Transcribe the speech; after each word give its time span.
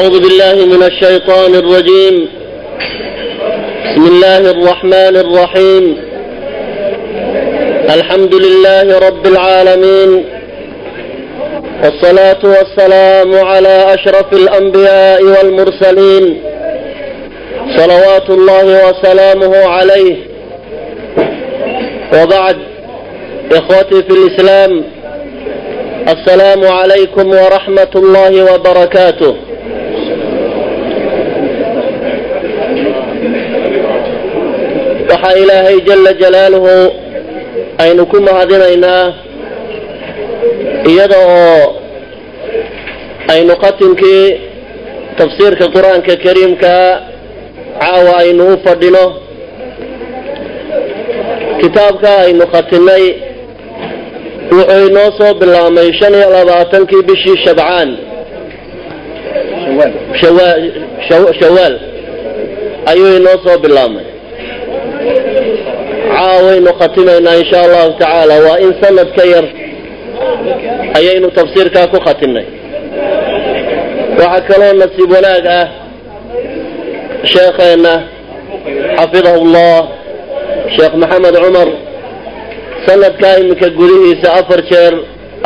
أعوذ 0.00 0.20
بالله 0.20 0.66
من 0.76 0.82
الشيطان 0.82 1.54
الرجيم 1.54 2.28
بسم 3.84 4.06
الله 4.06 4.38
الرحمن 4.50 5.14
الرحيم 5.24 5.96
الحمد 7.96 8.34
لله 8.34 8.98
رب 9.08 9.26
العالمين 9.26 10.24
والصلاة 11.84 12.38
والسلام 12.44 13.34
على 13.46 13.94
أشرف 13.94 14.32
الأنبياء 14.32 15.22
والمرسلين 15.24 16.42
صلوات 17.76 18.30
الله 18.30 18.88
وسلامه 18.88 19.56
عليه 19.56 20.16
وبعد 22.14 22.56
إخوتي 23.52 24.02
في 24.02 24.10
الإسلام 24.10 24.84
السلام 26.08 26.64
عليكم 26.66 27.28
ورحمة 27.30 27.90
الله 27.96 28.54
وبركاته 28.54 29.34
waxaa 35.10 35.34
ilaahay 35.42 35.78
jala 35.88 36.12
jalaaluhu 36.22 36.74
aynu 37.84 38.02
ku 38.10 38.16
mahadinaynaa 38.26 39.04
iyada 40.90 41.18
oo 41.18 41.64
aynu 43.34 43.54
khatimkii 43.62 44.26
tafsiirka 45.18 45.66
qur'aanka 45.76 46.12
kariimkaa 46.24 46.88
caawa 47.80 48.12
aynu 48.22 48.42
u 48.52 48.56
fadhino 48.64 49.04
kitaabka 51.60 52.10
aynu 52.24 52.44
khatimay 52.54 53.04
wuxuu 54.56 54.86
inoo 54.88 55.10
soo 55.18 55.32
bilaabmay 55.40 55.88
shan 56.00 56.14
iyo 56.18 56.28
labaatankii 56.36 57.02
bishii 57.08 57.36
shabcaan. 57.44 57.90
Shawaal 61.40 61.74
ayuu 62.90 63.10
inoo 63.18 63.36
soo 63.44 63.58
bilaabmay 63.64 64.04
caawaynu 66.18 66.70
khatimaynaa 66.80 67.36
insha 67.42 67.58
allahu 67.66 67.90
tacaala. 68.00 68.34
Waa 68.46 68.58
in 68.64 68.72
sanad 68.82 69.08
ka 69.16 69.24
yar 69.32 69.46
ayaynu 70.98 71.28
tafsiirkaa 71.38 71.86
ku 71.92 71.98
khatimnay 72.06 72.46
waxaa 74.20 74.46
kaloo 74.48 74.72
nasiib 74.82 75.10
wanaag 75.16 75.46
ah 75.60 75.66
sheekheenna 77.32 77.94
xafidahu 78.98 79.44
llah 79.54 79.80
sheekh 80.76 80.94
maxamed 81.02 81.34
cumar 81.44 81.68
sanadkaa 82.86 83.34
iminka 83.42 83.68
gudihiisa 83.78 84.28
afar 84.40 84.60
jeer 84.70 84.94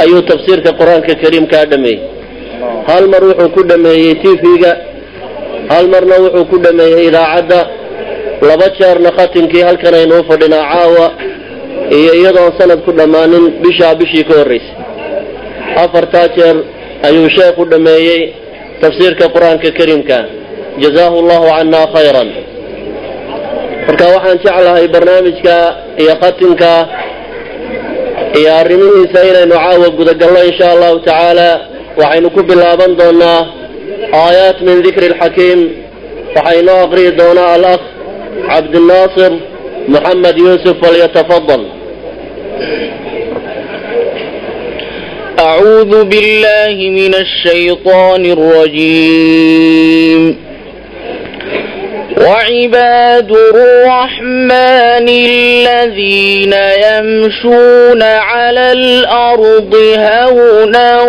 ayuu 0.02 0.22
tafsiirka 0.30 0.70
qur'aanka 0.80 1.12
kariimkaa 1.22 1.64
dhameeyey. 1.72 2.00
Hal 2.88 3.04
mar 3.12 3.22
wuxuu 3.28 3.50
ku 3.56 3.62
dhameeyey 3.70 4.14
tv-ga 4.24 4.72
hal 5.72 5.86
marna 5.92 6.16
wuxuu 6.24 6.44
ku 6.50 6.56
dhameeyey 6.64 7.02
idaacadda 7.10 7.60
laba 8.48 8.66
jeerna 8.78 9.10
khatimkii 9.18 9.62
halkan 9.68 9.94
aynu 10.00 10.14
u 10.20 10.24
fadhinaa 10.30 10.64
caawa 10.72 11.06
iyo 11.98 12.12
iyadoon 12.20 12.52
sanad 12.58 12.80
ku 12.86 12.90
dhammaanin 12.98 13.44
bishaa 13.62 13.94
bishii 14.00 14.24
ka 14.28 14.34
horraysay 14.40 14.74
afartaa 15.84 16.26
jeer 16.36 16.56
ayuu 17.08 17.28
sheekhu 17.36 17.62
dhameeyey 17.72 18.20
tafsiirka 18.82 19.24
qur'aanka 19.34 19.68
kariimka. 19.78 20.18
Jazaahu 20.82 21.18
llahu 21.28 21.46
cannaa 21.56 21.86
khayran. 21.94 22.28
Marka 23.86 24.04
waxaan 24.14 24.38
jeclahay 24.44 24.86
barnaamijka 24.94 25.56
iyo 26.02 26.14
khatimka 26.22 26.72
iyo 28.38 28.50
arrimihiisa 28.60 29.18
inaynu 29.30 29.54
caawa 29.64 29.88
gudagalno 29.98 30.40
insha 30.50 30.66
allahu 30.74 30.96
tacaala 31.06 31.48
waxaynu 32.00 32.28
ku 32.36 32.40
bilaaban 32.48 32.92
doonaa 33.00 33.40
aayaat 34.22 34.58
min 34.66 34.76
dikri 34.86 35.06
alxakiim 35.12 35.60
waxaa 36.36 36.54
inoo 36.60 36.78
aqriyi 36.86 37.10
doonaa 37.20 37.48
alakh 37.56 37.82
عبد 38.48 38.76
الناصر 38.76 39.32
محمد 39.88 40.38
يوسف 40.38 40.86
فليتفضل 40.86 41.66
أعوذ 45.40 46.04
بالله 46.04 46.90
من 46.90 47.14
الشيطان 47.14 48.24
الرجيم 48.26 49.72
وعباد 52.20 53.30
الرحمن 53.54 55.08
الذين 55.08 56.54
يمشون 56.88 58.02
على 58.02 58.72
الأرض 58.72 59.74
هونا 59.98 61.02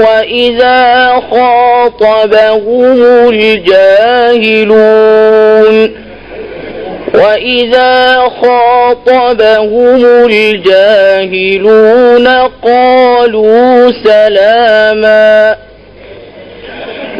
وإذا 0.00 1.12
خاطبهم 1.30 3.02
الجاهلون 4.48 6.07
وإذا 7.14 8.16
خاطبهم 8.42 10.04
الجاهلون 10.30 12.28
قالوا 12.62 13.90
سلاما 14.04 15.56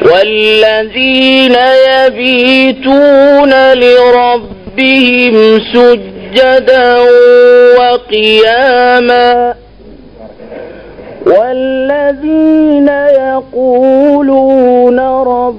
والذين 0.03 1.57
يبيتون 1.91 3.73
لربهم 3.75 5.61
سجدا 5.75 6.97
وقياما 7.79 9.55
والذين 11.27 12.89
يقولون 13.19 14.99
رب 15.01 15.59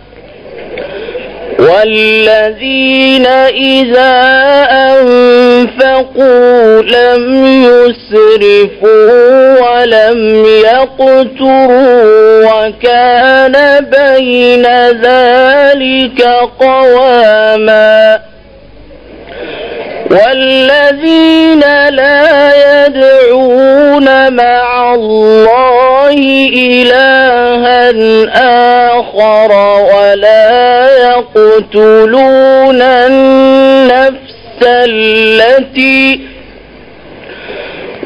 والذين 1.61 3.25
إذا 3.47 4.13
أنفقوا 4.99 6.81
لم 6.81 7.45
يسرفوا 7.63 9.11
ولم 9.61 10.45
يقتروا 10.45 11.85
وكان 12.45 13.85
بين 13.85 14.65
ذلك 15.01 16.21
قواماً 16.59 18.30
والذين 20.09 21.59
لا 21.89 22.51
يدعون 22.85 24.33
مع 24.33 24.93
الله 24.93 26.13
إلها 26.57 27.89
آخر 28.97 29.51
ولا 29.95 30.87
يقتلون 31.09 32.81
النفس 32.81 34.31
التي 34.63 36.19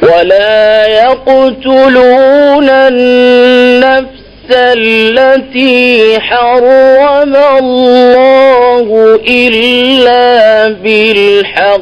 ولا 0.01 0.85
يقتلون 0.87 2.69
النفس 2.69 4.14
التي 4.51 6.19
حرم 6.19 7.35
الله 7.35 9.19
إلا 9.27 10.67
بالحق 10.67 11.81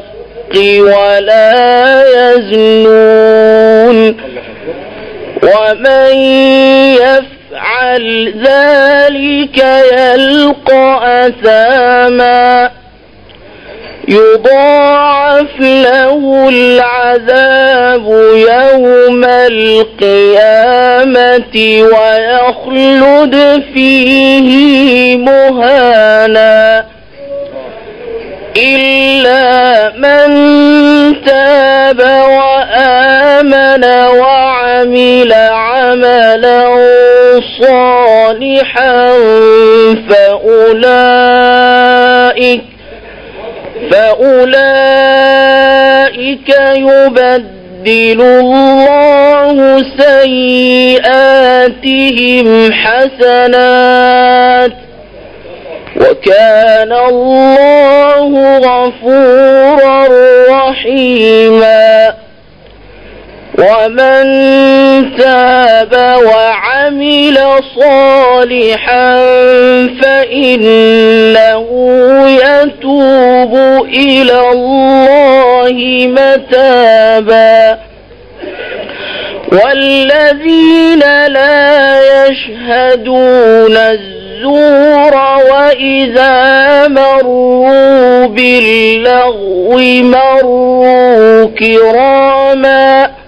ولا 0.79 2.03
يزنون 2.15 3.97
ومن 5.43 6.15
يفعل 6.93 8.33
ذلك 8.45 9.57
يلقى 9.93 10.87
أثاما 11.27 12.71
يضاعف 14.07 15.59
له 15.59 16.49
العذاب 16.49 18.05
يوم 18.33 19.23
القيامة 19.53 20.75
ويخلد 21.93 23.63
فيه 23.73 25.17
مهانا 25.17 26.85
إلا 28.57 29.89
من 29.97 30.33
تاب 31.25 31.99
وآمن 32.29 33.83
وعمل 34.19 35.33
عملا 35.33 36.63
صالحا 37.61 39.13
فأولئك 41.23 42.72
فأولئك 45.13 46.49
يبدل 46.75 48.21
الله 48.21 49.83
سيئاتهم 49.97 51.67
حسنات 52.73 54.71
وكان 56.01 56.91
الله 57.09 58.57
غفورا 58.57 60.07
رحيما 60.49 62.13
ومن 63.57 64.23
تاب 65.17 65.93
وعمل 66.25 67.37
صالحا 67.79 69.15
فإنه 70.01 71.67
يتوب 72.29 73.55
إلى 73.85 74.39
الله 74.51 76.07
متابا 76.07 77.79
والذين 79.51 80.99
لا 81.27 81.99
يشهدون 82.27 83.77
الزور 83.77 85.15
وإذا 85.51 86.87
مروا 86.87 88.27
باللغو 88.27 89.77
مروا 90.03 91.45
كراما 91.45 93.22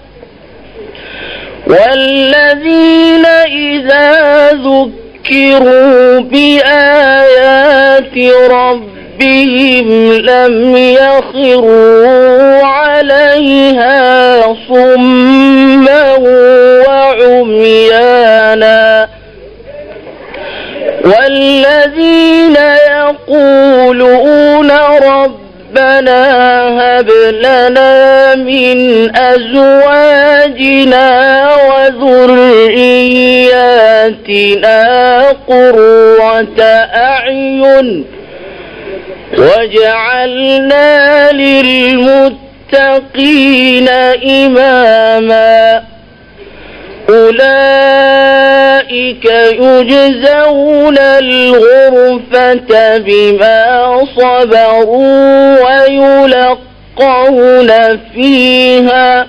والذين 1.66 3.26
إذا 3.46 4.50
ذكروا 4.52 6.20
بآيات 6.20 8.16
ربهم 8.50 10.12
لم 10.12 10.76
يخروا 10.76 12.62
عليها 12.64 14.42
صما 14.68 16.16
وعميانا 16.88 19.08
والذين 21.04 22.56
يقولون 22.90 24.70
رب 25.02 25.45
ربنا 25.76 26.20
هب 26.80 27.10
لنا 27.32 28.34
من 28.34 29.10
أزواجنا 29.16 31.08
وذرياتنا 31.68 33.26
قرة 35.48 36.62
أعين 36.94 38.04
واجعلنا 39.38 41.32
للمتقين 41.32 42.28
إماماً 44.24 45.95
أولئك 47.08 48.84
يجزون 49.52 50.98
الغرفة 50.98 52.98
بما 52.98 53.98
صبروا 54.16 55.56
ويلقون 55.64 57.70
فيها 58.14 59.26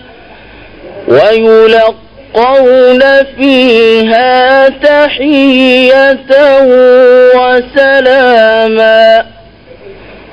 ويلقون 1.07 3.01
فيها 3.37 4.69
تحية 4.69 6.25
وسلاما 7.35 9.25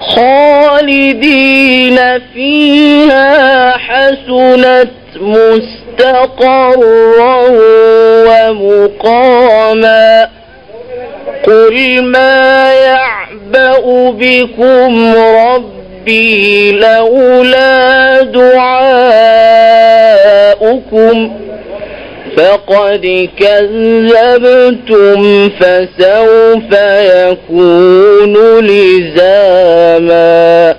خالدين 0.09 1.99
فيها 2.35 3.71
حسنت 3.79 4.91
مستقرا 5.21 6.67
ومقاما 8.29 10.29
قل 11.47 12.03
ما 12.03 12.73
يعبأ 12.73 14.11
بكم 14.11 15.15
ربي 15.17 16.73
لولا 16.73 18.23
دعاؤكم 20.05 21.31
فقد 22.38 23.30
كذبتم 23.40 25.22
فسوف 25.60 26.72
يكون 27.16 28.34
لزاما 28.69 30.75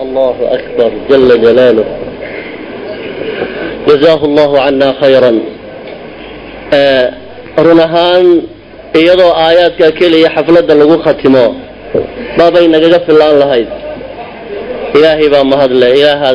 الله 0.00 0.36
أكبر 0.52 0.90
جل 1.10 1.42
جلاله 1.42 1.84
جزاه 3.88 4.24
الله 4.24 4.60
عنا 4.60 4.94
خيرا 5.00 5.40
آه 6.74 7.10
run 7.66 7.80
ahaan 7.80 8.26
iyadoo 9.00 9.32
aayaadka 9.44 9.86
keliya 9.98 10.28
xafladda 10.36 10.74
lagu 10.80 10.96
khatimo 11.04 11.44
baabay 12.38 12.66
nagaga 12.74 12.98
fillaan 13.08 13.36
lahayd 13.42 13.68
ilaahay 14.96 15.28
baa 15.34 15.44
mahadle 15.52 15.86
ilaaha 16.00 16.30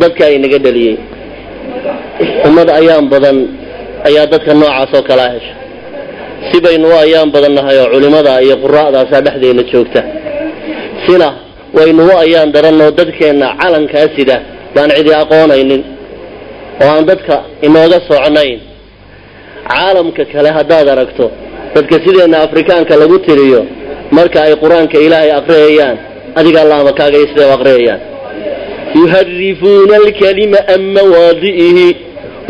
dadka 0.00 0.22
ay 0.28 0.36
naga 0.44 0.58
dheliyey 0.66 0.96
ummad 2.48 2.68
ayaan 2.80 3.06
badan 3.12 3.36
ayaa 4.07 4.25
dadka 4.33 4.53
noocaas 4.59 4.91
oo 4.97 5.03
kalaa 5.09 5.29
hesha. 5.35 5.53
Si 6.51 6.57
baynu 6.65 6.87
u 6.87 6.95
ayaan 7.03 7.29
badan 7.35 7.53
nahay 7.57 7.77
oo 7.83 7.87
culimmada 7.93 8.33
iyo 8.45 8.55
quraa'daasaa 8.63 9.21
dhexdeena 9.25 9.63
joogta. 9.71 10.01
Sina 11.05 11.27
waynu 11.77 12.03
u 12.09 12.17
ayaan 12.23 12.49
darannoo 12.55 12.91
dadkeenna 12.99 13.47
calankaa 13.61 14.07
sida 14.15 14.37
baan 14.75 14.89
cidi 14.97 15.11
aqoonaynin 15.21 15.81
oo 16.83 16.89
aan 16.95 17.05
dadka 17.09 17.35
inooga 17.67 17.99
socnayn. 18.09 18.59
Caalamka 19.71 20.23
kale 20.33 20.49
haddaad 20.57 20.87
aragto 20.93 21.25
dadka 21.75 21.95
sideenna 22.05 22.37
afrikaanka 22.45 22.93
lagu 23.01 23.17
tiriyo 23.25 23.61
marka 24.17 24.37
ay 24.47 24.53
qur'aanka 24.63 24.97
ilaahay 25.05 25.31
aqriyayaan 25.39 25.97
adigaa 26.39 26.65
laamakaaga 26.71 27.17
iyo 27.19 27.27
siday 27.31 27.47
u 27.49 27.53
aqriyayaan. 27.57 28.01
Yuharifuuna 28.99 29.95
alkalima 30.03 30.59
an 30.73 30.81
mawaadi'ihi 30.97 31.87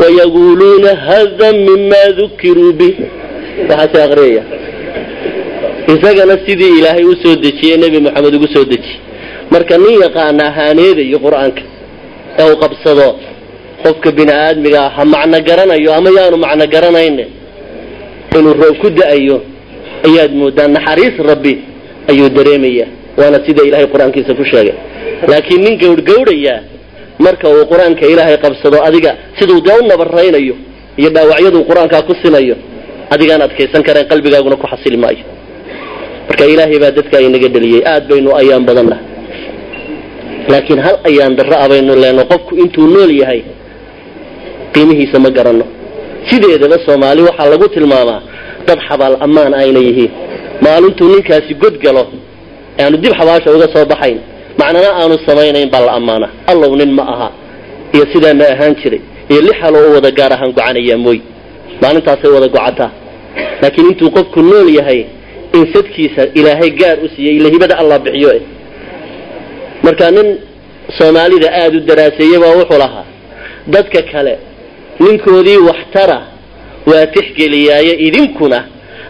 wayaquuluuna 0.00 0.90
hada 1.06 1.52
mima 1.52 2.02
dukiruu 2.18 2.72
bih 2.78 2.94
waxaasay 3.68 4.02
aqriyayaan 4.08 4.46
isagana 5.94 6.34
sidii 6.46 6.72
ilaahay 6.78 7.04
u 7.04 7.14
soo 7.22 7.34
dejiyey 7.44 7.76
nebi 7.82 7.98
moxamed 8.06 8.34
ugu 8.34 8.48
soo 8.54 8.64
dejiyey 8.72 8.98
marka 9.52 9.74
nin 9.82 9.94
yaqaana 10.04 10.42
ahaaneedayo 10.50 11.18
qur'aanka 11.26 11.62
ee 12.38 12.44
uu 12.50 12.56
qabsado 12.62 13.08
qofka 13.84 14.08
bini 14.18 14.32
aadmiga 14.44 14.78
ah 14.86 14.90
ha 14.96 15.04
macno 15.14 15.38
garanayo 15.48 15.90
ama 15.98 16.10
yaanu 16.18 16.36
macno 16.44 16.64
garanayne 16.74 17.24
inuu 18.38 18.54
roob 18.62 18.76
ku 18.82 18.88
da'ayo 18.98 19.36
ayaad 20.08 20.32
moodaa 20.40 20.68
naxariis 20.76 21.16
rabbi 21.30 21.54
ayuu 22.10 22.28
dareemaya 22.36 22.86
waana 23.18 23.38
sida 23.46 23.62
ilaahay 23.68 23.86
qur'aankiisa 23.94 24.32
ku 24.40 24.44
sheegay 24.52 24.74
laakiin 25.30 25.60
nin 25.66 25.74
gawrhgawrhaya 25.82 26.54
marka 27.18 27.46
uu 27.54 27.64
qur'aanka 27.72 28.04
ilaahay 28.12 28.36
qabsado 28.44 28.78
adiga 28.88 29.10
siduu 29.38 29.60
dee 29.66 29.76
u 29.80 29.86
nabaraynayo 29.92 30.54
iyo 31.00 31.10
dhaawacyaduu 31.16 31.62
qur'aankaa 31.70 32.02
ku 32.08 32.14
sinayo 32.22 32.56
adigaan 33.14 33.42
adkaysan 33.46 33.82
karayn 33.86 34.06
qalbigaaguna 34.12 34.56
ku 34.62 34.66
xasili 34.72 34.96
maayo. 35.04 35.24
Marka 36.28 36.44
ilaahay 36.52 36.78
baa 36.82 36.90
dadka 36.98 37.16
inaga 37.26 37.48
dheliyey 37.54 37.82
aad 37.92 38.04
baynu 38.10 38.30
ayaan 38.40 38.64
badanna 38.68 38.96
laakiin 40.52 40.80
hal 40.86 40.96
ayaan 41.08 41.32
darro 41.38 41.56
a 41.64 41.68
baynu 41.72 41.92
leenno 42.02 42.24
qofku 42.32 42.52
intuu 42.62 42.86
nool 42.94 43.10
yahay 43.20 43.40
qiimihiisa 44.74 45.18
ma 45.24 45.30
garanno. 45.36 45.66
Sideedaba 46.30 46.76
soomaali 46.86 47.22
waxaa 47.28 47.48
lagu 47.52 47.66
tilmaamaa 47.74 48.20
dad 48.66 48.78
xabaal 48.88 49.14
ammaan 49.26 49.52
ayna 49.62 49.80
yihiin. 49.88 50.10
Maalintuu 50.64 51.08
ninkaasi 51.14 51.54
god 51.62 51.74
galo 51.84 52.04
aanu 52.82 52.96
dib 53.02 53.12
xabaasha 53.18 53.48
uga 53.56 53.66
soo 53.74 53.84
baxayn 53.92 54.18
macnana 54.62 54.88
aanu 55.00 55.14
samaynayn 55.26 55.68
baa 55.74 55.80
la 55.86 55.92
ammaana. 55.98 56.26
Allow 56.52 56.72
nin 56.80 56.90
ma 56.98 57.02
aha. 57.14 57.28
Iyo 57.94 58.04
sidaana 58.12 58.44
ahaan 58.54 58.74
jiray. 58.80 59.00
Iyo 59.30 59.40
li 59.46 59.52
xaloo 59.60 59.84
u 59.90 59.94
wada 59.94 60.10
gaar 60.18 60.32
ahaan 60.36 60.52
gocanayaa 60.56 60.98
mooy. 61.04 61.18
Maalintaasay 61.82 62.30
wada 62.36 62.48
gocataa 62.56 62.90
laakiin 63.62 63.86
intuu 63.90 64.10
qofku 64.16 64.40
nool 64.48 64.68
yahay 64.78 65.00
in 65.56 65.62
sadkiisa 65.74 66.22
ilaahay 66.38 66.70
gaar 66.80 66.96
u 67.04 67.08
siiyey 67.14 67.34
ila 67.38 67.48
hibada 67.54 67.74
allah 67.80 67.98
bixiyo 68.04 68.30
eh. 68.36 68.42
Marka 69.84 70.10
nin 70.16 70.28
soomaalida 70.98 71.48
aada 71.60 71.76
u 71.78 71.80
daraaseeyey 71.90 72.38
baa 72.42 72.52
wuxuu 72.60 72.78
lahaa 72.84 73.04
dadka 73.74 74.00
kale 74.12 74.34
ninkoodii 75.04 75.56
waxtara 75.68 76.18
waa 76.90 77.06
tixgeliyaaye 77.14 77.92
idinkuna 78.06 78.58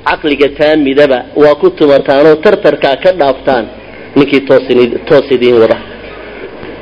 caqliga 0.08 0.48
taamidaba 0.58 1.18
waa 1.42 1.54
ku 1.60 1.66
tumartaanoo 1.78 2.36
tartarkaa 2.44 2.96
ka 3.04 3.10
dhaaftaan 3.20 3.64
ninkii 4.16 4.40
toos 4.40 5.30
wada. 5.62 5.78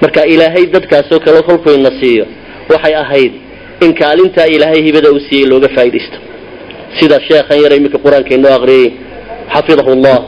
Marka 0.02 0.25
ilaahay 0.26 0.66
dadkaasoo 0.66 1.20
kale 1.20 1.42
kolkuyna 1.42 1.90
siiyo 2.00 2.26
waxay 2.68 2.94
ahayd 2.94 3.32
in 3.84 3.94
kaalintaa 3.94 4.46
ilaahay 4.46 4.82
hibada 4.82 5.10
uu 5.12 5.20
siiyey 5.28 5.46
looga 5.49 5.68
faaidaysto 5.76 6.18
sida 6.99 7.20
sheekhan 7.28 7.58
yar 7.62 7.72
iminka 7.78 7.99
qur'aanka 8.04 8.34
inoo 8.34 8.52
aqriyey 8.58 8.87
xafidahu 9.54 9.94
llah 10.04 10.20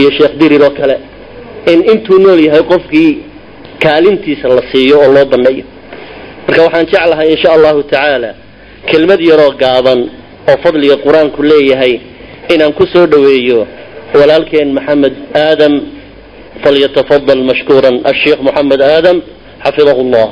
iyo 0.00 0.10
sheekh 0.18 0.34
dirir 0.40 0.62
oo 0.62 0.70
kale 0.78 0.96
in 1.72 1.80
intuu 1.92 2.18
nool 2.24 2.40
yahay 2.46 2.62
qofkii 2.72 3.10
kaalintiisa 3.84 4.48
la 4.48 4.62
siiyo 4.72 4.96
oo 5.04 5.12
loo 5.16 5.24
banneeyo 5.32 5.64
marka 6.46 6.62
waxaan 6.66 6.86
jeclahay 6.92 7.28
insha 7.34 7.48
allahu 7.56 7.82
tacaala 7.82 8.30
kelmad 8.90 9.20
yaroo 9.30 9.50
gaaban 9.62 10.00
oo 10.50 10.56
fadliga 10.64 10.96
qur'aanku 11.06 11.42
leeyahay 11.52 11.94
inaan 12.54 12.72
ku 12.78 12.84
soo 12.92 13.06
dhoweeyo 13.12 13.66
walaalkeen 14.18 14.68
maxamed 14.78 15.14
aadam 15.44 15.74
فليتفضل 16.64 17.44
مشكورا 17.44 17.88
الشيخ 17.88 18.40
محمد 18.40 18.82
آدم 18.82 19.20
حفظه 19.60 20.00
الله 20.00 20.30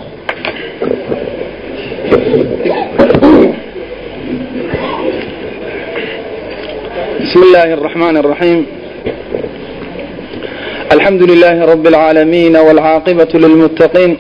بسم 7.21 7.43
الله 7.43 7.64
الرحمن 7.75 8.16
الرحيم 8.16 8.66
الحمد 10.93 11.23
لله 11.31 11.64
رب 11.64 11.87
العالمين 11.87 12.57
والعاقبة 12.57 13.28
للمتقين 13.35 14.16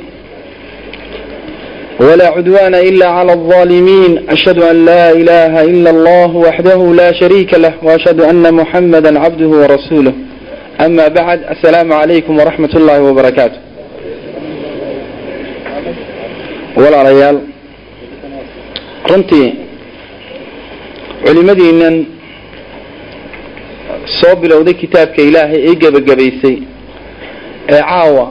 ولا 2.00 2.26
عدوان 2.28 2.74
إلا 2.74 3.06
على 3.08 3.32
الظالمين 3.32 4.24
أشهد 4.30 4.58
أن 4.62 4.84
لا 4.84 5.10
إله 5.10 5.62
إلا 5.62 5.90
الله 5.90 6.36
وحده 6.36 6.94
لا 6.94 7.12
شريك 7.20 7.54
له 7.54 7.74
وأشهد 7.82 8.20
أن 8.20 8.54
محمدا 8.54 9.18
عبده 9.20 9.48
ورسوله 9.48 10.12
أما 10.85 11.07
بعد 11.07 11.39
السلام 11.53 11.93
عليكم 11.93 12.33
ورحمة 12.39 12.69
الله 12.79 12.97
وبركاته 13.07 13.59
ولا 16.77 16.99
ريال 17.09 17.37
runtii 19.09 19.47
culimadiinan 21.25 21.95
soo 24.21 24.35
bilowday 24.41 24.73
kitaabka 24.81 25.21
ilaahay 25.29 25.59
ee 25.69 25.75
gebagabaysay 25.81 26.55
ee 27.73 27.81
caawa 27.89 28.25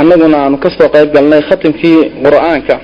annaguna 0.00 0.36
aanu 0.42 0.56
ka 0.64 0.70
soo 0.78 0.88
qayb 0.94 1.08
galnay 1.16 1.42
khatimkii 1.48 1.98
qur-aanka 2.24 2.76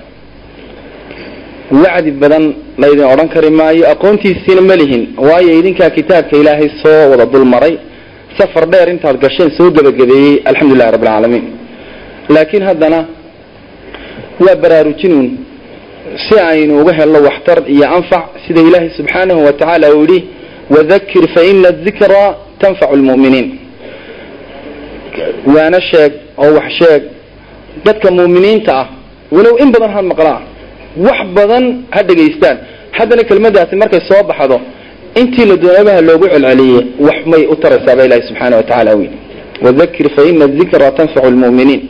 wacdi 1.83 2.11
badan 2.23 2.45
laydin 2.83 3.05
odhan 3.13 3.29
kari 3.35 3.51
maayo 3.61 3.85
aqoontiisiina 3.95 4.63
ma 4.71 4.75
lihin 4.83 5.03
waayo 5.29 5.51
idinkaa 5.61 5.91
kitaabka 5.99 6.35
ilaahay 6.43 6.69
soo 6.83 7.01
wada 7.11 7.27
dulmaray 7.35 7.75
safar 8.40 8.66
dheer 8.74 8.88
intaad 8.94 9.18
gasheen 9.26 9.50
soo 9.58 9.70
gebagabeeyey 9.78 10.34
alxamdulilahi 10.50 10.92
rabbi 10.96 11.08
alcaalamiin 11.08 11.46
laakiin 12.36 12.64
haddana 12.70 13.00
waa 14.46 14.56
baraarujinuun 14.64 15.28
si 16.26 16.36
aynu 16.52 16.74
uga 16.82 16.94
helno 17.00 17.20
waxtar 17.28 17.58
iyo 17.74 17.86
anfac 17.98 18.24
sida 18.46 18.62
ilaahay 18.68 18.90
subxaanahu 19.00 19.40
wa 19.48 19.54
tacaala 19.60 19.88
uu 19.96 20.02
yidhi 20.04 20.20
wadakir 20.76 21.24
faina 21.36 21.70
dikra 21.86 22.24
tanfacu 22.62 22.96
lmu'miniin 23.02 23.48
waana 25.56 25.80
sheeg 25.92 26.12
oo 26.44 26.52
wax 26.58 26.70
sheeg 26.80 27.02
dadka 27.86 28.08
mu'miniinta 28.20 28.72
ah 28.82 28.88
walow 29.36 29.56
in 29.64 29.70
badan 29.76 29.92
ha 29.96 30.02
maqlaan 30.12 30.42
wax 31.08 31.20
badan 31.38 31.64
ha 31.96 32.00
dhegaystaan 32.10 32.58
haddana 32.98 33.24
kelmadaasi 33.30 33.76
markay 33.84 34.02
soo 34.10 34.22
baxdo 34.32 34.58
intii 35.20 35.46
la 35.52 35.56
doonabaha 35.64 36.02
loogu 36.02 36.26
celceliyey 36.34 36.82
wax 37.08 37.20
may 37.32 37.44
u 37.54 37.56
taraysaaba 37.64 38.06
ilahi 38.08 38.22
subxaana 38.30 38.56
wa 38.60 38.64
tacala 38.64 38.96
wy 39.00 39.08
wadakir 39.66 40.10
faina 40.16 40.48
dikra 40.48 40.92
tanfacu 40.92 41.30
lmu'miniin. 41.36 41.82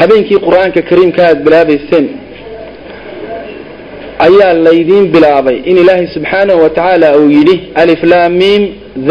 Habeenkii 0.00 0.38
qur'aanka 0.46 0.80
kariimka 0.90 1.20
aad 1.28 1.38
bilaabayseen 1.46 2.06
ayaa 4.26 4.52
laydiin 4.66 5.04
bilaabay 5.14 5.56
in 5.70 5.76
ilaahay 5.82 6.06
subxaanahu 6.16 6.62
wa 6.64 6.70
tacaala 6.76 7.08
uu 7.20 7.30
yidhi 7.36 7.56
aliflamim 7.82 8.62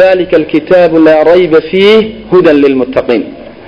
dalika 0.02 0.36
alkitaabu 0.42 0.98
laa 1.08 1.24
rayba 1.32 1.60
fiih 1.72 2.00
hudan 2.32 2.58
lilmuttaqiin 2.64 3.24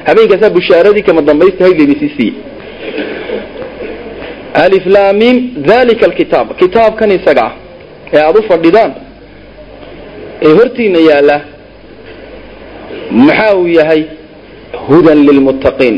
habeenkaasaa 0.07 0.49
bushaaradii 0.57 1.01
kama 1.09 1.21
dambaysta 1.29 1.63
haydlaydisii 1.65 2.11
siiyey 2.17 2.33
aliflamim 4.53 5.37
dalika 5.71 6.05
alkitaab 6.09 6.47
kitaabkan 6.61 7.09
isaga 7.17 7.43
ah 7.47 7.53
ee 8.13 8.19
aada 8.27 8.39
u 8.39 8.43
fadhidaan 8.51 8.91
ee 10.45 10.51
hortiina 10.59 10.99
yaalla. 11.09 11.37
Maxaa 13.27 13.53
uu 13.59 13.67
yahay? 13.79 14.01
Hudan 14.87 15.19
lilmuttaqiin 15.27 15.95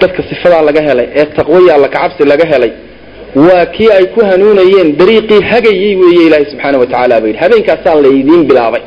dadka 0.00 0.20
sifadaa 0.30 0.62
laga 0.68 0.82
helay 0.88 1.06
ee 1.20 1.26
taqwaya 1.38 1.72
alla 1.76 1.88
kacabsi 1.94 2.22
laga 2.32 2.46
helay 2.52 2.72
waa 3.46 3.66
kii 3.74 3.90
ay 3.98 4.04
ku 4.14 4.20
hanuunayeen 4.30 4.88
dariiqii 5.00 5.40
hagayey 5.50 5.92
weeye 6.02 6.22
ilaahay 6.26 6.46
subxaana 6.52 6.78
wa 6.82 6.86
tacaala 6.86 7.20
ba 7.22 7.26
yidhi. 7.28 7.38
Habeenkaasaa 7.44 7.94
laydiin 8.04 8.42
bilaabay. 8.50 8.82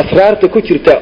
Asraarta 0.00 0.46
ku 0.54 0.58
jirta 0.68 0.94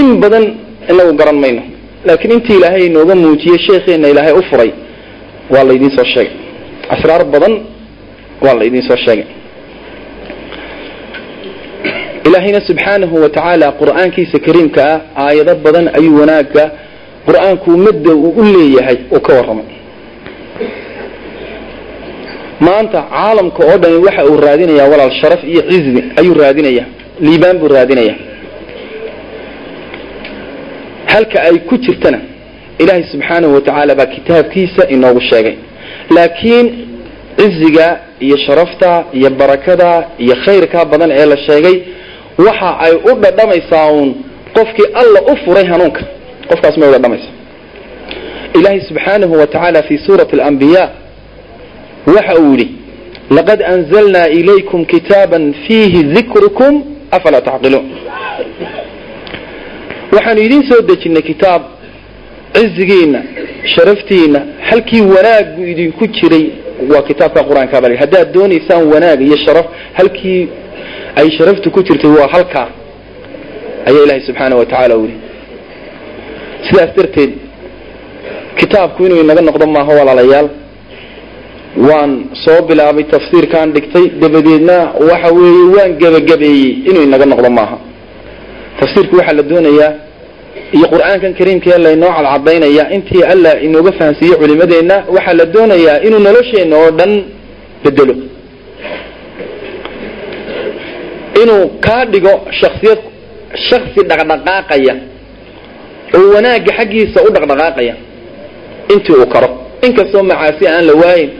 in 0.00 0.08
badan 0.22 0.44
inagu 0.90 1.12
garan 1.20 1.38
mayno 1.44 1.62
laakiin 2.06 2.32
intii 2.36 2.56
ilaahay 2.58 2.84
inooga 2.90 3.14
muujiyey 3.22 3.58
sheekheena 3.66 4.08
ilaahay 4.12 4.32
u 4.32 4.42
furay 4.50 4.70
waa 5.52 5.64
laydiin 5.68 5.90
soo 5.96 6.04
sheegay. 6.14 6.32
Asraar 6.94 7.22
badan 7.34 7.54
waa 8.44 8.54
laydiin 8.60 8.82
soo 8.88 8.96
sheegay. 9.04 9.24
Ilaahayna 12.26 12.60
subxaanahu 12.68 13.14
wa 13.22 13.28
tacaala 13.28 13.66
qur'aankiisa 13.80 14.38
kariimka 14.46 14.82
ah 14.92 15.00
aayado 15.26 15.54
badan 15.64 15.86
ayuu 15.98 16.16
wanaagga 16.20 16.64
qur'aanku 17.26 17.66
ummadda 17.76 18.12
uu 18.14 18.30
u 18.40 18.42
leeyahay 18.54 18.96
uu 19.14 19.20
ka 19.26 19.32
warramay. 19.38 19.66
Maanta 22.66 23.00
caalamka 23.14 23.60
oo 23.70 23.76
dhami 23.82 23.96
waxa 24.06 24.22
uu 24.30 24.36
raadinayaa 24.46 24.88
walaal 24.92 25.12
sharaf 25.20 25.40
iyo 25.52 25.62
cizbi 25.70 26.00
ayuu 26.20 26.34
raadinaya 26.42 26.84
liibaan 27.26 27.58
buu 27.60 27.68
raadinaya 27.76 28.14
halka 31.12 31.38
ay 31.48 31.58
ku 31.68 31.76
jirtana 31.84 32.18
ilaahay 32.78 33.04
subxaanahu 33.12 33.54
wa 33.54 33.60
tacaala 33.60 33.94
baa 33.94 34.06
kitaabkiisa 34.06 34.82
inoogu 34.94 35.20
sheegay. 35.30 35.54
Laakiin 36.16 36.66
ciziga 37.36 37.86
iyo 38.20 38.36
sharafta 38.36 39.04
iyo 39.12 39.30
barakada 39.30 39.90
iyo 40.18 40.34
khayrka 40.44 40.84
badan 40.84 41.10
ee 41.10 41.26
la 41.26 41.36
sheegay 41.46 41.76
waxa 42.46 42.70
ay 42.86 42.92
u 43.10 43.12
dhadhamaysaa 43.22 43.86
uun 43.92 44.14
qofkii 44.56 44.88
alla 45.00 45.20
u 45.32 45.36
furay 45.44 45.64
hanuunka. 45.72 46.02
Qofkaas 46.48 46.76
may 46.76 46.88
u 46.88 46.92
dhadhamaysa. 46.92 47.28
Ilaahay 48.58 48.80
subxaanahu 48.88 49.32
wa 49.40 49.46
tacaala 49.46 49.82
fi 49.82 49.98
suurati 50.06 50.32
alambiya 50.40 50.90
waxa 52.06 52.34
uu 52.40 52.50
yidhi 52.50 52.68
laqad 53.36 53.62
anzalna 53.62 54.28
ilaykum 54.28 54.84
kitaaban 54.84 55.54
fiihi 55.66 56.02
dikrukum 56.14 56.72
afalaa 57.10 57.40
tacqiluun 57.40 57.84
waxaanu 60.14 60.40
idiin 60.46 60.62
soo 60.70 60.80
dejinnay 60.88 61.22
kitaab 61.30 61.62
cizigiina 62.56 63.20
sharaftiina 63.74 64.40
halkii 64.70 65.00
wanaaggu 65.14 65.62
idinku 65.72 66.06
jiray. 66.16 66.46
Waa 66.92 67.02
kitaabka 67.08 67.40
qur'aanka 67.48 67.76
bal 67.84 67.94
haddaad 68.02 68.28
doonaysaan 68.34 68.82
wanaag 68.94 69.20
iyo 69.26 69.36
sharaf 69.44 69.66
halkii 69.98 70.42
ay 71.20 71.28
sharaftu 71.36 71.70
ku 71.74 71.80
jirtay 71.86 72.10
waa 72.18 72.28
halkaa. 72.34 72.68
Ayaa 73.88 74.02
ilaahay 74.04 74.22
subxaana 74.26 74.56
wa 74.56 74.66
tacaala 74.66 74.96
u 74.96 75.04
yihi 75.06 75.18
sidaas 76.66 76.90
darteed 76.96 77.30
kitaabku 78.58 79.00
inuu 79.06 79.20
inaga 79.24 79.42
noqdo 79.48 79.66
maaha 79.76 79.92
walaalayaal. 79.98 80.48
Waan 81.88 82.12
soo 82.44 82.60
bilaabay 82.68 83.04
tafsiirkaan 83.14 83.72
dhigtay 83.74 84.04
dabadeedna 84.22 84.76
waxa 85.10 85.28
weeye 85.38 85.64
waan 85.76 85.92
gebagabeeyey 86.02 86.70
inuu 86.88 87.02
inaga 87.08 87.26
noqdo 87.32 87.50
maaha 87.58 87.76
tafsiirku 88.80 89.16
waxaa 89.16 89.32
la 89.38 89.42
doonayaa 89.50 89.92
iyo 90.76 90.86
qur'aankan 90.94 91.32
kariimkaee 91.38 91.78
laynoo 91.86 92.10
cadcadaynaya 92.16 92.84
intii 92.96 93.22
alla 93.32 93.50
inooga 93.66 93.92
fahansiiye 93.98 94.34
culimadeenna 94.40 94.96
waxaa 95.14 95.34
la 95.40 95.44
doonayaa 95.54 95.96
inuu 96.06 96.20
nolosheenna 96.26 96.76
oo 96.82 96.90
dhan 96.98 97.12
bedelo 97.84 98.14
inuu 101.42 101.68
kaa 101.84 102.04
dhigo 102.12 102.32
shaksiyad 102.60 102.98
shaksi 103.68 104.00
dhaqdhaqaaqaya 104.10 104.94
oo 106.16 106.26
wanaagga 106.34 106.72
xaggiisa 106.78 107.18
u 107.26 107.30
dhaqdhaqaaqaya 107.34 107.94
intii 108.94 109.12
uu 109.20 109.26
karo. 109.34 109.48
Inkastoo 109.86 110.22
macaasi 110.30 110.64
aan 110.72 110.84
la 110.88 110.94
waayin 111.02 111.30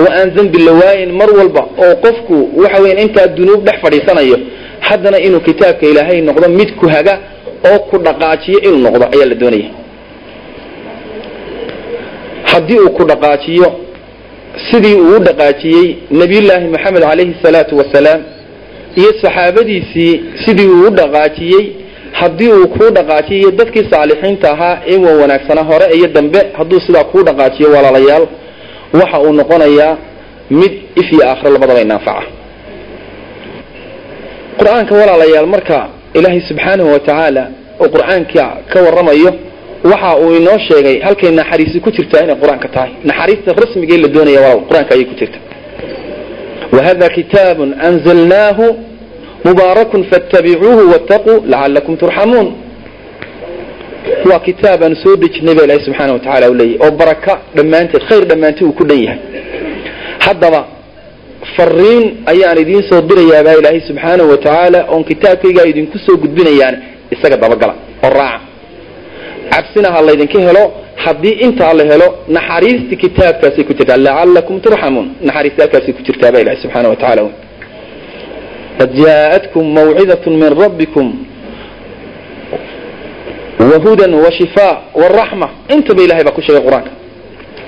oo 0.00 0.06
aan 0.18 0.28
dembi 0.36 0.58
la 0.66 0.72
waayin 0.80 1.10
mar 1.20 1.30
walba 1.38 1.62
oo 1.84 1.94
qofku 2.04 2.36
waxa 2.62 2.82
weyan 2.82 2.98
intaa 3.04 3.26
dunuub 3.36 3.60
dhex 3.66 3.76
fadhiisanayo 3.84 4.36
haddana 4.88 5.18
inuu 5.26 5.40
kitaabka 5.40 5.86
ilaahay 5.86 6.20
noqdo 6.20 6.48
mid 6.48 6.70
ku 6.80 6.88
haga 6.94 7.14
oo 7.70 7.78
ku 7.90 7.96
dhaqaajiyo 8.06 8.58
inuu 8.66 8.78
noqdo 8.86 9.04
ayaa 9.14 9.26
la 9.26 9.34
doonaya. 9.34 9.68
Haddii 12.52 12.78
uu 12.84 12.90
ku 12.90 13.04
dhaqaajiyo 13.04 13.68
sidii 14.70 14.94
uu 14.94 15.16
u 15.16 15.18
dhaqaajiyey 15.18 15.96
nabiyullaahi 16.10 16.66
moxamed 16.74 17.02
calayhi 17.02 17.34
salaatu 17.42 17.76
wasalaam 17.80 18.20
iyo 18.96 19.10
saxaabadiisii 19.22 20.20
sidii 20.44 20.66
uu 20.66 20.86
u 20.86 20.90
dhaqaajiyey 20.90 21.64
haddii 22.12 22.52
uu 22.52 22.68
kuu 22.68 22.90
dhaqaajiyo 22.98 23.50
dadkii 23.50 23.84
saalixiinta 23.90 24.52
ahaa 24.52 24.78
ee 24.86 24.96
wan 24.96 25.16
wanaagsana 25.20 25.62
hore 25.62 25.86
iyo 25.96 26.06
dambe 26.06 26.40
hadduu 26.58 26.80
sidaa 26.80 27.04
kuu 27.04 27.22
dhaqaajiyo 27.22 27.70
walaalayaal 27.76 28.26
waxa 28.92 29.20
uu 29.20 29.32
noqonayaa 29.32 29.96
mid 30.50 30.72
if 31.00 31.12
iyo 31.12 31.50
labadaba 31.54 31.80
inanfaca 31.80 32.39
qur'aanka 34.60 34.92
walaalayaal 35.00 35.46
marka 35.54 35.78
ilaahay 36.18 36.40
subxaanahu 36.50 36.88
watacaala 36.94 37.44
oo 37.82 37.88
qur'aanka 37.96 38.44
ka 38.72 38.78
waramayo 38.86 39.30
waxa 39.92 40.10
uu 40.24 40.32
inoo 40.40 40.58
sheegay 40.68 40.96
halkay 41.06 41.30
naxariisi 41.40 41.80
ku 41.84 41.90
jirtaa 41.96 42.22
inay 42.24 42.36
qur'aanka 42.42 42.68
tahay. 42.74 42.90
Naxariista 43.10 43.50
rasmiga 43.62 43.94
ee 43.96 44.02
la 44.04 44.08
doonaya 44.16 44.40
walaal 44.44 44.62
qur'aanka 44.70 44.92
ayay 44.94 45.04
ku 45.10 45.14
jirta. 45.20 45.38
Wahada 46.76 47.06
kitaabun 47.16 47.70
anzalnaahu 47.88 48.64
mubaarakun 49.48 50.02
fattabicuuhu 50.10 50.82
wattaquu 50.92 51.32
lacalakum 51.52 51.94
turxamuun 52.02 52.48
waa 54.30 54.40
kitaab 54.48 54.82
aan 54.86 54.94
soo 55.02 55.14
dejinay 55.22 55.54
ba 55.58 55.62
ilahi 55.66 55.84
subxaana 55.86 56.12
watacala 56.16 56.46
u 56.50 56.54
leeyahy 56.60 56.78
oo 56.84 56.90
baraka 57.00 57.32
dhammaanteed 57.56 58.02
khayr 58.08 58.24
dhammaanteed 58.30 58.66
uu 58.68 58.72
ku 58.80 58.84
dhan 58.90 59.00
yahay. 59.06 59.18
Haddaba 60.26 60.60
fariin 61.56 62.04
ayaan 62.32 62.58
idiin 62.62 62.82
soo 62.90 63.00
dirayaa 63.10 63.42
baa 63.46 63.56
ilaahay 63.60 63.80
subxaanahu 63.88 64.28
watacaala 64.34 64.80
oon 64.92 65.02
kitaabkaygaa 65.10 65.66
idinku 65.72 65.98
soo 66.06 66.16
gudbinayaan 66.22 66.76
isaga 67.14 67.36
dabagala 67.42 67.74
oo 68.06 68.10
raaca 68.18 68.40
cabsina 69.52 69.88
ha 69.94 70.00
laydinka 70.08 70.38
helo 70.48 70.64
haddii 71.04 71.34
intaa 71.46 71.72
la 71.78 71.84
helo 71.92 72.08
naxariistii 72.36 72.96
kitaabkaasay 73.04 73.64
ku 73.68 73.72
jirtaa. 73.78 73.96
Lacalakum 74.06 74.56
turxamuun 74.64 75.06
naxariista 75.28 75.60
halkaasay 75.64 75.92
ku 75.98 76.02
jirtaa 76.06 76.30
baa 76.34 76.40
ilahi 76.44 76.58
subxaana 76.62 76.88
watacaala 76.92 77.22
qad 78.78 78.90
jaaءatkum 79.02 79.64
mawcidaة 79.78 80.24
min 80.42 80.50
rabbikum 80.62 81.06
wahudan 83.70 84.12
washifaa 84.24 84.72
waraxma 85.00 85.48
intaba 85.74 86.02
ilahay 86.06 86.24
baa 86.26 86.36
ku 86.38 86.42
sheegay 86.46 86.62
qur'aanka. 86.68 86.92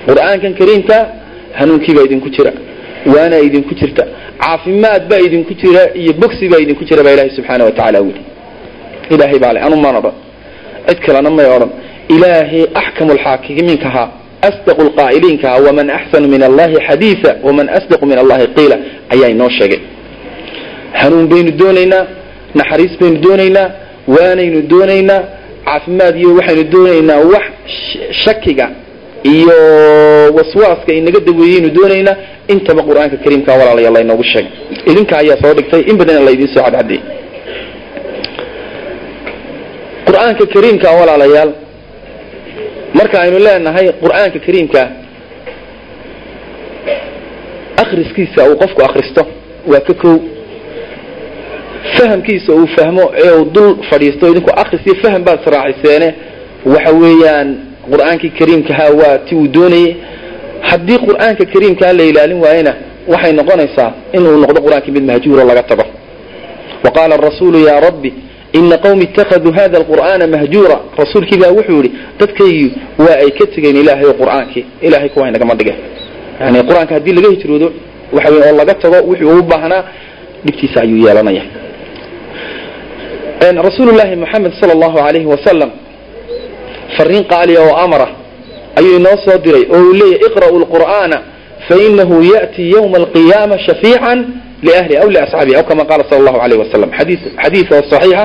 Qur'aankan 0.07 0.51
kariimka 0.59 0.97
hanuunkii 1.59 1.93
baa 1.97 2.05
idinku 2.07 2.29
jira 2.35 2.51
waana 3.13 3.37
idinku 3.47 3.73
jirta. 3.79 4.03
Caafimaad 4.41 5.01
baa 5.09 5.19
idinku 5.27 5.53
jira 5.61 5.81
iyo 6.01 6.13
bogsi 6.21 6.49
baa 6.51 6.59
idinku 6.65 6.83
jira 6.89 7.03
baa 7.05 7.13
ilahay 7.15 7.29
subxaana 7.37 7.63
watacaala 7.65 7.99
wili 8.05 8.21
ilaahay 9.13 9.39
baa 9.43 9.53
le 9.55 9.59
anu 9.67 9.75
maan 9.83 9.95
odhan 10.01 10.15
cid 10.87 10.99
kalena 11.05 11.29
may 11.37 11.45
odhan 11.55 11.69
ilaahay 12.15 12.63
axkamu 12.81 13.11
lxaakimiinka 13.17 13.87
ahaa 13.91 14.07
asdaqu 14.49 14.81
lqaa'iliinka 14.89 15.45
ahaa 15.49 15.61
waman 15.67 15.89
axsanu 15.97 16.27
min 16.33 16.41
allahi 16.49 16.75
xadiisa 16.87 17.31
waman 17.47 17.67
asdaqu 17.77 18.05
min 18.11 18.17
allahi 18.23 18.45
qiila 18.57 18.77
ayaa 19.13 19.29
inoo 19.35 19.49
sheegay. 19.57 19.79
Hanuun 21.01 21.25
baynu 21.31 21.51
doonaynaa 21.61 22.03
naxariis 22.59 22.93
baynu 23.01 23.17
doonaynaa 23.25 23.67
waanaynu 24.15 24.59
doonaynaa 24.71 25.21
caafimaad 25.67 26.15
iyo 26.21 26.29
waxaynu 26.37 26.63
doonaynaa 26.73 27.19
wax 27.33 27.45
shakiga 28.23 28.65
iyo 29.23 29.57
waswaaska 30.37 30.91
inaga 30.99 31.19
daweeyeynu 31.27 31.69
doonaynaa 31.77 32.15
intaba 32.53 32.81
qur'aanka 32.89 33.17
kariimka 33.23 33.51
walaalayaal 33.59 33.93
laynoogu 33.97 34.23
sheegay. 34.31 34.51
Idinka 34.91 35.13
ayaa 35.21 35.37
soo 35.43 35.53
dhigtay 35.57 35.81
in 35.89 35.95
badana 35.99 36.19
laydiin 36.27 36.47
soo 36.55 36.63
cadcadiyey 36.67 37.01
qur'aanka 40.07 40.43
kariimka 40.53 40.87
walaalayaal 40.99 41.51
marka 42.97 43.15
aynu 43.23 43.37
leenahay 43.45 43.85
qur'aanka 44.03 44.39
kariimka 44.45 44.81
akriskiisa 47.83 48.41
uu 48.49 48.55
qofku 48.61 48.81
akristo 48.87 49.21
waa 49.71 49.79
ka 49.87 49.93
kow 50.01 50.15
fahamkiisa 51.97 52.51
uu 52.59 52.67
fahmo 52.75 53.03
ee 53.23 53.31
uu 53.39 53.45
dul 53.55 53.71
fadhiisto 53.89 54.25
idinku 54.31 54.51
akris 54.61 54.81
iyo 54.87 54.95
faham 55.03 55.21
baad 55.27 55.39
israaciseene 55.41 56.09
waxa 56.73 56.91
weeyaan 57.03 57.49
qur'aankii 57.91 58.29
kariimkaha 58.39 58.85
waa 58.99 59.17
ti 59.27 59.35
uu 59.35 59.47
doonayey 59.55 59.95
haddii 60.69 60.97
qur'aanka 61.07 61.43
kariimkaa 61.53 61.93
la 61.97 62.03
ilaalin 62.11 62.39
waayena 62.45 62.73
waxay 63.13 63.33
noqonaysaa 63.39 63.89
inuu 64.17 64.37
noqdo 64.43 64.59
qur'aankii 64.65 64.91
mid 64.97 65.03
mahjuuro 65.11 65.43
laga 65.49 65.63
tago. 65.63 65.83
Wa 66.83 66.91
qaala 66.95 67.15
arasuulu 67.15 67.57
yaa 67.67 67.79
rabbi 67.87 68.13
ina 68.59 68.77
qawmi 68.77 69.03
itakaduu 69.03 69.51
hada 69.57 69.77
alqur'aana 69.81 70.27
mahjuura. 70.27 70.77
Rasuulkii 70.97 71.37
baa 71.41 71.51
wuxuu 71.57 71.77
yihi 71.83 71.91
dadkaygii 72.19 72.71
waa 72.99 73.17
ay 73.23 73.31
ka 73.37 73.45
tegeen 73.55 73.75
ilaahay 73.81 74.05
oo 74.05 74.13
qur'aankii 74.21 74.65
ilahay 74.81 75.09
kuwa 75.09 75.31
nagama 75.31 75.53
dhige 75.59 75.73
yani 76.41 76.59
qur'aanka 76.69 76.93
haddii 76.97 77.13
laga 77.17 77.29
hijroodo 77.29 77.67
waxa 78.15 78.29
wey 78.33 78.41
oo 78.49 78.55
laga 78.57 78.73
tago 78.73 78.97
wuxuu 79.09 79.37
u 79.39 79.43
baahnaa 79.43 79.83
dhibtiisa 80.45 80.81
ayuu 80.81 80.97
yeelanaya. 81.07 81.43
Rasuul 83.67 83.91
llahi 83.95 84.15
moxamed 84.15 84.51
sala 84.61 84.73
allahu 84.73 84.97
alayhi 84.99 85.25
wasalam 85.33 85.69
fariin 86.97 87.23
qaaliya 87.31 87.61
oo 87.67 87.75
amara 87.85 88.07
ayuu 88.79 88.95
inoo 88.99 89.17
soo 89.25 89.37
diray 89.45 89.65
oo 89.75 89.81
uu 89.87 89.93
leeyahy 89.99 90.19
iqra'u 90.27 90.55
lqur'aana 90.63 91.17
fainahu 91.67 92.15
ya'ti 92.33 92.61
ywma 92.75 92.97
alqiyaama 93.03 93.55
shafiican 93.67 94.19
liahli 94.65 94.95
aw 95.01 95.07
liasxaabihi 95.15 95.55
aw 95.59 95.63
kama 95.69 95.83
qaala 95.89 96.03
sala 96.09 96.19
allahu 96.21 96.39
alayh 96.45 96.57
wasalam 96.63 96.89
xadii 96.97 97.17
xadiidka 97.43 97.73
oo 97.79 97.85
saxiixa 97.93 98.23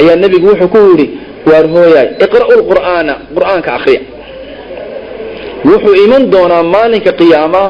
ayaa 0.00 0.16
nebigu 0.22 0.46
wuxuu 0.52 0.68
ku 0.74 0.78
yidhi 0.90 1.06
waar 1.50 1.66
hooyaay 1.74 2.08
iqra'u 2.26 2.52
lqur'aana 2.60 3.14
qur'aanka 3.36 3.70
akriya 3.78 4.00
wuxuu 5.70 5.94
iman 6.04 6.22
doonaa 6.34 6.62
maalinka 6.74 7.12
qiyaama 7.20 7.62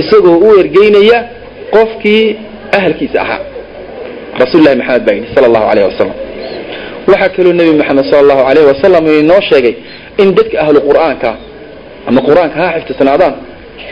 isagoo 0.00 0.36
u 0.46 0.58
ergeynaya 0.62 1.18
qofkii 1.74 2.24
ahalkiisa 2.78 3.18
ahaa. 3.24 3.40
Rasuul 4.42 4.62
lahi 4.64 4.76
maxamed 4.80 5.02
baa 5.06 5.14
yidhi 5.18 5.28
sala 5.34 5.46
allahu 5.50 5.66
alayh 5.72 5.84
wasalam 5.90 6.14
waxaa 7.10 7.28
kaloo 7.36 7.52
nebi 7.60 7.72
moxamed 7.80 8.04
sala 8.10 8.20
allahu 8.24 8.42
alayh 8.50 8.62
wasalam 8.72 9.04
inoo 9.20 9.40
sheegay 9.50 9.74
in 10.22 10.28
dadka 10.38 10.56
ahlu 10.64 10.78
qur'aanka 10.88 11.30
ama 12.08 12.20
qur'aanka 12.28 12.56
ha 12.62 12.68
xifdisnaadaan 12.78 13.34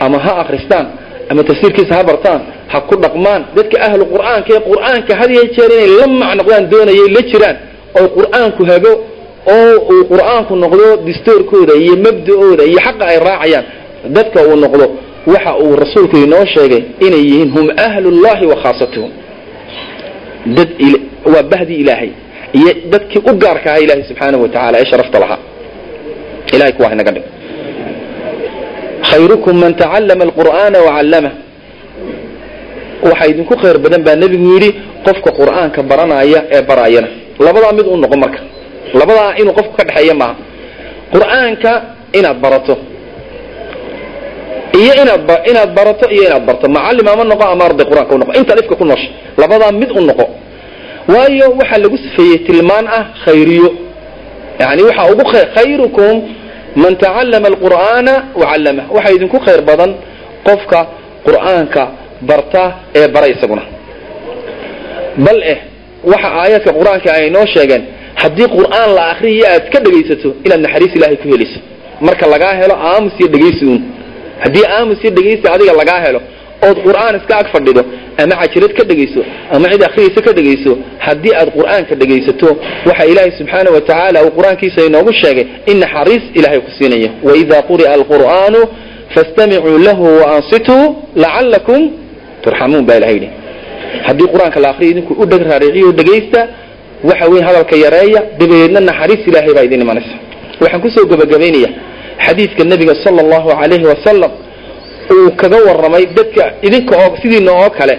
ama 0.05 0.17
ha 0.25 0.31
akristaan 0.43 0.85
ama 1.31 1.41
tafsiirkiisa 1.49 1.93
ha 1.97 2.03
bartaan 2.09 2.41
ha 2.71 2.77
ku 2.89 2.95
dhaqmaan. 3.03 3.41
Dadka 3.57 3.75
ahlu 3.87 4.03
qur'aanka 4.13 4.49
ee 4.57 4.61
qur'aanka 4.71 5.11
had 5.19 5.29
iyo 5.35 5.43
jeer 5.55 5.71
inay 5.77 5.89
la 5.99 6.05
macnoqdaan 6.21 6.63
doonayay 6.73 7.07
la 7.15 7.21
jiraan 7.31 7.57
oo 7.99 8.07
qur'aanku 8.17 8.61
hago 8.71 8.93
oo 9.55 9.73
uu 9.93 10.03
qur'aanku 10.13 10.53
noqdo 10.63 10.85
distoorkooda 11.07 11.73
iyo 11.83 11.93
mabda'ooda 12.05 12.63
iyo 12.71 12.79
xaqa 12.87 13.03
ay 13.11 13.17
raacayaan 13.29 13.65
dadka 14.17 14.39
uu 14.49 14.55
noqdo 14.65 14.85
waxa 15.33 15.51
uu 15.63 15.73
rasuulku 15.83 16.15
inoo 16.25 16.45
sheegay 16.55 16.81
inay 17.07 17.23
yihiin 17.29 17.49
hum 17.55 17.65
ahlullahi 17.87 18.45
wa 18.51 18.55
khaasatuhum. 18.63 19.11
Dad 20.57 20.69
waa 21.33 21.43
bahdi 21.53 21.73
ilaahay 21.81 22.09
iyo 22.57 22.71
dadkii 22.93 23.21
u 23.29 23.31
gaarka 23.43 23.67
ahaa 23.71 23.81
ilaahay 23.85 24.03
subxaanahu 24.09 24.41
watacaala 24.45 24.75
ee 24.81 24.87
sharafta 24.91 25.17
lahaa. 25.23 25.39
Ilahay 26.55 26.73
kuwa 26.77 26.89
inaga 26.95 27.11
dhig. 27.15 27.25
Khayrukum 29.09 29.55
man 29.63 29.71
tacallama 29.81 30.23
alqur'aana 30.27 30.77
wacallamah 30.87 31.33
waxaa 33.07 33.27
idinku 33.31 33.53
khayr 33.61 33.77
badan 33.83 34.01
baa 34.07 34.15
nebigu 34.21 34.45
yidhi 34.53 34.69
qofka 35.05 35.29
qur'aanka 35.39 35.79
baranaya 35.91 36.39
ee 36.55 36.61
baraayana 36.69 37.09
labadaa 37.45 37.71
mid 37.77 37.85
u 37.93 37.97
noqo 38.03 38.15
marka. 38.23 38.39
Labadaa 38.99 39.29
inuu 39.41 39.53
qofku 39.57 39.73
ka 39.79 39.83
dhexeeya 39.87 40.13
maaha. 40.21 40.35
Qur'aanka 41.13 41.71
inaad 42.19 42.37
barato. 42.45 42.75
Iyo 44.81 44.93
inaad 45.51 45.71
barato 45.77 46.05
iyo 46.15 46.23
inaad 46.29 46.43
barto. 46.49 46.65
Macallim 46.75 47.07
ama 47.13 47.23
noqo 47.31 47.43
ama 47.53 47.63
arday 47.69 47.85
qur'aanka 47.91 48.11
u 48.15 48.17
noqo. 48.21 48.31
Intaad 48.39 48.59
ifka 48.63 48.75
ku 48.79 48.85
noosha. 48.89 49.09
Labadaa 49.41 49.71
mid 49.81 49.91
u 49.91 50.01
noqo 50.09 50.25
waayo 51.13 51.47
waxaa 51.59 51.77
lagu 51.83 51.97
sifeeyey 51.97 52.37
tilmaan 52.47 52.85
ah 52.97 53.03
khayriyo. 53.25 53.69
Yani 54.59 54.81
waxaa 54.87 55.11
ugu 55.13 55.23
khayrukum 55.55 56.13
man 56.83 56.93
tacallama 57.03 57.47
alqur'aana 57.53 58.13
wacallamah 58.41 58.85
waxaa 58.95 59.13
idinku 59.17 59.37
khayr 59.45 59.61
badan 59.69 59.91
qofka 60.47 60.79
qur'aanka 61.25 61.83
barta 62.29 62.63
ee 62.99 63.07
bara 63.13 63.27
isaguna. 63.33 63.63
Bal 65.25 65.39
eh 65.53 65.59
waxa 66.11 66.27
aayaadka 66.41 66.71
qur'aanka 66.79 67.09
ay 67.17 67.29
noo 67.35 67.45
sheegeen 67.53 67.83
haddii 68.21 68.47
qur'aan 68.57 68.89
la 68.97 69.03
akriyo 69.13 69.45
aad 69.53 69.65
ka 69.73 69.79
dhegaysato 69.85 70.29
inaad 70.45 70.61
naxariis 70.65 70.93
ilaahay 70.97 71.17
ku 71.21 71.27
helayso 71.33 71.59
marka 72.07 72.25
lagaa 72.33 72.53
helo 72.61 72.75
aamus 72.89 73.13
iyo 73.19 73.27
dhegaysi 73.35 73.63
uun. 73.69 73.81
Haddii 74.43 74.65
aamus 74.77 74.99
iyo 75.03 75.11
dhegaysi 75.17 75.45
adiga 75.55 75.73
lagaa 75.81 75.99
helo 76.05 76.19
ood 76.67 76.77
qur'aan 76.87 77.13
iska 77.19 77.33
ag 77.41 77.47
fadhido 77.53 77.81
ama 78.23 78.35
cajirad 78.41 78.71
ka 78.77 78.83
dhegayso 78.89 79.21
ama 79.55 79.65
cid 79.71 79.83
akhriyaysa 79.89 80.21
ka 80.27 80.31
dhegayso 80.37 80.71
haddii 81.05 81.33
aad 81.41 81.49
qur'aanka 81.57 81.93
dhegaysato 82.01 82.49
waxa 82.89 83.03
ilaahay 83.11 83.31
subxaana 83.39 83.69
wa 83.75 83.81
tacaala 83.89 84.17
uu 84.25 84.31
qur'aankiisa 84.37 84.79
inoogu 84.89 85.11
sheegay 85.21 85.45
in 85.71 85.77
naxariis 85.83 86.23
ilahay 86.39 86.59
ku 86.65 86.69
siinayo 86.77 87.09
waida 87.27 87.57
quri'a 87.69 87.91
alqur'aanu 87.99 88.59
fastamicuu 89.15 89.77
lahu 89.87 90.05
waansituu 90.21 90.83
lacalakum 91.23 91.81
turxamuun 92.43 92.83
baa 92.87 92.97
ilahay 92.99 93.15
yidhi. 93.17 93.29
Haddii 94.07 94.27
qur'aanka 94.33 94.59
la 94.63 94.69
akriyo 94.73 94.91
idinku 94.93 95.13
u 95.21 95.25
dheg 95.31 95.41
raariciyo 95.51 95.91
dhegaysta 95.99 96.41
waxa 97.09 97.25
weyn 97.31 97.43
hadalka 97.47 97.75
yareeya 97.85 98.21
dabadeedna 98.39 98.79
naxariis 98.89 99.21
ilaahay 99.29 99.53
baa 99.57 99.63
idin 99.67 99.81
imanaysa. 99.85 100.15
Waxaan 100.61 100.81
ku 100.83 100.89
soo 100.95 101.05
gebagabaynaya 101.11 101.69
xadiidka 102.25 102.63
nebiga 102.71 102.93
sala 103.03 103.19
allahu 103.25 103.49
alayhi 103.63 103.85
wasalam 103.91 104.31
uu 105.13 105.31
kaga 105.41 105.57
warramay 105.67 106.05
dadka 106.17 106.43
idinka 106.67 106.93
oo 107.03 107.15
sidiina 107.21 107.51
oo 107.51 107.69
kale. 107.69 107.95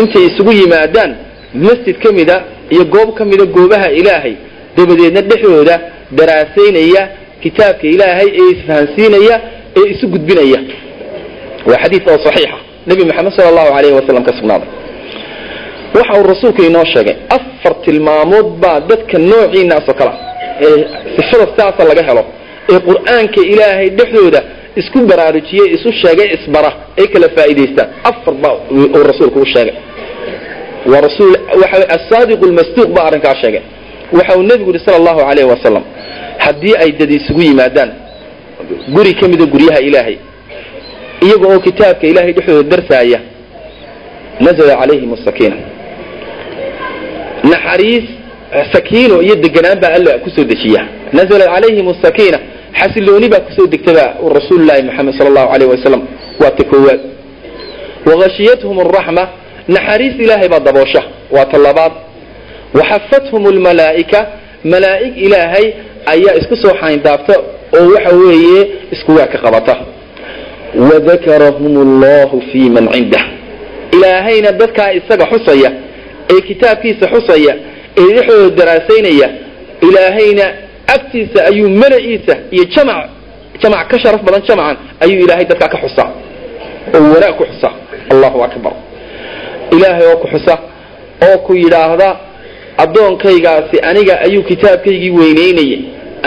Intay 0.00 0.24
isugu 0.30 0.52
yimaadaan 0.52 1.10
masjid 1.54 1.96
ka 2.02 2.12
mida 2.12 2.36
iyo 2.70 2.84
goob 2.84 3.14
ka 3.18 3.24
mida 3.24 3.44
goobaha 3.56 3.88
ilaahay 4.00 4.34
dabadeedna 4.76 5.20
dhexdooda 5.30 5.76
daraasaynaya 6.18 7.02
kitaabka 7.42 7.86
ilaahay 7.94 8.28
ee 8.40 8.48
isfahansiinaya 8.54 9.36
ee 9.78 9.86
isu 9.92 10.06
gudbinaya. 10.14 10.60
Waa 11.68 11.78
xadiid 11.82 12.02
oo 12.10 12.18
saxiixa. 12.26 12.58
Nebi 12.86 13.02
maxamed 13.04 13.32
sala 13.36 13.48
allahu 13.52 13.70
alayhi 13.78 13.94
wasalam 14.00 14.24
ka 14.28 14.32
sugnaaday 14.38 14.68
waxa 15.94 16.12
uu 16.20 16.26
rasuulka 16.32 16.62
inoo 16.68 16.84
sheegay 16.94 17.16
afar 17.36 17.74
tilmaamood 17.84 18.46
baa 18.62 18.78
dadka 18.90 19.18
noociinaas 19.30 19.88
oo 19.88 19.94
kale 20.00 20.12
ee 20.66 20.78
sifada 21.16 21.44
sidaasa 21.52 21.82
laga 21.90 22.02
helo 22.08 22.22
ee 22.72 22.78
qur'aanka 22.88 23.40
ilaahay 23.52 23.88
dhexdooda 23.98 24.40
isku 24.80 24.98
baraarujiyey 25.10 25.68
isu 25.76 25.88
sheegay 26.02 26.28
isbara. 26.36 26.70
Ay 27.00 27.06
kala 27.12 27.28
faa'iidaystaan 27.36 27.88
afar 28.10 28.34
baa 28.42 28.54
uu 28.76 29.02
rasuulku 29.10 29.38
u 29.40 29.46
sheegay. 29.54 29.74
Asaadiq 31.96 32.40
lmasduuq 32.50 32.88
baa 32.96 33.04
arrinkaa 33.08 33.34
sheegay. 33.42 33.62
Waxa 34.16 34.32
uu 34.38 34.42
nebigu 34.50 34.70
yidhi 34.72 34.84
sala 34.84 34.96
allahu 35.00 35.20
calayhi 35.28 35.50
wasalam 35.54 35.84
haddii 36.44 36.74
ay 36.82 36.90
dad 36.98 37.10
isugu 37.18 37.42
yimaadaan 37.48 37.90
guri 38.94 39.12
ka 39.20 39.28
mida 39.32 39.44
guryaha 39.52 39.80
ilaahay 39.88 40.16
iyaga 41.26 41.46
oo 41.52 41.60
kitaabka 41.66 42.04
ilaahay 42.10 42.32
dhexdooda 42.36 42.68
darsaaya 42.76 43.18
nazala 44.44 44.74
calayhim 44.80 45.10
asakiina 45.16 45.56
naxariis 47.52 48.04
sakiino 48.72 49.16
iyo 49.26 49.34
deganaan 49.44 49.78
baa 49.82 49.92
alla 49.98 50.12
ku 50.24 50.28
soo 50.36 50.44
dejiya 50.50 50.82
nazala 51.18 51.44
calayhim 51.54 51.86
asakiina 51.94 52.38
xasilooni 52.78 53.28
baa 53.28 53.40
ku 53.46 53.52
soo 53.56 53.66
degtaba 53.66 54.04
rasuululahi 54.36 54.82
maxamed 54.88 55.14
sala 55.18 55.28
allahu 55.30 55.48
alayh 55.54 55.68
wasalam 55.74 56.02
waa 56.42 56.50
ta 56.58 56.64
koowaad. 56.70 57.00
Wahashiyathum 58.08 58.76
araxma 58.84 59.24
naxariis 59.68 60.14
ilaahay 60.24 60.48
baa 60.48 60.60
daboosha. 60.60 61.02
Waa 61.34 61.44
ta 61.52 61.58
labaad. 61.58 61.92
Waxafathum 62.78 63.42
lmalaa'ika 63.56 64.20
malaa'ig 64.72 65.14
ilaahay 65.26 65.66
ayaa 66.12 66.34
isku 66.40 66.56
soo 66.62 66.74
xayndaabta 66.82 67.34
oo 67.78 67.86
waxa 67.94 68.16
weeye 68.16 68.60
iskuwaa 68.94 69.26
ka 69.32 69.38
qabata. 69.44 69.74
Wadakarahum 70.74 71.74
allahu 71.86 72.42
fi 72.52 72.70
man 72.70 72.86
cindah. 72.94 73.24
Ilaahayna 73.96 74.52
dadkaa 74.60 74.90
isaga 74.98 75.26
xusaya 75.32 75.70
ee 76.32 76.40
kitaabkiisa 76.48 77.06
xusaya 77.14 77.52
ee 78.00 78.08
dhexdooda 78.16 78.56
daraasaynaya 78.58 79.28
ilaahayna 79.88 80.44
agtiisa 80.94 81.38
ayuu 81.50 81.68
malaciisa 81.82 82.34
iyo 82.54 82.64
jamac 82.74 83.06
jamac 83.62 83.88
ka 83.90 83.96
sharaf 84.02 84.22
badan 84.26 84.42
jamacan 84.48 84.76
ayuu 85.04 85.20
ilaahay 85.24 85.44
dadkaa 85.50 85.68
ka 85.74 85.78
xusa 85.84 86.04
oo 86.94 87.02
wanaag 87.14 87.34
ku 87.38 87.44
xusa 87.50 87.68
allahu 88.12 88.38
akbar. 88.46 88.72
Ilaahay 89.76 90.06
oo 90.12 90.16
ku 90.22 90.26
xusa 90.32 90.54
oo 91.26 91.38
ku 91.46 91.52
yidhaahda 91.54 92.08
addoonkaygaasi 92.84 93.76
aniga 93.90 94.14
ayuu 94.26 94.42
kitaabkaygii 94.50 95.10
weynaynayay 95.10 95.78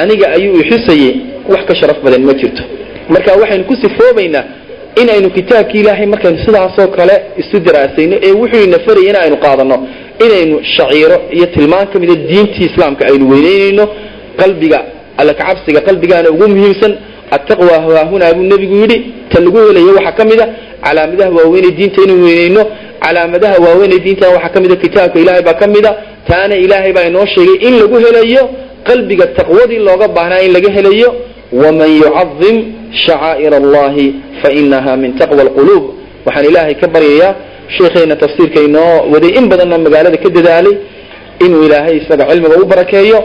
aniga 0.01 0.27
ayuu 0.37 0.55
ixusayay 0.63 1.15
wax 1.53 1.65
ka 1.69 1.75
sharaf 1.79 1.97
badan 2.05 2.21
ma 2.27 2.33
jirto. 2.33 2.63
Marka 3.09 3.31
waxaynu 3.41 3.63
ku 3.69 3.75
sifoobaynaa 3.83 4.43
inaynu 5.01 5.29
kitaabki 5.37 5.77
ilaahay 5.79 6.05
markaynu 6.13 6.37
sidaasoo 6.45 6.87
kale 6.97 7.15
isu 7.41 7.59
daraasayno 7.59 8.15
ee 8.27 8.31
wuxuu 8.31 8.63
ina 8.67 8.77
faraya 8.85 9.09
in 9.09 9.15
aynu 9.23 9.37
qaadano 9.45 9.77
inaynu 10.25 10.55
shaciiro 10.75 11.17
iyo 11.37 11.45
tilmaan 11.55 11.87
ka 11.87 11.99
mida 11.99 12.15
diintii 12.15 12.65
islaamka 12.71 13.05
aynu 13.11 13.25
weynaynayno 13.33 13.85
qalbiga 14.41 14.79
alla 15.19 15.33
kacabsiga 15.39 15.79
qalbigaana 15.87 16.29
ugu 16.35 16.45
muhiimsan 16.53 16.91
attaqwa 17.35 17.75
haahunaa 17.85 18.33
buu 18.37 18.45
nebigu 18.51 18.75
yidhi 18.81 18.97
ta 19.31 19.37
lagu 19.45 19.57
helayo 19.67 19.91
waxaa 19.97 20.15
ka 20.19 20.23
mida 20.31 20.45
calaamadaha 20.85 21.29
waaweynee 21.37 21.71
diinta 21.77 21.99
inaynu 22.05 22.25
weynayno 22.27 22.63
calaamadaha 23.03 23.55
waaweynee 23.65 23.99
diinta 24.05 24.25
waxaa 24.35 24.49
ka 24.55 24.59
mida 24.63 24.75
kitaabka 24.83 25.17
ilaahay 25.23 25.43
baa 25.47 25.57
ka 25.61 25.67
mida 25.75 25.91
taana 26.29 26.55
ilaahay 26.65 26.91
baa 26.97 27.05
inoo 27.11 27.25
sheegay 27.33 27.57
in 27.67 27.73
lagu 27.81 27.95
helayo 28.05 28.43
qalbiga 28.89 29.25
taqwadii 29.37 29.79
looga 29.87 30.07
baahnaa 30.17 30.41
in 30.45 30.51
laga 30.55 30.69
helayo 30.77 31.09
waman 31.61 31.89
yucadim 32.01 32.55
shacaa'ir 33.05 33.53
allahi 33.61 34.05
fainaha 34.41 34.91
min 35.01 35.11
taqwa 35.19 35.41
alquluub. 35.45 35.83
Waxaan 36.25 36.45
ilaahay 36.51 36.75
ka 36.81 36.87
baryayaa 36.95 37.31
sheekheena 37.77 38.15
tafsiirka 38.23 38.59
inoo 38.67 38.93
waday 39.13 39.31
in 39.39 39.45
badanna 39.51 39.77
magaalada 39.85 40.17
ka 40.23 40.29
dadaalay 40.37 40.75
inuu 41.45 41.61
ilaahay 41.67 41.95
isaga 42.01 42.23
cilmiga 42.29 42.55
u 42.61 42.65
barakeeyo 42.71 43.19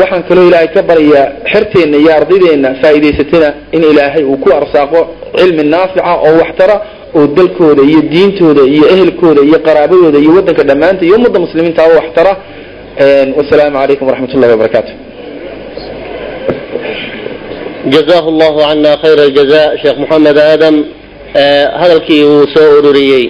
waxaan 0.00 0.22
kaloo 0.28 0.46
ilaahay 0.48 0.68
ka 0.76 0.82
baryayaa 0.90 1.26
xerteenna 1.52 1.96
iyo 2.02 2.10
ardaydeenna 2.18 2.68
faa'iidaysatana 2.82 3.48
in 3.76 3.82
ilaahay 3.92 4.24
uu 4.32 4.36
ku 4.44 4.48
arsaaqo 4.60 5.00
cilmi 5.38 5.62
naafica 5.74 6.12
oo 6.26 6.32
waxtara 6.42 6.76
oo 7.18 7.26
dalkooda 7.36 7.82
iyo 7.90 8.00
diintooda 8.12 8.62
iyo 8.74 8.84
ehelkooda 8.94 9.40
iyo 9.48 9.58
qaraabadooda 9.66 10.18
iyo 10.22 10.30
waddanka 10.36 10.62
dhammaanta 10.68 11.02
iyo 11.06 11.14
ummadda 11.18 11.38
muslimiintaaba 11.44 11.94
waxtara. 12.00 12.32
Wasalaamu 13.38 13.76
calaykum 13.80 14.06
waraxmat 14.08 14.34
ullahi 14.36 14.52
wabarakaatu 14.54 14.92
jazaahu 17.94 18.28
allahu 18.32 18.58
cana 18.68 18.90
khayra 19.02 19.22
aljaza 19.28 19.62
sheekh 19.82 19.98
moxamed 20.02 20.38
aadam. 20.38 20.74
Hadalkii 21.80 22.22
uu 22.24 22.46
soo 22.54 22.68
ururiyey 22.78 23.24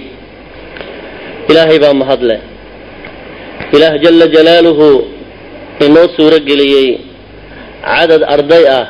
ilaahay 1.49 1.79
baa 1.83 1.93
mahadle. 2.01 2.35
Ilaah 3.75 3.93
jala 4.03 4.27
jalaaluhu 4.35 4.87
inoo 5.85 6.07
suuro 6.17 6.37
geliyey 6.49 6.89
cadad 7.85 8.23
arday 8.35 8.63
ah 8.79 8.85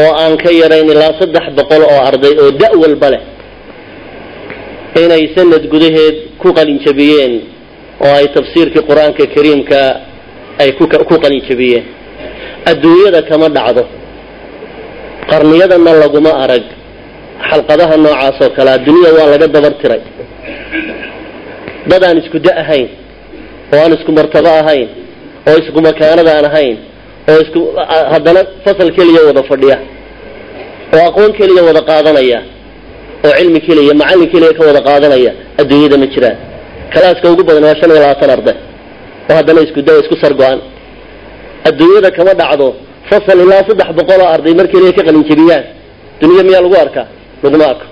oo 0.00 0.10
aan 0.22 0.34
ka 0.42 0.50
yarayn 0.60 0.88
ilaa 0.94 1.12
saddex 1.20 1.46
boqol 1.58 1.82
oo 1.92 2.00
arday 2.10 2.34
oo 2.42 2.50
da' 2.60 2.72
walba 2.82 3.08
leh 3.14 3.22
inay 5.02 5.24
sanad 5.36 5.64
gudaheed 5.72 6.16
ku 6.42 6.48
qalinjabiyeen 6.58 7.34
oo 8.04 8.12
ay 8.20 8.26
tafsiirkii 8.36 8.84
qur'aanka 8.90 9.24
kariimka 9.34 9.80
ay 10.62 10.70
ku 10.78 10.84
qalinjabiyeen. 11.24 11.84
Adduunyada 12.70 13.20
kama 13.30 13.48
dhacdo. 13.56 13.82
Qarniyadana 15.30 15.92
laguma 16.02 16.32
arag. 16.44 16.64
Xalqadaha 17.50 17.94
noocaas 18.04 18.36
oo 18.44 18.50
kalea 18.56 18.78
dunida 18.86 19.10
waa 19.18 19.28
laga 19.32 19.46
dabar 19.56 19.72
tiray. 19.80 20.00
Dad 21.90 22.02
aan 22.08 22.18
isku 22.22 22.38
da 22.46 22.52
ahayn 22.62 22.88
oo 23.72 23.78
aan 23.84 23.92
isku 23.96 24.10
martabo 24.18 24.50
ahayn 24.62 24.88
oo 25.48 25.56
isku 25.62 25.78
makaanada 25.88 26.30
aan 26.38 26.46
ahayn 26.50 26.76
oo 27.30 27.38
isku 27.44 27.60
haddana 28.12 28.40
fasal 28.64 28.88
keliya 28.96 29.20
wada 29.28 29.42
fadhiya 29.50 29.76
oo 30.96 31.02
aqoon 31.10 31.32
keliya 31.38 31.62
wada 31.68 31.80
qaadanaya 31.90 32.38
oo 33.26 33.32
cilmi 33.38 33.60
keliya 33.66 33.92
macallin 34.00 34.28
keliya 34.34 34.52
ka 34.58 34.62
wada 34.68 34.80
qaadanaya 34.88 35.30
adduunyada 35.60 35.96
ma 36.02 36.06
jiraan. 36.14 36.36
Kalaaska 36.94 37.26
ugu 37.32 37.42
badan 37.48 37.64
waa 37.68 37.76
shan 37.80 37.88
iyo 37.92 37.98
labaatan 38.02 38.30
arday 38.36 38.56
oo 39.30 39.34
haddana 39.38 39.60
isku 39.66 39.80
da 39.86 39.92
isku 40.02 40.14
sargo-an 40.22 40.58
adduunyada 41.68 42.10
kama 42.16 42.32
dhacdo 42.40 42.66
fasal 43.10 43.38
ilaa 43.44 43.62
saddex 43.68 43.88
boqol 43.98 44.20
oo 44.24 44.30
arday 44.36 44.54
mar 44.58 44.66
keliya 44.72 44.92
ka 44.98 45.02
qalinjabiyaan 45.08 45.64
dunida 46.20 46.42
miyaa 46.48 46.62
lagu 46.66 46.76
arkaa? 46.84 47.06
Laguma 47.42 47.64
arko. 47.72 47.86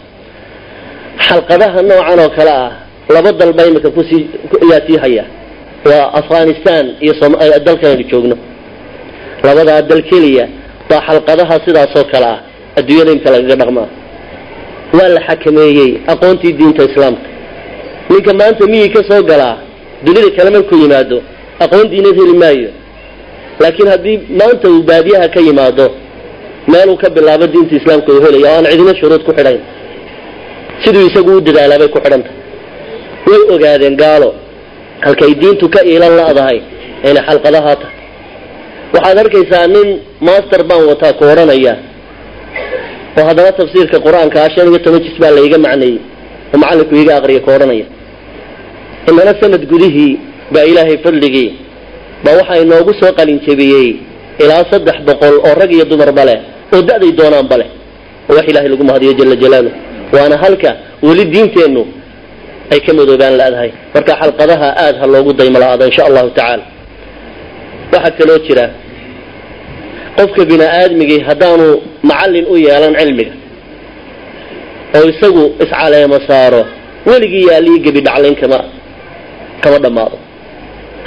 Xalqadaha 1.29 1.81
noocan 1.89 2.19
oo 2.25 2.31
kale 2.37 2.53
ah 2.63 2.71
laba 3.15 3.31
dalba 3.41 3.63
imika 3.71 3.89
ku 3.97 4.03
sii 4.09 4.23
ayaa 4.65 4.81
sii 4.87 4.99
haya 5.05 5.25
waa 5.89 6.13
afghanistan 6.21 6.85
iyo 7.01 7.15
dalkan 7.67 8.05
joogno. 8.11 8.37
Labadaa 9.43 9.83
dal 9.83 10.03
keliya 10.11 10.49
baa 10.89 11.01
xalqadaha 11.07 11.55
sidaasoo 11.67 12.05
kale 12.13 12.27
ah 12.27 12.39
adduunyada 12.79 13.13
imika 13.13 13.31
lagaga 13.31 13.57
dhaqmaa. 13.61 13.89
Waa 14.97 15.09
la 15.09 15.21
xakameeyey 15.29 15.91
aqoontii 16.13 16.53
diinta 16.59 16.83
islaamka. 16.85 17.29
Ninka 18.11 18.33
maanta 18.35 18.67
miyii 18.67 18.89
ka 18.95 19.01
soo 19.09 19.23
galaa 19.23 19.57
dunida 20.05 20.31
kale 20.37 20.51
markuu 20.51 20.79
yimaado 20.83 21.19
aqoon 21.65 21.89
diinad 21.91 22.17
heli 22.21 22.35
maayo. 22.43 22.71
Laakiin 23.61 23.89
haddii 23.89 24.19
maanta 24.39 24.69
uu 24.71 24.83
baadiyaha 24.83 25.29
ka 25.29 25.41
yimaado 25.41 25.87
meeluu 26.69 26.97
ka 26.97 27.11
bilaabo 27.11 27.47
diinta 27.47 27.75
islaamka 27.77 28.13
uu 28.13 28.21
helaya 28.25 28.51
oo 28.53 28.57
aan 28.59 28.67
cidina 28.71 28.95
shuruud 29.01 29.23
ku 29.27 29.33
xidhayn 29.39 29.61
siduu 30.85 31.07
isagu 31.09 31.31
u 31.37 31.41
dadaalaabay 31.41 31.89
ku 31.89 31.99
xidhantah 32.05 32.33
way 33.27 33.41
ogaadeen 33.55 33.97
gaalo 33.97 34.35
halkay 35.07 35.33
diintu 35.43 35.67
ka 35.75 35.81
iilan 35.91 36.13
la'dahay 36.21 36.59
inay 37.09 37.23
xalqadahaa 37.29 37.77
tahay 37.83 37.97
waxaad 38.95 39.17
arkaysaa 39.25 39.67
nin 39.75 39.89
master 40.29 40.61
baan 40.71 40.85
wataa 40.91 41.13
ku 41.19 41.25
odhanaya 41.33 41.75
oo 43.19 43.25
haddana 43.29 43.53
tafsiirka 43.61 43.97
qur'aanka 44.07 44.37
ah 44.45 44.51
shan 44.55 44.67
iyo 44.71 44.79
toban 44.85 45.01
jis 45.07 45.17
baa 45.23 45.33
layga 45.39 45.59
macneeyey 45.67 45.99
oo 46.53 46.59
macallinku 46.63 46.95
iga 47.03 47.13
aqriya 47.21 47.41
ku 47.47 47.51
odhanaya 47.57 47.87
inana 49.11 49.33
sanad 49.41 49.63
gudihii 49.73 50.13
baa 50.55 50.65
ilaahay 50.71 50.97
fadligii 51.05 51.49
baa 52.25 52.35
waxaa 52.41 52.59
inoogu 52.65 52.93
soo 53.01 53.13
qalinjabiyey 53.19 53.89
ilaa 54.45 54.63
saddex 54.73 54.97
boqol 55.09 55.35
oo 55.47 55.55
rag 55.61 55.71
iyo 55.77 55.85
dumarba 55.93 56.23
leh 56.29 56.39
oo 56.75 56.83
da'day 56.89 57.13
doonaanba 57.19 57.57
leh. 57.61 57.69
Oo 58.29 58.35
wax 58.39 58.47
ilaahay 58.51 58.69
lagu 58.73 58.85
mahadiyo 58.89 59.13
jala 59.19 59.37
jalaaluh 59.43 59.73
waana 60.15 60.37
halka 60.45 60.71
weli 61.07 61.25
diinteennu 61.35 61.83
ay 62.73 62.81
ka 62.87 62.93
madoobaan 62.99 63.35
la'dahay 63.41 63.71
marka 63.95 64.13
xalqadaha 64.21 64.69
aada 64.85 64.99
ha 65.03 65.07
loogu 65.15 65.33
daymo 65.39 65.59
la-aado 65.63 65.85
insha 65.91 66.03
allahu 66.09 66.29
tacaala. 66.39 66.65
Waxaa 67.93 68.17
kaloo 68.19 68.39
jira 68.47 68.67
qofka 70.17 70.43
bini 70.51 70.65
aadmigii 70.81 71.21
haddaanu 71.29 71.67
macallin 72.11 72.45
u 72.53 72.57
yeelan 72.67 72.95
cilmiga 73.01 73.33
oo 74.97 75.05
isagu 75.13 75.43
iscaleemo 75.65 76.19
saaro 76.29 76.63
weligii 77.09 77.47
yaalii 77.51 77.79
gebi 77.85 78.01
dhaclayn 78.07 78.37
kama 78.43 78.59
kama 79.63 79.79
dhammaado. 79.85 80.17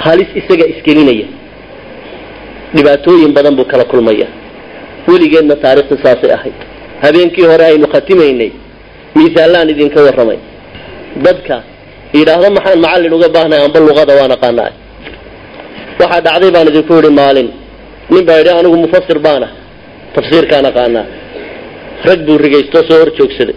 Halis 0.04 0.30
isaga 0.40 0.64
isgelinaya 0.72 1.26
dhibaatooyin 2.74 3.32
badan 3.36 3.54
buu 3.58 3.64
kala 3.72 3.84
kulmaya. 3.92 4.26
Weligeedna 5.08 5.54
taariikhda 5.64 5.96
saasay 6.04 6.30
ahayd. 6.36 6.58
Habeenkii 7.02 7.46
hore 7.50 7.64
aynu 7.70 7.86
khatimaynay 7.94 8.50
misaalaan 9.18 9.68
idinka 9.72 9.98
warramay 10.06 10.38
dadka 11.26 11.56
yidhaahdo 12.18 12.48
maxaan 12.56 12.78
macallin 12.84 13.12
uga 13.16 13.28
baahnahay 13.36 13.64
amba 13.68 13.78
luqada 13.88 14.12
waan 14.20 14.32
aqaanaa 14.36 14.70
waxaa 16.00 16.20
dhacday 16.26 16.50
baan 16.56 16.66
idinku 16.72 16.92
yidhi 16.98 17.10
maalin 17.20 17.48
nin 18.12 18.22
baa 18.28 18.38
yidhi 18.40 18.52
anigu 18.60 18.76
mufasir 18.84 19.18
baana 19.26 19.48
tafsiirkaan 20.14 20.66
aqaanaa. 20.70 21.06
Rag 22.08 22.20
buu 22.26 22.38
rigaysto 22.44 22.78
soo 22.88 22.98
hor 23.00 23.10
joogsaday. 23.18 23.56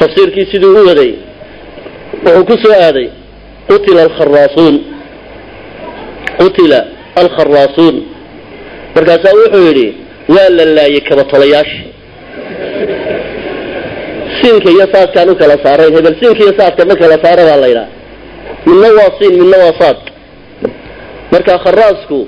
Tafsiirkii 0.00 0.46
siduu 0.52 0.72
u 0.80 0.86
waday 0.88 1.12
wuxuu 2.24 2.44
ku 2.48 2.54
soo 2.62 2.74
aaday 2.86 3.06
qutila 3.70 4.00
alkharaasuun 4.06 4.76
qutila 6.40 6.78
alkharaasuun 7.22 7.96
markaasaa 8.94 9.34
wuxuu 9.40 9.62
yidhi 9.68 9.86
waa 10.34 10.48
la 10.58 10.64
laayay 10.76 11.00
kabatolayaashii 11.08 11.84
siinka 14.42 14.68
iyo 14.74 14.86
saadkaan 14.94 15.28
u 15.30 15.34
kala 15.40 15.56
saarayn 15.64 15.94
hebel 15.96 16.14
siinka 16.20 16.40
iyo 16.44 16.52
saadka 16.60 16.82
ma 16.90 16.94
kala 17.00 17.16
saara 17.24 17.42
baa 17.48 17.56
la 17.62 17.66
yidhaha. 17.72 17.88
Midna 18.66 18.88
waa 18.98 19.10
siin 19.18 19.32
midna 19.40 19.56
waa 19.64 19.74
saad. 19.80 19.98
Marka 21.32 21.54
kharaasku 21.64 22.18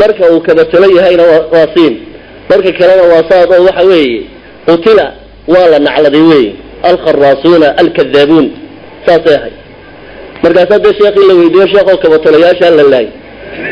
marka 0.00 0.24
uu 0.32 0.40
kabatolo 0.46 0.86
yahayna 0.98 1.22
waa 1.54 1.66
siin. 1.74 1.94
Marka 2.50 2.70
kalena 2.78 3.02
waa 3.12 3.22
saad 3.30 3.48
oo 3.56 3.62
waxa 3.68 3.84
weeye 3.90 4.20
qutila 4.66 5.06
waa 5.52 5.66
la 5.72 5.78
nacladay 5.86 6.20
wey 6.32 6.46
alkharaasuuna 6.88 7.68
alkadaabuun. 7.82 8.46
Saasay 9.06 9.34
ahay 9.38 9.52
markaasaa 10.42 10.78
dee 10.84 10.94
sheekii 10.98 11.26
la 11.30 11.34
weydiiyo 11.40 11.66
sheekoo 11.72 11.96
kabatolayaashaa 12.04 12.70
la 12.78 12.82
laayay. 12.92 13.08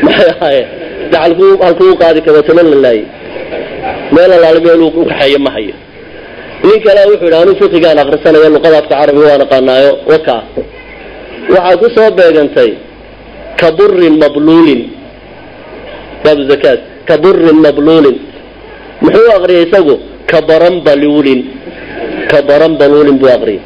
Maxay 0.05 0.29
ahaayeen 0.33 0.67
de 1.11 1.17
halkuu 1.63 1.95
qaadi 2.01 2.19
kabatolo 2.27 2.61
la 2.71 2.77
laayay. 2.85 3.05
Meel 4.15 4.31
alaale 4.37 4.59
meel 4.65 4.81
u 4.81 5.05
kaxeeyo 5.09 5.39
ma 5.45 5.51
hayo 5.55 5.75
nin 6.67 6.79
kale 6.85 7.01
wuxuu 7.11 7.25
yidhi 7.27 7.37
anuu 7.41 7.55
fiqigaan 7.61 7.97
akrisanayo 8.03 8.49
luqada 8.55 8.77
afka 8.81 8.95
waan 9.29 9.41
aqaanaayo 9.45 9.91
waka. 10.11 10.35
Waxaa 11.53 11.77
ku 11.81 11.87
soo 11.95 12.09
beegantay 12.17 12.71
ka 13.59 13.67
mabluulin. 14.21 14.81
Baabu 16.23 16.43
zakaat 16.51 16.79
ka 17.07 17.13
mabluulin. 17.65 18.17
Muxuu 19.01 19.29
aqriyay 19.37 19.63
isagu? 19.67 19.95
Ka 20.29 20.41
baran 20.49 20.75
baluulin. 20.85 21.41
Ka 22.31 22.41
baran 22.49 22.73
baluulin 22.79 23.17
buu 23.21 23.29
aqriyay 23.37 23.61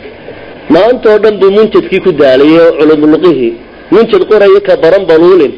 maantoo 0.70 1.18
dhan 1.24 1.36
buu 1.42 1.50
munjadkii 1.58 2.02
ku 2.06 2.12
daalayay 2.12 2.60
oo 2.66 2.72
culumuluqihii 2.80 3.54
munjad 3.94 4.24
qorayo 4.30 4.60
ka 4.68 4.76
baran 4.84 5.04
baluulin. 5.10 5.54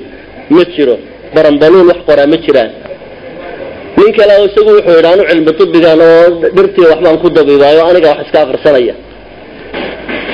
Ma 0.50 0.64
jiro. 0.74 0.96
Baran 1.36 1.56
baluul 1.62 1.88
wax 1.90 2.00
qoraa 2.08 2.28
ma 2.28 2.38
jiraan 2.46 2.72
nin 4.02 4.12
kale 4.18 4.34
isagu 4.48 4.70
wuxuu 4.78 4.96
yidhi 4.98 5.08
anu 5.14 5.24
cilmi 5.30 5.52
tibigan 5.60 6.00
oo 6.10 6.26
dhirtii 6.56 6.86
waxbaan 6.92 7.18
ku 7.24 7.28
dabibaayo 7.36 7.82
aniga 7.90 8.10
wax 8.12 8.20
iska 8.26 8.40
akrisanaya 8.46 8.96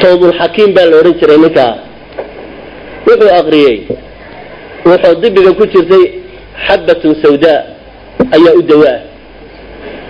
tawbulxakiim 0.01 0.69
baa 0.75 0.85
la 0.91 0.95
odhan 1.01 1.13
jiray 1.19 1.37
ninkaa. 1.43 1.73
Wuxuu 3.07 3.31
aqriyey 3.39 3.75
wuxuu 4.89 5.15
dibiga 5.23 5.51
ku 5.59 5.63
jirtay 5.73 6.03
xabbatun 6.67 7.13
sawdaa 7.23 7.59
ayaa 8.35 8.53
u 8.59 8.61
dawaa. 8.69 8.97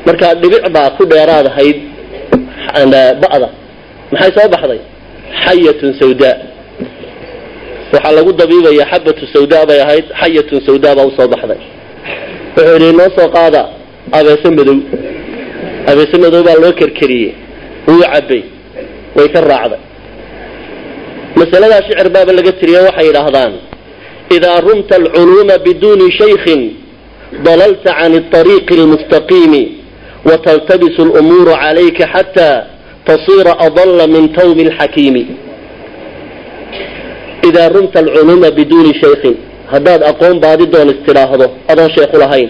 Markaa 0.05 0.33
dhibic 0.41 0.63
baa 0.75 0.89
ku 0.97 1.03
dheeraad 1.11 1.47
ahayd 1.51 1.77
ba'da. 3.23 3.49
Maxay 4.11 4.31
soo 4.37 4.47
baxday? 4.53 4.79
Xayatun 5.43 5.91
sawdaa 6.01 6.35
waxaa 7.93 8.11
lagu 8.17 8.31
dabiibaya 8.39 8.85
xabatu 8.91 9.23
sawdaa 9.35 9.63
bay 9.69 9.79
ahayd 9.85 10.05
xayatun 10.21 10.59
sawdaa 10.67 10.93
baa 10.97 11.07
u 11.09 11.11
soo 11.17 11.27
baxday 11.33 11.59
wuxuu 12.55 12.73
yidhi 12.73 12.93
noo 12.99 13.09
soo 13.17 13.29
qaada 13.37 13.61
abeese 14.17 14.49
madow. 14.57 14.77
Abeese 15.91 16.15
madow 16.23 16.41
baa 16.47 16.57
loo 16.63 16.73
kerkeriyey 16.79 17.33
wuu 17.87 18.01
cabbay. 18.13 18.43
Way 19.15 19.27
ka 19.33 19.41
raacday. 19.41 19.81
Masaladaa 21.39 21.81
shicir 21.87 22.09
baaba 22.15 22.31
laga 22.37 22.51
tiriyo 22.59 22.79
waxay 22.87 23.05
yidhaahdaan 23.09 23.53
idaa 24.35 24.59
rumta 24.67 24.95
alculuuma 25.01 25.55
biduuni 25.65 26.11
shaykhin 26.19 26.61
dalalta 27.45 27.91
can 27.99 28.13
ariiqi 28.39 28.73
almustaqiimi 28.79 29.63
wataltabisu 30.29 31.01
lumuuru 31.05 31.53
calayka 31.63 32.05
xataa 32.13 32.63
tasira 33.07 33.53
adalla 33.67 34.07
min 34.07 34.33
tawmi 34.37 34.61
alxakiimi. 34.67 35.23
Idaa 37.49 37.69
rumta 37.75 37.99
alculuuma 38.03 38.49
biduuni 38.57 38.93
shaykhin 39.01 39.35
haddaad 39.73 40.01
aqoon 40.11 40.39
baadi 40.45 40.65
doon 40.73 40.87
istidhaahdo 40.93 41.45
adoon 41.71 41.89
sheekhu 41.97 42.17
lahayn. 42.23 42.49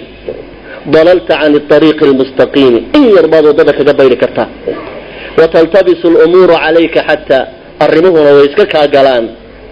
Dalalta 0.96 1.34
can 1.42 1.54
ariiqi 1.78 2.04
almustaqiimi 2.10 2.80
in 2.98 3.06
yar 3.16 3.28
baad 3.34 3.46
waddada 3.50 3.74
kaga 3.78 3.94
bayri 4.00 4.18
kartaa. 4.24 4.48
Wataltabisu 5.40 6.08
lumuuru 6.16 6.56
calayka 6.64 7.00
xataa 7.10 7.44
arrimuhuna 7.86 8.30
way 8.36 8.46
iska 8.50 8.66
kaa 8.74 8.88
galaan. 8.96 9.26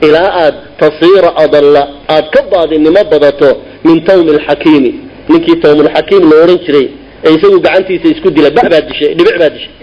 Ilaa 0.08 0.30
aad 0.46 0.56
tasiira 0.82 1.30
adalla 1.44 1.84
aad 2.16 2.26
ka 2.34 2.42
baadinimo 2.52 3.02
badato 3.12 3.50
min 3.88 3.98
tawmi 4.10 4.30
alxakiimi 4.36 4.92
ninkii 5.30 5.58
tawmulxakiim 5.66 6.24
la 6.30 6.36
odhan 6.44 6.60
jiray 6.66 6.88
ee 7.26 7.34
isagu 7.38 7.58
gacantiisa 7.66 8.08
isku 8.14 8.30
dila 8.36 8.50
ba 8.58 8.64
baad 8.72 8.86
dishay 8.90 9.12
dhibic 9.18 9.36
baad 9.42 9.54
dishay. 9.58 9.74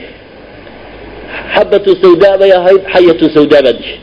Xabatu 1.54 1.90
sawdaa 2.04 2.34
bay 2.40 2.52
ahayd 2.58 2.82
xayatu 2.94 3.24
sawdaa 3.36 3.62
baad 3.66 3.76
dishay. 3.80 4.00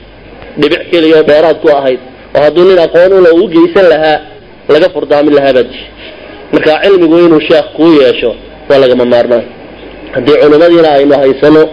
Dhibic 0.61 0.81
keliyaoo 0.91 1.23
dheeraad 1.29 1.57
ku 1.63 1.67
ahayd 1.79 1.99
oo 2.39 2.43
hadduu 2.45 2.65
nin 2.69 2.79
aqoon 2.85 3.11
ula 3.19 3.29
u 3.41 3.43
geysan 3.55 3.85
lahaa 3.93 4.17
laga 4.73 4.87
furdaamin 4.95 5.33
lahaabaa 5.37 5.63
jir. 5.71 5.81
Marka 6.53 6.71
cilmigu 6.83 7.15
inuu 7.25 7.41
sheekh 7.49 7.67
kuu 7.77 7.91
yeesho 8.01 8.31
waa 8.69 8.79
lagama 8.83 9.05
maarmaan. 9.13 9.43
Haddii 10.15 10.37
culimadiina 10.41 10.89
aynu 10.97 11.13
haysano 11.21 11.63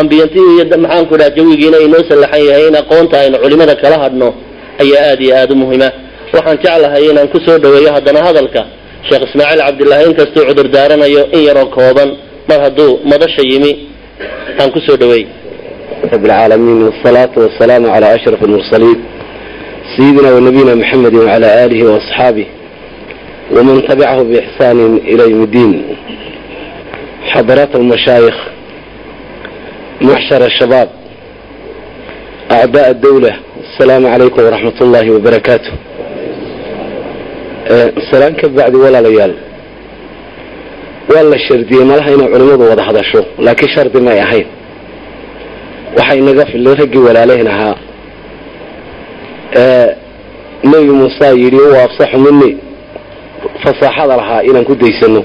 ambiyantihii 0.00 0.54
iyo 0.56 0.64
maxaanku 0.84 1.14
dhaha 1.18 1.30
jawigiina 1.36 1.78
inoo 1.86 2.02
sallaxan 2.10 2.44
yahay 2.48 2.66
in 2.70 2.76
aqoonta 2.82 3.16
aynu 3.22 3.36
culimada 3.42 3.74
kala 3.82 3.96
hadhno 4.04 4.28
ayaa 4.82 5.04
aada 5.10 5.22
iyo 5.26 5.34
aada 5.40 5.52
u 5.54 5.56
muhima 5.62 5.88
waxaan 6.34 6.56
jeclahay 6.62 7.04
inaan 7.10 7.28
ku 7.34 7.38
soo 7.46 7.58
dhaweeyo 7.64 7.90
haddana 7.96 8.20
hadalka. 8.28 8.62
Sheekh 9.08 9.22
ismaaciil 9.28 9.60
cabdilaahi 9.66 10.04
inkastuu 10.10 10.42
cudur 10.48 10.66
daaranayo 10.74 11.22
in 11.36 11.42
yaroo 11.48 11.66
kooban 11.76 12.10
mar 12.48 12.58
hadduu 12.64 12.90
madasha 13.10 13.42
yimi 13.50 13.72
aan 14.60 14.70
ku 14.74 14.80
soo 14.86 14.96
dhaweey. 15.02 15.24
Rabbi 16.12 16.28
alcaalamiin 16.30 16.80
wsalaatu 16.92 17.36
wasalaamu 17.44 17.86
calaa 17.94 18.12
ashraf 18.18 18.40
lmursaliin 18.48 18.98
سيدنا 19.96 20.34
ونبينا 20.34 20.74
محمد 20.74 21.14
وعلى 21.14 21.64
آله 21.64 21.80
وأصحابه 21.92 22.46
ومن 23.56 23.86
تبعه 23.88 24.22
بإحسان 24.22 24.96
إلى 24.96 25.30
يوم 25.30 25.42
الدين. 25.42 25.84
حضرات 27.32 27.76
المشايخ 27.76 28.34
محشر 30.00 30.44
الشباب 30.46 30.88
أعداء 32.52 32.90
الدولة 32.90 33.36
السلام 33.64 34.06
عليكم 34.06 34.42
ورحمة 34.42 34.78
الله 34.80 35.10
وبركاته. 35.10 35.72
salaanka 38.10 38.48
bacdi 38.48 38.76
walaalayaal 38.76 39.34
waa 41.08 41.22
la 41.32 41.38
shardiyey 41.38 41.84
malaha 41.84 42.10
inay 42.12 42.28
culimmadu 42.32 42.62
wada 42.70 42.82
hadasho 42.88 43.20
laakiin 43.46 43.70
shardi 43.74 44.00
may 44.06 44.18
ahayn 44.20 44.46
waxay 45.96 46.20
naga 46.28 46.44
fillay 46.52 46.74
raggii 46.80 47.02
walaalahen 47.06 47.46
ahaa 47.54 47.76
nebi 50.64 50.90
muuse 51.00 51.26
yidhi 51.42 51.56
u 51.56 51.74
afsaxu 51.86 52.18
mini 52.18 52.50
fasaaxada 53.62 54.16
lahaa 54.20 54.42
inaan 54.48 54.64
ku 54.64 54.74
daysano 54.74 55.22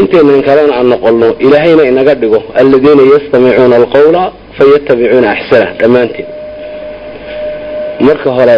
intaynan 0.00 0.42
kalena 0.48 0.72
aan 0.78 0.86
noqolno 0.92 1.28
ilaahayna 1.46 1.82
inaga 1.92 2.14
dhigo 2.14 2.40
aladiina 2.60 3.02
yastamicuuna 3.14 3.76
alqawla 3.82 4.22
fayatabicuuna 4.58 5.28
axsana 5.34 5.66
dhammaanteen 5.80 6.26
marka 8.06 8.30
hore 8.36 8.56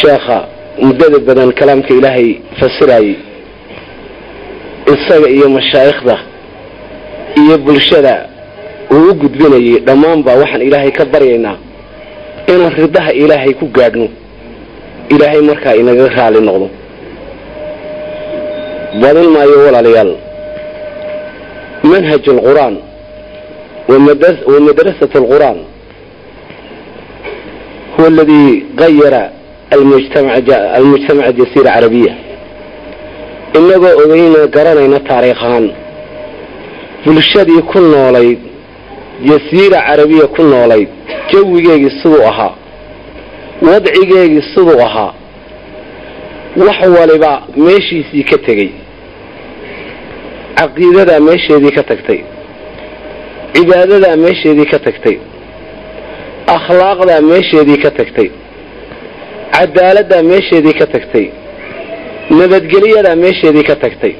sheekha 0.00 0.38
muddada 0.86 1.18
badan 1.28 1.50
kalaamka 1.58 1.90
ilaahay 1.98 2.28
fasirayay 2.60 3.14
isaga 4.94 5.28
iyo 5.36 5.48
mashaayikhda 5.56 6.16
iyo 7.42 7.58
bulshada 7.58 8.14
uu 8.90 9.10
u 9.10 9.14
gudbinayay. 9.14 9.80
Dhammaanba 9.86 10.30
waxaan 10.40 10.62
ilaahay 10.68 10.90
ka 10.98 11.04
baryaynaa 11.04 11.56
inaan 12.52 12.72
ridaha 12.82 13.10
ilaahay 13.22 13.52
ku 13.60 13.66
gaadhno 13.76 14.08
ilaahay 15.14 15.40
markaa 15.50 15.74
inaga 15.80 16.04
raali 16.16 16.40
noqdo. 16.48 16.66
Badin 19.02 19.28
maayo 19.34 19.56
walaalayaal. 19.66 20.12
Manhaj 21.90 22.24
alqur'aan 22.34 22.74
wa 23.88 24.58
madrasat 24.66 25.12
alqur'aan 25.22 25.58
huwa 27.96 28.08
aladii 28.12 28.50
qayara 28.80 29.22
almujtamaca 29.74 31.32
jasiira 31.38 31.70
carabiya 31.74 32.14
inagoo 33.58 33.94
ogeyna 34.02 34.40
garanayna 34.56 34.98
taariikh 35.08 35.42
ahaan 35.46 35.66
bulshadii 37.04 37.62
ku 37.70 37.78
noolayd 37.92 38.40
jasiira 39.24 39.78
carabiya 39.86 40.26
ku 40.26 40.42
noolayd 40.42 40.88
jawigeegii 41.32 41.90
siduu 42.02 42.22
ahaa 42.30 42.54
wadcigeegii 43.68 44.42
siduu 44.54 44.80
ahaa 44.86 45.12
wax 46.56 46.80
waliba 46.98 47.42
meeshiisii 47.56 48.24
ka 48.30 48.38
tegey 48.46 48.70
caqiidadaa 50.58 51.20
meesheedii 51.28 51.70
ka 51.76 51.82
tagtay 51.82 52.20
cibaadadaa 53.54 54.16
meesheedii 54.16 54.66
ka 54.72 54.78
tagtay 54.78 55.16
akhlaaqdaa 56.56 57.20
meesheedii 57.30 57.78
ka 57.84 57.90
tagtay 57.98 58.28
cadaaladdaa 59.56 60.22
meesheedii 60.32 60.74
ka 60.80 60.86
tagtay 60.94 61.26
nabadgelyadaa 62.38 63.16
meesheedii 63.24 63.62
ka 63.70 63.76
tagtay. 63.76 64.14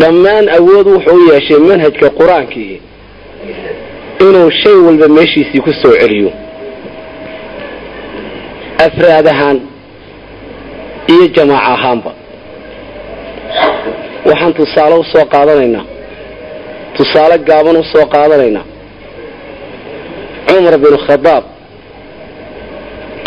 Dhammaan 0.00 0.46
awood 0.58 0.86
wuxuu 0.94 1.16
u 1.20 1.32
yeeshay 1.32 1.58
manhajka 1.70 2.08
qur'aankii 2.18 2.80
inuu 4.26 4.50
shay 4.50 4.76
walba 4.86 5.08
meeshiisii 5.16 5.60
ku 5.60 5.72
soo 5.82 5.94
celiyo. 6.00 6.30
Afraad 8.86 9.26
ahaan 9.32 9.58
iyo 11.12 11.26
jamaac 11.36 11.64
ahaanba. 11.74 12.12
Waxaan 14.28 14.52
tusaale 14.58 14.94
u 14.94 15.04
soo 15.12 15.24
qaadanaynaa. 15.32 15.84
Tusaale 16.96 17.36
gaaban 17.48 17.76
u 17.76 17.84
soo 17.92 18.06
qaadanaynaa. 18.14 18.64
Cumar 20.48 20.74
bin 20.84 20.94
khadaab 21.06 21.44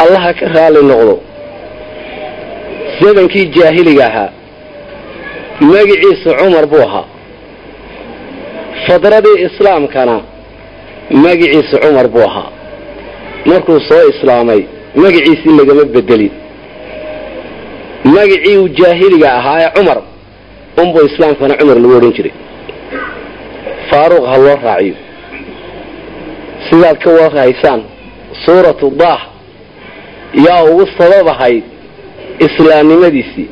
allaha 0.03 0.31
ka 0.39 0.45
raali 0.55 0.81
noqdo. 0.91 1.15
Zamankii 3.01 3.45
jaahiliga 3.55 4.05
ahaa 4.09 4.29
magiciisu 5.71 6.29
cumar 6.39 6.65
buu 6.71 6.83
ahaa. 6.87 7.05
Fadradii 8.87 9.37
islaamkana 9.47 10.17
magiciisu 11.09 11.77
cumar 11.83 12.07
buu 12.07 12.21
ahaa. 12.29 12.49
Markuu 13.45 13.79
soo 13.89 14.09
islaamay 14.13 14.61
magaciisii 14.95 15.57
lagama 15.59 15.83
bedelin. 15.83 16.31
Magacii 18.03 18.57
uu 18.57 18.67
jaahiliga 18.69 19.33
ahaa 19.39 19.59
ee 19.61 19.71
cumar 19.77 19.97
unbuu 20.81 21.05
islaamkana 21.09 21.53
cumar 21.59 21.77
lagu 21.79 21.95
odhan 21.97 22.13
jiray. 22.17 22.33
Faaruuq 23.89 24.25
ha 24.31 24.37
loo 24.37 24.55
raaciyo. 24.63 24.95
Sidaad 26.69 26.97
ka 27.03 27.09
warhaysaan 27.19 27.81
suuratu 28.45 28.89
daah 29.01 29.21
yaa 30.45 30.63
ugu 30.71 30.85
sabab 30.97 31.27
ahayd 31.33 31.63
islaamnimadiisii. 32.45 33.49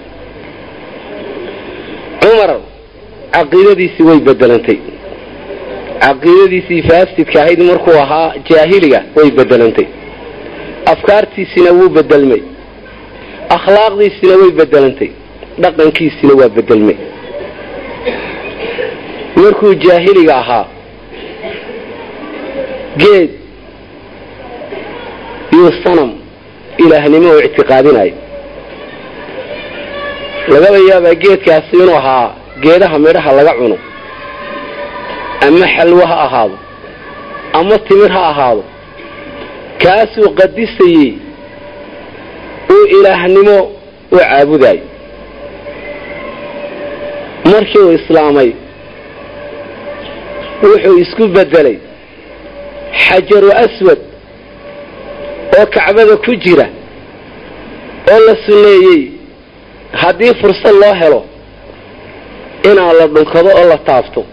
Cumar 2.22 2.52
caqiidadiisii 3.36 4.04
way 4.10 4.20
bedelantay 4.28 4.80
caqiidadiisii 6.04 6.82
faasidka 6.90 7.38
ahayd 7.44 7.60
markuu 7.72 7.96
ahaa 8.04 8.34
jaahiliga 8.50 9.00
way 9.16 9.30
bedelantay 9.40 9.88
afkaartiisina 10.94 11.72
wuu 11.80 11.90
bedelmay 11.98 12.42
akhlaaqdiisina 13.58 14.34
way 14.42 14.52
bedelantay 14.62 15.10
dhaqankiisina 15.64 16.34
waa 16.40 16.50
bedelmay 16.58 16.98
markuu 19.44 19.74
jaahiliga 19.86 20.36
ahaa 20.44 20.66
geed 23.02 23.30
iyo 25.56 25.70
sanam 25.84 26.12
ilaahnimo 26.84 27.30
oo 27.34 27.40
ictiqaadinayo 27.48 28.14
lagaba 30.54 30.78
yaabaa 30.90 31.16
geedkaasi 31.24 31.74
inuu 31.84 31.96
ahaa 32.02 32.28
geedaha 32.64 33.00
midhaha 33.06 33.32
laga 33.40 33.54
cuno 33.60 33.78
ama 35.48 35.66
xalwo 35.76 36.06
ha 36.12 36.16
ahaado 36.26 36.58
ama 37.54 37.78
timir 37.88 38.12
ha 38.12 38.22
ahaado 38.32 38.64
kaasuu 39.84 40.30
qadisayey 40.40 41.14
uu 42.74 42.86
ilaahnimo 42.96 43.58
u 44.12 44.18
caabudayo 44.18 44.82
markii 47.52 47.80
uu 47.86 47.92
islaamay 48.00 48.52
wuxuu 50.64 50.98
isku 51.04 51.28
bedelay 51.28 51.78
xajaru 53.06 53.52
aswad 53.66 54.00
oo 55.58 55.66
kacbada 55.76 56.16
ku 56.26 56.36
jira 56.44 56.68
oo 58.12 58.20
la 58.28 58.36
sunneeyey. 58.46 59.02
Haddii 60.02 60.34
fursad 60.42 60.76
loo 60.82 60.94
helo 61.02 61.26
inaan 62.70 62.96
la 63.00 63.08
dhunkado 63.08 63.50
oo 63.60 63.66
la 63.70 63.78
taabto 63.78 64.26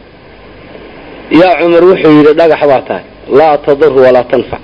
yaa 1.30 1.54
cumar 1.60 1.84
wuxuu 1.84 2.12
yidhi 2.18 2.32
dhagax 2.40 2.60
baa 2.70 2.82
tahay 2.88 3.04
laa 3.38 3.56
tadur 3.66 3.92
walaa 4.04 4.24
tanfac 4.32 4.60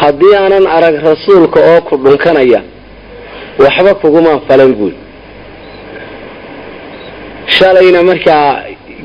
haddii 0.00 0.34
aanan 0.40 0.66
arag 0.76 0.94
rasuulka 1.10 1.58
oo 1.70 1.80
ku 1.88 1.96
dhunkanaya 1.96 2.60
waxba 3.62 3.94
kugumaan 3.94 4.40
falan 4.48 4.72
buul 4.78 4.94
shalayna 7.58 8.02
markaa 8.02 8.62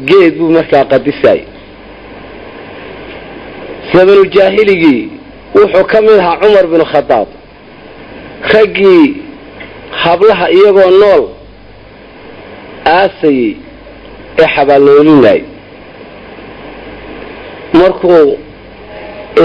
geed 0.09 0.33
buu 0.37 0.49
markaa 0.57 0.85
qadisay. 0.91 1.39
Sabanujaahiligii 3.93 5.09
wuxuu 5.55 5.83
ka 5.91 6.01
mid 6.01 6.17
ahaa 6.19 6.37
cumar 6.41 6.65
binu 6.71 6.85
khadaab. 6.93 7.27
Raggii 8.53 9.05
hablaha 10.03 10.45
iyagoo 10.57 10.91
nool 11.01 11.23
aasayey 12.97 13.55
ee 14.41 14.47
xabaalnoolinaay 14.55 15.41
markuu 17.83 18.37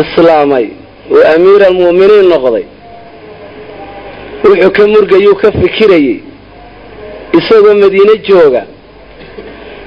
islaamay 0.01 0.67
oo 1.15 1.23
amiir 1.35 1.63
almu'miniin 1.71 2.27
noqday 2.33 2.67
wuxuu 4.45 4.71
ka 4.77 4.87
murgayuu 4.95 5.37
ka 5.43 5.49
fikirayey 5.61 6.21
isagoo 7.39 7.75
madiine 7.83 8.15
jooga 8.29 8.63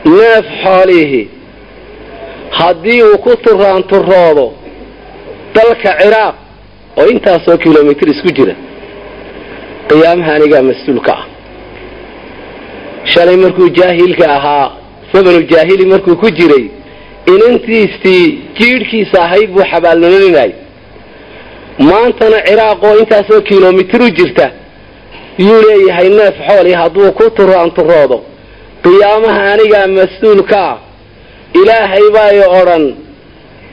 neef 0.06 0.46
xoolihi 0.64 1.22
haddii 2.60 3.04
uu 3.04 3.18
ku 3.26 3.32
turaanturoodo 3.44 4.48
dalka 5.56 5.90
ciraaq 6.00 6.36
oo 7.00 7.06
intaasoo 7.14 7.58
kilomitir 7.58 8.10
isku 8.14 8.30
jira 8.38 8.56
qiyaamaha 9.90 10.32
anigaa 10.38 10.64
mas'uulka 10.72 11.14
ah. 11.18 11.26
Shalay 13.12 13.38
markuu 13.44 13.70
jaahilka 13.70 14.26
ahaa 14.38 14.72
sabanu 15.12 15.42
jaahili 15.52 15.86
markuu 15.86 16.16
ku 16.16 16.30
jiray 16.38 16.66
inantiisii 17.34 18.26
jiidhkiisa 18.60 19.18
ahayd 19.26 19.50
buu 19.56 19.64
xabaalnolinay 19.72 20.52
maantana 21.90 22.38
ciraaq 22.48 22.84
oo 22.84 22.96
intaasoo 23.02 23.42
kilomitir 23.42 24.02
u 24.02 24.10
jirta 24.18 24.48
yuu 25.38 25.62
leeyahay 25.68 26.10
neef 26.10 26.36
xooli 26.48 26.74
hadduu 26.82 27.12
ku 27.12 27.30
turaanturoodo 27.38 28.18
qiyaamaha 28.84 29.42
anigaa 29.54 29.88
mas'uulka 30.00 30.60
ah 30.72 30.78
ilaahay 31.62 32.06
baay 32.16 32.40
odhan 32.60 32.86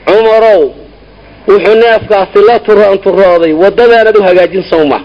cumarow 0.07 0.61
wuxuu 1.49 1.75
neefkaasi 1.83 2.39
la 2.49 2.59
turaanturooday 2.67 3.53
waddadaanad 3.63 4.15
u 4.17 4.23
hagaajin 4.27 4.63
sowma 4.71 4.99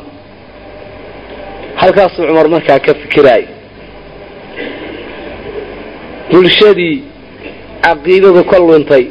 halkaasuu 1.81 2.27
cumar 2.29 2.49
markaa 2.55 2.79
ka 2.87 2.95
fikiraay 3.03 3.43
bulshadii 6.33 7.05
caqiidadu 7.83 8.43
ka 8.51 8.59
luntay 8.59 9.05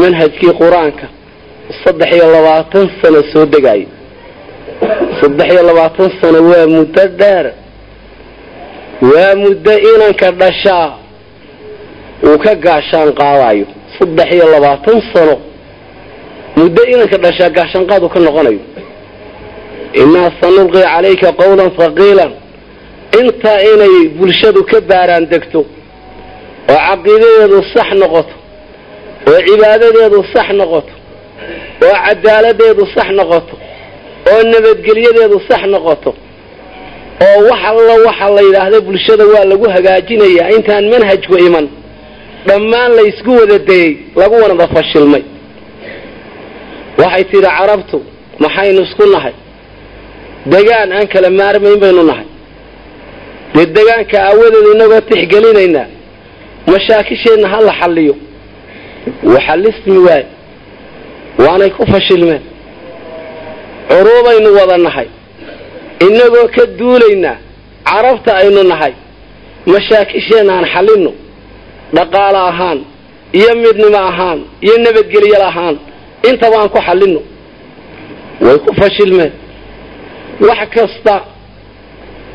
manhajkii 0.00 0.52
qur'aanka 0.60 1.06
saddex 1.84 2.10
iyo 2.16 2.26
labaatan 2.36 2.86
sano 3.02 3.20
soo 3.32 3.46
degaaya 3.54 3.88
saddex 5.20 5.48
iyo 5.52 5.62
labaatan 5.70 6.08
sano 6.20 6.38
waa 6.50 6.66
muddo 6.76 7.04
dheer. 7.20 7.46
Waa 9.10 9.34
muddo 9.42 9.72
inanka 9.90 10.28
dhashaa 10.40 10.88
uu 12.26 12.38
ka 12.44 12.52
gaashaan 12.64 13.10
qaadayo 13.20 13.66
saddex 13.98 14.28
iyo 14.34 14.46
labaatan 14.54 14.98
sano. 15.12 15.36
Muddo 16.56 16.82
inanka 16.92 17.16
dhashaa 17.24 17.50
gaashaanqaadu 17.56 18.08
ka 18.14 18.18
noqonayo. 18.26 18.60
Innaa 20.02 20.30
sanulqi 20.40 20.80
calayka 20.92 21.28
qawlan 21.40 21.70
faqiilan 21.78 22.32
intaa 23.20 23.58
inay 23.72 23.94
bulshadu 24.18 24.60
ka 24.70 24.78
baaraan 24.90 25.24
degto 25.32 25.60
oo 26.72 26.78
caqiidadeedu 26.88 27.58
sax 27.74 27.88
noqoto 28.02 28.34
oo 29.30 29.38
cibaadadeedu 29.48 30.18
sax 30.34 30.48
noqoto 30.60 30.92
oo 31.86 31.94
cadaaladeedu 32.06 32.82
sax 32.94 33.08
noqoto 33.20 33.54
oo 34.32 34.40
nabadgelyadeedu 34.52 35.36
sax 35.48 35.62
noqoto 35.74 36.10
oo 37.26 37.38
wax 37.48 37.60
alla 37.70 37.94
waxa 38.06 38.28
la 38.36 38.42
yidhaahda 38.46 38.78
bulshada 38.86 39.24
waa 39.32 39.44
lagu 39.50 39.66
hagaajinayaa 39.74 40.48
intaan 40.56 40.84
manhajku 40.94 41.34
iman 41.48 41.66
dhammaan 42.48 42.90
la 42.98 43.02
ysku 43.10 43.30
wada 43.40 43.58
dayey 43.68 43.90
lagu 44.20 44.34
wanada 44.42 44.66
fashilmay. 44.74 45.22
Waxay 47.02 47.24
tidhi 47.30 47.48
carabtu 47.58 47.98
maxaynu 48.42 48.80
isku 48.86 49.04
nahay. 49.14 49.34
Degaan 50.52 50.90
aan 50.96 51.06
kala 51.12 51.28
maarmayn 51.40 51.78
baynu 51.82 52.02
nahay. 52.10 52.26
Dee 53.54 53.66
degaanka 53.76 54.16
aawadeed 54.28 54.66
inagoo 54.74 55.00
tixgelinaynaa 55.10 55.86
mashaakisheenna 56.72 57.48
ha 57.52 57.58
la 57.60 57.72
xalliyo. 57.80 58.14
Waxallismi 59.34 59.98
waay 60.06 60.24
waanay 61.38 61.70
ku 61.70 61.86
fashilmeen. 61.92 62.42
Curuubaynu 63.88 64.48
wada 64.58 64.78
nahay. 64.78 65.08
Innagoo 66.06 66.48
ka 66.54 66.66
duulaynaa 66.78 67.36
carabta 67.88 68.30
aynu 68.40 68.62
nahay. 68.72 68.92
Mashaakisheenna 69.72 70.52
aan 70.58 70.66
xallinno. 70.74 71.12
Dhaqaale 71.96 72.38
ahaan 72.50 72.78
iyo 73.38 73.50
midnimo 73.62 73.98
ahaan 74.10 74.40
iyo 74.64 74.74
nabadgelyo 74.84 75.36
ahaan 75.48 75.76
intaba 76.28 76.56
aan 76.60 76.68
ku 76.74 76.78
xallino 76.86 77.20
way 78.44 78.58
ku 78.64 78.70
fashilmeen. 78.80 79.32
Wax 80.48 80.60
kasta 80.74 81.14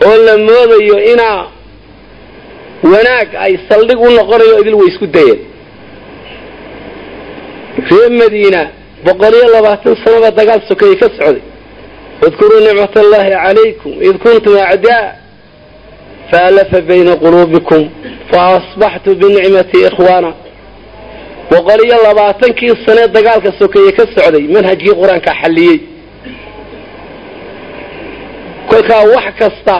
oo 0.08 0.16
la 0.26 0.34
moodayo 0.48 0.98
inaa 1.14 1.42
wanaag 2.84 3.30
ay 3.46 3.54
saldhig 3.70 4.00
u 4.00 4.10
noqonayo 4.10 4.62
idil 4.62 4.76
way 4.76 4.88
isku 4.88 5.08
dayeen. 5.08 5.40
Reer 7.90 8.12
madiina 8.22 8.62
boqol 9.06 9.34
iyo 9.34 9.48
labaatan 9.56 9.96
sanoba 10.04 10.32
dagaal 10.32 10.62
sokeeye 10.70 10.96
ka 10.96 11.08
socday. 11.18 11.42
Udkuruu 12.26 12.60
nicmat 12.68 12.98
allahi 12.98 13.30
calaykum 13.32 13.92
id 14.08 14.16
kuntum 14.24 14.56
acdaa 14.58 15.16
faalafa 16.32 16.82
bayna 16.82 17.14
quluubikum 17.24 17.82
faasbaxtu 18.32 19.16
binicmati 19.22 19.78
ikhwaana. 19.90 20.32
Boqol 21.52 21.80
iyo 21.86 21.98
labaatankii 22.08 22.74
sanee 22.86 23.08
dagaalka 23.08 23.52
sokeeye 23.60 23.92
ka 23.98 24.04
socday 24.16 24.44
manhajkii 24.56 24.96
qur'aanka 25.02 25.32
xalliyey. 25.42 25.80
Kolkaa 28.70 29.04
wax 29.14 29.26
kasta 29.40 29.76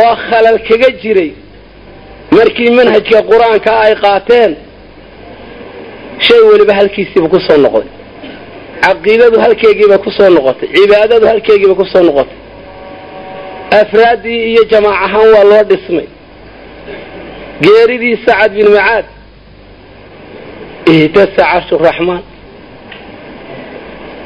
oo 0.00 0.14
khalal 0.28 0.58
kaga 0.68 0.90
jiray. 1.02 1.30
Markii 2.36 2.70
manhajka 2.78 3.18
qur'aanka 3.30 3.70
ay 3.84 3.94
qaateen 4.04 4.52
shay 6.26 6.40
weliba 6.50 6.74
halkiisiiba 6.78 7.28
ku 7.32 7.38
soo 7.46 7.58
noqday 7.64 7.88
caqiidadu 8.84 9.36
halkeegiiba 9.44 9.98
ku 10.04 10.10
soo 10.16 10.30
noqotay. 10.36 10.68
Cibaadadu 10.74 11.26
halkeegiiba 11.32 11.74
ku 11.80 11.84
soo 11.92 12.02
noqotay. 12.08 12.38
Afraaddii 13.80 14.40
iyo 14.50 14.62
jamaac 14.70 14.96
ahaan 15.06 15.28
waa 15.34 15.44
loo 15.50 15.64
dhismay. 15.70 16.08
Geeridii 17.64 18.16
sacad 18.26 18.52
bin 18.56 18.68
macaad 18.76 19.06
ihtasa 20.94 21.42
carshu 21.50 21.76
raxmaan. 21.86 22.22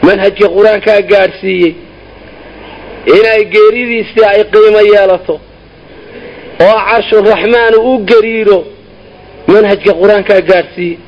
Manhajka 0.07 0.47
qur'aankaa 0.57 1.01
gaadhsiiyey. 1.11 1.73
Inay 3.17 3.43
geeridiisii 3.55 4.25
ay 4.33 4.43
qiimo 4.55 4.81
yeelato 4.93 5.35
oo 6.65 6.79
carshuraxmaan 6.89 7.75
u 7.91 7.93
gariiro 8.11 8.59
manhajka 9.53 9.93
qur'aankaa 10.01 10.41
gaadhsiiyey 10.51 10.99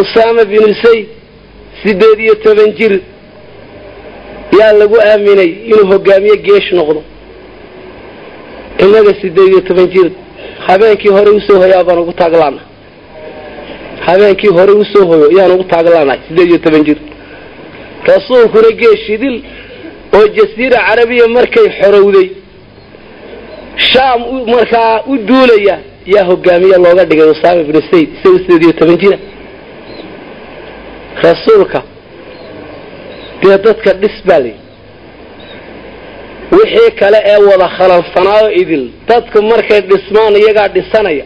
usaama 0.00 0.42
binu 0.52 0.70
sayd 0.84 1.06
siddeed 1.82 2.18
iyo 2.24 2.34
toban 2.44 2.70
jir 2.78 2.92
yaa 4.58 4.72
lagu 4.80 4.96
aaminay 5.10 5.50
inuu 5.70 5.86
hogaamiye 5.92 6.36
geesh 6.46 6.70
noqdo. 6.78 7.00
Innaga 8.84 9.12
siddeed 9.22 9.48
iyo 9.52 9.60
toban 9.68 9.88
jir 9.94 10.08
habeenkii 10.66 11.12
hore 11.16 11.30
u 11.38 11.40
soo 11.46 11.58
hoyaa 11.62 11.84
baan 11.88 11.98
ugu 12.02 12.12
taaglaana 12.20 12.60
habeenkii 14.06 14.52
hore 14.58 14.72
u 14.82 14.84
soo 14.92 15.04
hoyo 15.10 15.26
yaan 15.38 15.50
ugu 15.56 15.64
taaglaanahay 15.72 16.20
siddeed 16.28 16.48
iyo 16.50 16.58
toban 16.66 16.82
jir. 16.88 16.98
Rasuulkuna 18.10 18.70
geeshidil 18.80 19.36
oo 20.16 20.26
jasiira 20.36 20.78
carabiya 20.88 21.26
markay 21.36 21.66
xorowday 21.80 22.26
shaam 23.76 24.20
markaa 24.54 25.00
u 25.06 25.16
duulaya 25.18 25.78
yaa 26.06 26.24
hogaamiye 26.30 26.76
looga 26.84 27.04
dhigay 27.04 27.28
usaama 27.34 27.62
binu 27.62 27.82
sayd 27.90 28.08
isagu 28.16 28.38
siddeed 28.38 28.62
iyo 28.62 28.72
toban 28.72 28.96
jira 29.02 29.18
rasuulka 31.22 31.82
dee 33.42 33.58
dadka 33.64 33.90
dhis 34.02 34.16
baa 34.28 34.38
layihi 34.38 34.60
wixii 36.56 36.90
kale 37.00 37.18
ee 37.32 37.38
wada 37.50 37.68
khalalsanaayo 37.76 38.50
idil 38.62 38.84
dadku 39.08 39.38
markay 39.42 39.80
dhismaan 39.90 40.34
iyagaa 40.40 40.68
dhisanaya. 40.74 41.24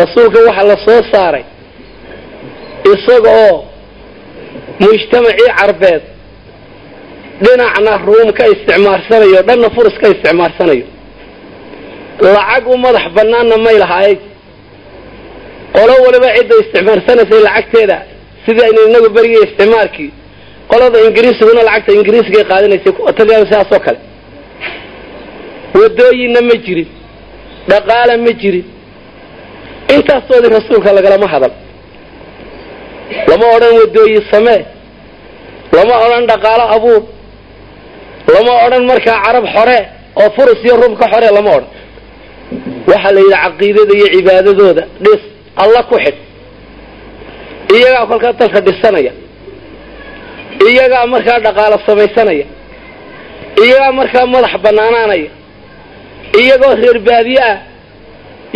Rasuulka 0.00 0.38
waxaa 0.48 0.66
la 0.70 0.76
soo 0.86 1.00
saaray 1.12 1.44
isaga 2.92 3.30
oo 3.48 3.58
mujtamacii 4.80 5.50
carbeed 5.58 6.02
dhinacna 7.44 7.92
ruum 8.06 8.32
ka 8.32 8.44
isticmaarsanayo 8.52 9.42
dhanna 9.48 9.68
furus 9.76 9.94
ka 10.00 10.06
isticmaarsanayo. 10.14 10.86
Lacag 12.20 12.66
u 12.68 12.76
madax 12.78 13.06
banaanna 13.16 13.56
may 13.56 13.78
lahaayay 13.82 14.18
qolo 15.76 15.92
waliba 16.04 16.28
cidda 16.36 16.54
isticmaarsanaysay 16.62 17.40
lacagteeda. 17.46 17.98
Sidii 18.44 18.64
aynu 18.68 18.80
inagu 18.88 19.08
berigay 19.16 19.42
isticmaalkii 19.48 20.10
qolada 20.70 20.98
ingiriisiguna 21.06 21.62
lacagta 21.68 22.92
kuwa 22.92 23.12
talyaanu 23.12 23.46
sidaasoo 23.46 23.80
kale. 23.86 23.98
Wadooyinna 25.74 26.40
ma 26.40 26.54
jirin. 26.64 26.88
Dhaqaala 27.68 28.16
ma 28.16 28.32
jirin. 28.40 28.64
Intaasoodii 29.94 30.50
rasuulka 30.58 30.92
lagalama 30.92 31.28
hadal. 31.28 31.52
Lama 33.28 33.46
odhan 33.56 33.74
wadooyin 33.80 34.22
samee. 34.30 34.64
Lama 35.76 35.94
odhan 36.04 36.26
dhaqaalo 36.26 36.64
abuur 36.76 37.02
lama 38.34 38.52
odhan 38.66 38.84
markaa 38.90 39.18
carab 39.24 39.46
xore 39.54 39.78
oo 40.20 40.28
furus 40.36 40.58
iyo 40.64 40.74
rum 40.82 40.94
ka 41.00 41.06
xore 41.12 41.28
lama 41.36 41.50
odhan. 41.56 41.70
Waxaa 42.90 43.12
la 43.16 43.20
yidhi 43.20 43.36
caqiidada 43.44 43.92
iyo 43.98 44.06
cibaadadooda 44.14 44.82
dhis 45.04 45.22
alla 45.62 45.82
ku 45.90 45.96
xidh. 46.04 46.18
Iyagaa 47.76 48.06
kolkaa 48.10 48.32
dalka 48.40 48.60
dhisanaya. 48.66 49.12
Iyagaa 50.68 51.06
markaa 51.12 51.38
dhaqaalo 51.44 51.78
samaysanaya. 51.86 52.46
Iyagaa 53.64 53.92
markaa 53.98 54.26
madax 54.32 54.54
banaanaanaya 54.64 55.30
iyagoo 56.40 56.74
reer 56.80 56.98
baadiye 57.08 57.40
ah 57.50 57.58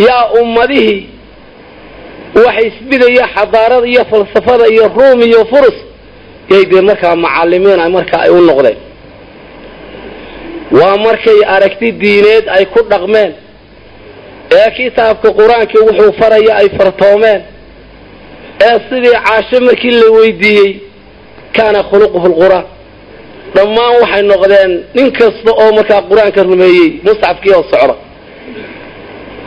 yaa 0.06 0.24
ummadihii 0.40 1.00
waxa 2.44 2.60
isbidaya 2.68 3.24
xadaarada 3.34 3.86
iyo 3.92 4.02
falsafada 4.10 4.64
iyo 4.74 4.84
ruum 4.96 5.20
iyo 5.28 5.40
furus 5.50 5.76
yay 6.52 6.64
dee 6.70 6.80
markaa 6.88 7.16
macalimiin 7.24 7.80
markaa 7.96 8.20
ay 8.26 8.30
u 8.30 8.40
noqdeen 8.48 8.76
waa 10.78 10.96
markay 11.06 11.38
aragti 11.54 11.88
diineed 12.00 12.44
ay 12.56 12.64
ku 12.74 12.80
dhaqmeen. 12.90 13.32
Ee 14.58 14.70
kitaabka 14.76 15.28
qur'aankii 15.40 15.82
wuxuu 15.88 16.12
faraya 16.20 16.52
ay 16.60 16.68
fartoomeen. 16.78 17.40
Ee 18.66 18.76
sidii 18.88 19.16
caasho 19.26 19.58
markii 19.68 19.90
la 20.00 20.08
weydiiyey 20.16 20.70
kaana 21.56 21.80
khuluquhu 21.90 22.26
lqur'aan 22.32 22.66
dhammaan 23.54 23.94
waxay 24.02 24.22
noqdeen 24.32 24.72
nin 24.96 25.08
kasta 25.18 25.50
oo 25.62 25.70
markaa 25.78 26.02
qur'aanka 26.10 26.40
rumeeyey 26.48 26.88
musxafkii 27.06 27.52
oo 27.58 27.64
socda. 27.72 27.94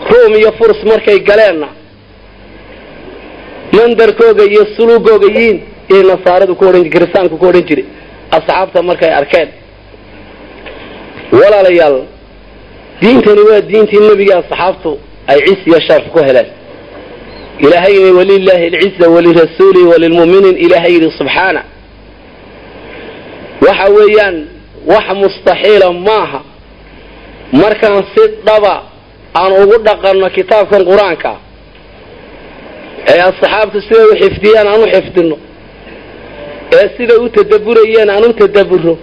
Ruum 0.10 0.34
iyo 0.40 0.52
furs 0.60 0.80
markay 0.92 1.20
galeenna. 1.30 1.68
Mandarkooga 3.78 4.44
iyo 4.54 4.64
suluugooga 4.76 5.28
yiin 5.38 5.58
yay 5.92 6.04
nasaaradu 6.10 6.54
ku 6.60 6.64
odhan 6.70 6.90
kiristaanku 6.94 7.36
ku 7.42 7.46
odhan 7.50 7.64
jiray. 7.70 7.86
Asxaabta 8.36 8.80
markay 8.90 9.12
arkeen 9.20 9.50
walaalayaal. 11.40 11.98
Diintani 13.02 13.42
waa 13.50 13.62
diintii 13.70 14.00
nebigii 14.10 14.34
asxaabtu 14.42 14.92
ay 15.32 15.40
cis 15.46 15.60
iyo 15.68 15.80
sharaf 15.88 16.08
ku 16.14 16.20
heleen. 16.28 16.48
Ilaahay 17.66 17.94
yidhi 17.98 18.12
walilaahi 18.20 18.66
alciza 18.68 19.10
walirasuulihi 19.16 19.86
walilmu'miniin. 19.92 20.58
Ilaahay 20.66 20.92
yidhi 20.94 21.12
subxaana 21.20 21.62
waxa 23.68 23.86
weeyaan 23.98 24.36
wax 24.92 25.06
mustaxiila 25.24 25.88
maaha. 26.08 26.42
Markaan 27.62 28.04
si 28.16 28.24
dhaba 28.46 28.76
aan 29.42 29.52
ugu 29.64 29.78
dhaqanno 29.88 30.28
kitaabkan 30.38 30.82
qur'aanka 30.90 31.34
ee 33.14 33.20
asxaabtu 33.30 33.78
siday 33.88 34.06
u 34.12 34.16
xifdiyeen 34.22 34.68
aan 34.72 34.82
u 34.84 34.88
xifdino 34.94 35.38
ee 36.78 36.88
siday 36.98 37.18
u 37.26 37.30
tadaburayeen 37.36 38.10
aan 38.16 38.24
u 38.30 38.34
tadaburo 38.42 38.94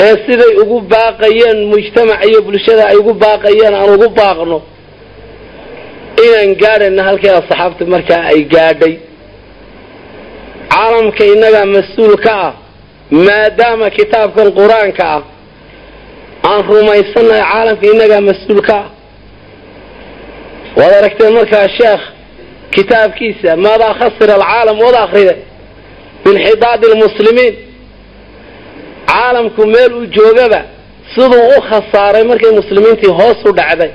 ee 0.00 0.16
siday 0.26 0.52
ugu 0.62 0.80
baaqayeen 0.80 1.58
mujtamaca 1.72 2.24
iyo 2.28 2.42
bulshada 2.46 2.82
ay 2.90 2.96
ugu 2.96 3.14
baaqayeen 3.24 3.74
aan 3.74 3.90
ugu 3.96 4.08
baaqno 4.20 4.58
inaan 6.26 6.50
gaadhayna 6.62 7.02
halkii 7.08 7.32
asxaabta 7.40 7.84
markaa 7.94 8.22
ay 8.32 8.40
gaadhay. 8.54 8.94
Caalamka 10.72 11.24
innagaa 11.32 11.66
mas'uul 11.76 12.16
ka 12.24 12.32
ah 12.46 12.52
maadaama 13.26 13.90
kitaabkan 13.98 14.48
qur'aanka 14.58 15.04
ah 15.16 15.22
aan 16.50 16.60
rumaysannahay 16.70 17.44
caalamka 17.52 17.84
innagaa 17.92 18.20
mas'uul 18.30 18.60
ka 18.68 18.76
ah. 18.82 18.86
Waad 20.78 20.92
aragteen 20.98 21.32
markaa 21.38 21.66
sheekh 21.78 22.02
kitaabkiisa 22.74 23.50
maadaa 23.56 23.94
khasira 24.00 24.34
alcaalam 24.38 24.76
wada 24.84 25.00
akride 25.06 25.34
binxidaadi 26.24 26.86
lmuslimiin 26.92 27.54
caalamku 29.10 29.62
meel 29.66 29.92
uu 29.98 30.06
joogaba 30.16 30.60
siduu 31.14 31.44
u 31.56 31.60
khasaaray 31.68 32.24
markay 32.30 32.50
muslimiintii 32.60 33.12
hoos 33.18 33.38
u 33.48 33.52
dhacday. 33.58 33.90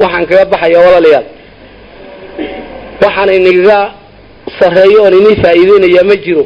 Waxaan 0.00 0.26
kaga 0.30 0.44
baxaya 0.52 0.78
walaalayaal 0.84 1.26
waxaan 3.02 3.30
inaga 3.38 3.78
sarreeyo 4.58 4.98
oon 5.04 5.14
inii 5.20 5.36
faa'iideynayaa 5.42 6.04
ma 6.10 6.16
jiro. 6.24 6.44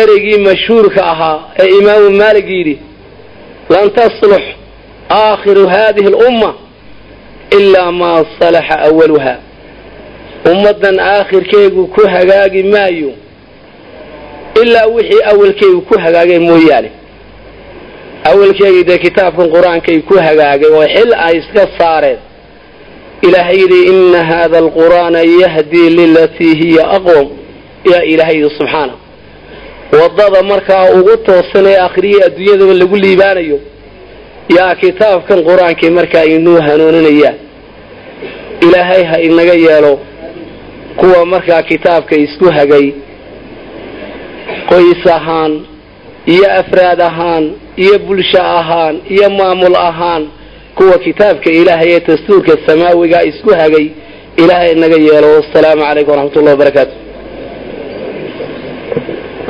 Ereygii 0.00 0.38
mashhuurka 0.48 1.00
ahaa 1.12 1.38
ee 1.62 1.68
imaamu 1.80 2.10
maalig 2.20 2.48
yidhi 2.56 2.76
lan 3.72 3.90
taslux 3.96 4.44
aakhiru 5.10 5.64
hadihi 5.74 6.06
alumma 6.08 6.50
ilaa 7.58 7.92
maa 8.00 8.24
salaxa 8.40 8.76
awaluha 8.88 9.34
ummaddan 10.52 10.96
aakhirkeegu 11.00 11.82
ku 11.94 12.00
hagaagi 12.14 12.62
maayo 12.62 13.10
ilaa 14.62 14.86
wixii 14.94 15.22
awalkeegu 15.32 15.80
ku 15.88 15.94
hagaagay 16.04 16.38
mooyaane 16.38 16.90
awalkeegii 18.30 18.84
dee 18.88 18.98
kitaabkan 18.98 19.48
qur'aankay 19.54 19.98
ku 20.08 20.14
hagaagay 20.26 20.70
oo 20.78 20.86
xil 20.94 21.10
ay 21.26 21.34
iska 21.40 21.64
saareen 21.78 22.18
ilaahay 23.26 23.56
yidhi 23.62 23.80
ina 23.92 24.20
hada 24.30 24.58
alqur'aana 24.64 25.20
yahdii 25.42 25.88
lilatii 25.98 26.54
hiya 26.62 26.84
aqwam 26.96 27.26
yaa 27.92 28.02
ilaahay 28.12 28.36
yidhi 28.38 28.50
subxaana 28.58 28.94
waddada 30.00 30.42
markaa 30.52 30.84
ugu 30.98 31.16
toosan 31.26 31.66
ee 31.72 31.76
akhriyay 31.86 32.20
adduunyadaba 32.26 32.74
lagu 32.80 32.96
liibaanayo 33.04 33.58
yaa 34.56 34.74
kitaabkan 34.82 35.38
qur'aankii 35.48 35.90
markaa 35.98 36.24
inuu 36.34 36.60
hanuuninaya 36.66 37.32
ilaahay 38.66 39.02
ha 39.10 39.16
inaga 39.28 39.54
yeelo 39.66 39.92
kuwa 40.96 41.26
markaa 41.26 41.62
kitaabka 41.62 42.14
isku 42.24 42.44
hagay 42.56 42.86
qoys 44.70 45.02
ahaan 45.16 45.52
iyo 46.34 46.46
afraad 46.60 47.00
ahaan 47.10 47.44
iyo 47.84 47.98
bulsho 48.06 48.42
ahaan 48.58 48.94
iyo 49.14 49.26
maamul 49.38 49.76
ahaan 49.88 50.22
kuwa 50.78 50.96
kitaabka 51.04 51.50
ilaahay 51.60 51.90
ee 51.96 52.00
dastuurka 52.08 52.52
samaawiga 52.66 53.18
isku 53.30 53.50
hagay 53.60 53.86
ilaahay 54.42 54.72
inaga 54.76 54.96
yeelo. 55.06 55.28
Wasalaamu 55.38 55.82
calaykum 55.88 56.12
waraxmat 56.14 56.36
ullahi 56.40 56.54
wabarakaatu 56.56 56.94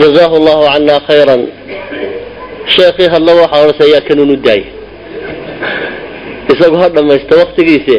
jazaahu 0.01 0.35
allahu 0.41 0.63
cana 0.73 0.97
khayran. 1.09 1.43
Sheekhii 2.77 3.09
hadla 3.15 3.33
waxaa 3.41 3.61
odhasa 3.65 3.85
yaa 3.95 4.01
kanuun 4.09 4.31
u 4.31 4.37
daaya 4.47 4.65
isagu 6.53 6.77
ha 6.83 6.89
dhammaysta 6.97 7.35
waktigiise 7.43 7.99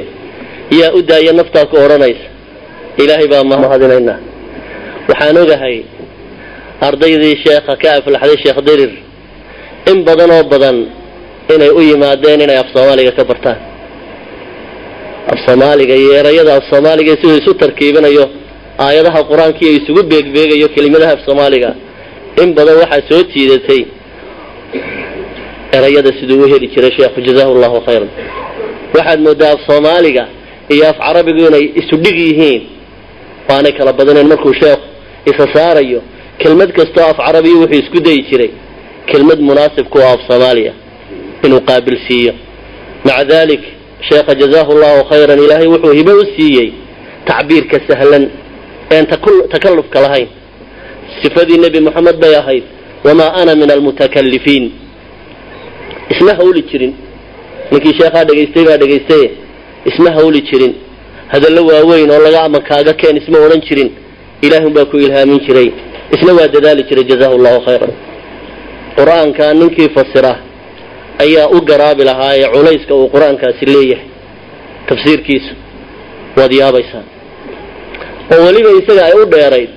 yaa 0.79 0.91
u 0.97 1.01
daaya 1.09 1.31
naftaa 1.39 1.65
ku 1.71 1.75
odhanaysa 1.85 2.25
ilaahay 3.01 3.27
baa 3.33 3.43
mahadinaynaa 3.51 4.17
waxaan 5.09 5.37
ogahay 5.43 5.75
ardaydii 6.87 7.35
sheekha 7.45 7.73
ka 7.81 7.87
aflaxday 7.97 8.37
sheekh 8.43 8.59
dirir. 8.67 8.91
In 9.91 9.97
badan 10.07 10.29
oo 10.37 10.43
badan 10.53 10.77
inay 11.55 11.69
u 11.79 11.81
yimaadeen 11.89 12.39
inay 12.45 12.57
af 12.63 12.67
soomaaliga 12.75 13.11
ka 13.17 13.23
bartaan. 13.29 13.59
Af 15.31 15.39
soomaaliga 15.45 15.95
iyo 16.01 16.11
erayada 16.19 16.51
af 16.59 16.63
soomaaliga 16.71 17.13
siduu 17.21 17.37
isu 17.41 17.53
tarkiibinayo 17.61 18.25
aayadaha 18.85 19.19
qur'aankii 19.31 19.67
ay 19.71 19.75
isugu 19.79 20.01
beegbeegayo 20.11 20.67
kelimadaha 20.75 21.11
af 21.15 21.21
soomaaliga 21.27 21.69
in 22.43 22.49
badan 22.57 22.75
waxaa 22.81 23.01
soo 23.09 23.21
jiidatay 23.33 23.81
erayada 25.77 26.11
siduu 26.19 26.39
u 26.43 26.47
heli 26.51 26.67
jiray 26.73 26.91
sheekhu 26.97 27.19
jazaahu 27.27 27.53
llahu 27.63 27.77
khayran. 27.87 28.09
Waxaad 28.95 29.19
moodaa 29.27 29.51
af 29.55 29.59
soomaaliga 29.69 30.23
iyo 30.73 30.83
af 30.91 30.97
carabigu 31.05 31.41
inay 31.49 31.65
isu 31.81 31.95
dhig 32.03 32.17
yihiin 32.27 32.61
waanay 33.49 33.71
kala 33.77 33.91
badanayn 33.99 34.27
markuu 34.33 34.53
sheekhu 34.61 34.85
isa 35.31 35.45
saarayo 35.55 35.99
kelmad 36.43 36.71
kastoo 36.77 37.03
af 37.11 37.17
carabiya 37.17 37.55
wuxuu 37.61 37.79
isku 37.83 37.99
dayi 38.05 38.21
jiray. 38.29 38.51
Kelmad 39.09 39.39
munaasib 39.39 39.85
ku 39.89 39.99
af 39.99 40.19
soomaaliya. 40.27 40.73
Inuu 41.45 41.61
qaabilsiiyo 41.69 42.33
maca 43.05 43.23
dalik 43.25 43.63
sheekha 44.09 44.35
jazaahu 44.41 44.73
llahu 44.81 45.03
khayran 45.09 45.39
ilaahay 45.45 45.67
wuxuu 45.67 45.93
hibo 45.99 46.11
u 46.11 46.25
siiyey 46.35 46.69
tacbiirka 47.25 47.77
sahlan 47.87 48.23
een 48.95 49.05
takallufka 49.53 50.01
lahayn. 50.01 50.27
Sifadii 51.21 51.57
nebi 51.57 51.79
moxamed 51.79 52.17
bay 52.21 52.35
ahayd 52.35 52.63
wamaa 53.03 53.33
ana 53.41 53.55
min 53.55 53.71
almutakalifiin 53.71 54.71
isma 56.09 56.33
hawli 56.39 56.61
jirin. 56.71 56.93
Ninkii 57.71 57.93
sheekhaa 57.99 58.25
dhegaystay 58.25 58.65
baa 58.65 58.77
dhegaystaye 58.77 59.31
isma 59.85 60.11
hawli 60.11 60.41
jirin. 60.41 60.73
Hadallo 61.27 61.65
waaweyn 61.65 62.11
oo 62.11 62.19
laga 62.19 62.41
ama 62.43 62.59
kaaga 62.59 62.93
keen 62.93 63.17
isma 63.17 63.37
odhan 63.45 63.61
jirin 63.67 63.89
ilaahun 64.41 64.73
baa 64.73 64.85
ku 64.85 64.97
ilhaamin 64.97 65.39
jiray 65.47 65.71
isna 66.15 66.31
waa 66.33 66.47
dadaali 66.55 66.83
jiray 66.89 67.03
jazaahu 67.11 67.37
llahu 67.45 67.59
khayran. 67.65 67.93
Qur'aanka 68.97 69.53
ninkii 69.53 69.89
fasira 69.95 70.33
ayaa 71.25 71.47
u 71.55 71.61
garaabi 71.69 72.03
lahaa 72.09 72.33
ee 72.37 72.47
culayska 72.55 72.93
uu 72.95 73.07
qur'aankaasi 73.13 73.65
leeyahay. 73.73 74.07
Tafsiirkiisu 74.89 75.53
waad 76.37 76.51
yaabaysaa 76.61 77.03
oo 78.33 78.41
weliba 78.45 78.69
isaga 78.79 79.03
ay 79.05 79.13
u 79.21 79.25
dheerayd 79.33 79.69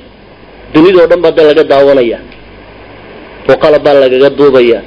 dunidao 0.74 1.06
dhan 1.10 1.20
baa 1.24 1.30
da 1.38 1.42
laga 1.48 1.64
daawanaya 1.72 2.18
oo 3.50 3.56
qalab 3.64 3.82
baa 3.86 3.94
lagaga 4.04 4.30
duubaya 4.38 4.78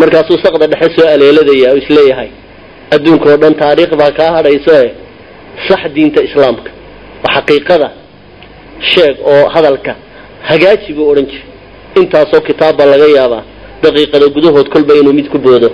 markaasuu 0.00 0.38
saqda 0.44 0.66
dhexe 0.72 0.88
soo 0.96 1.06
aleeladaya 1.14 1.68
oo 1.72 1.76
is 1.82 1.88
leeyahay 1.96 2.30
adduunka 2.94 3.26
oo 3.32 3.36
dhan 3.42 3.54
taariikh 3.62 3.94
baa 4.00 4.10
kaa 4.18 4.30
hadhayso 4.36 4.72
e 4.84 4.90
sax 5.68 5.82
diinta 5.94 6.20
islaamka. 6.28 6.70
Oo 7.24 7.30
xaqiiqada 7.36 7.88
sheeg 8.92 9.14
oo 9.32 9.48
hadalka 9.54 9.92
hagaaji 10.48 10.92
buu 10.96 11.08
odhan 11.12 11.26
jiray. 11.30 11.46
Intaasoo 12.00 12.40
kitaab 12.48 12.76
baa 12.78 12.86
laga 12.92 13.06
yaabaa 13.18 13.42
daqiiqada 13.82 14.26
gudahood 14.36 14.68
kolba 14.74 14.94
inuu 15.00 15.12
mid 15.18 15.28
ku 15.32 15.38
boodo. 15.38 15.68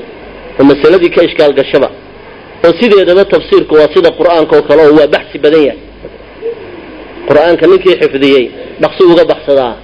Oo 0.59 0.65
masaladii 0.71 1.11
ka 1.15 1.23
ishkaal 1.29 1.53
gashaba? 1.61 1.89
Oo 2.65 2.73
sideedaba 2.81 3.25
tafsiirku 3.25 3.75
waa 3.75 3.89
sida 3.95 4.11
qur'aanka 4.19 4.53
oo 4.59 4.63
kale 4.69 4.83
oo 4.87 4.95
waa 4.99 5.07
baxsi 5.15 5.39
badan 5.45 5.63
yahay. 5.69 5.81
Qur'aanka 7.29 7.65
ninkii 7.71 7.97
xifdiyey 8.01 8.45
dhaqsi 8.83 9.03
uga 9.13 9.25
baxsadaa. 9.33 9.75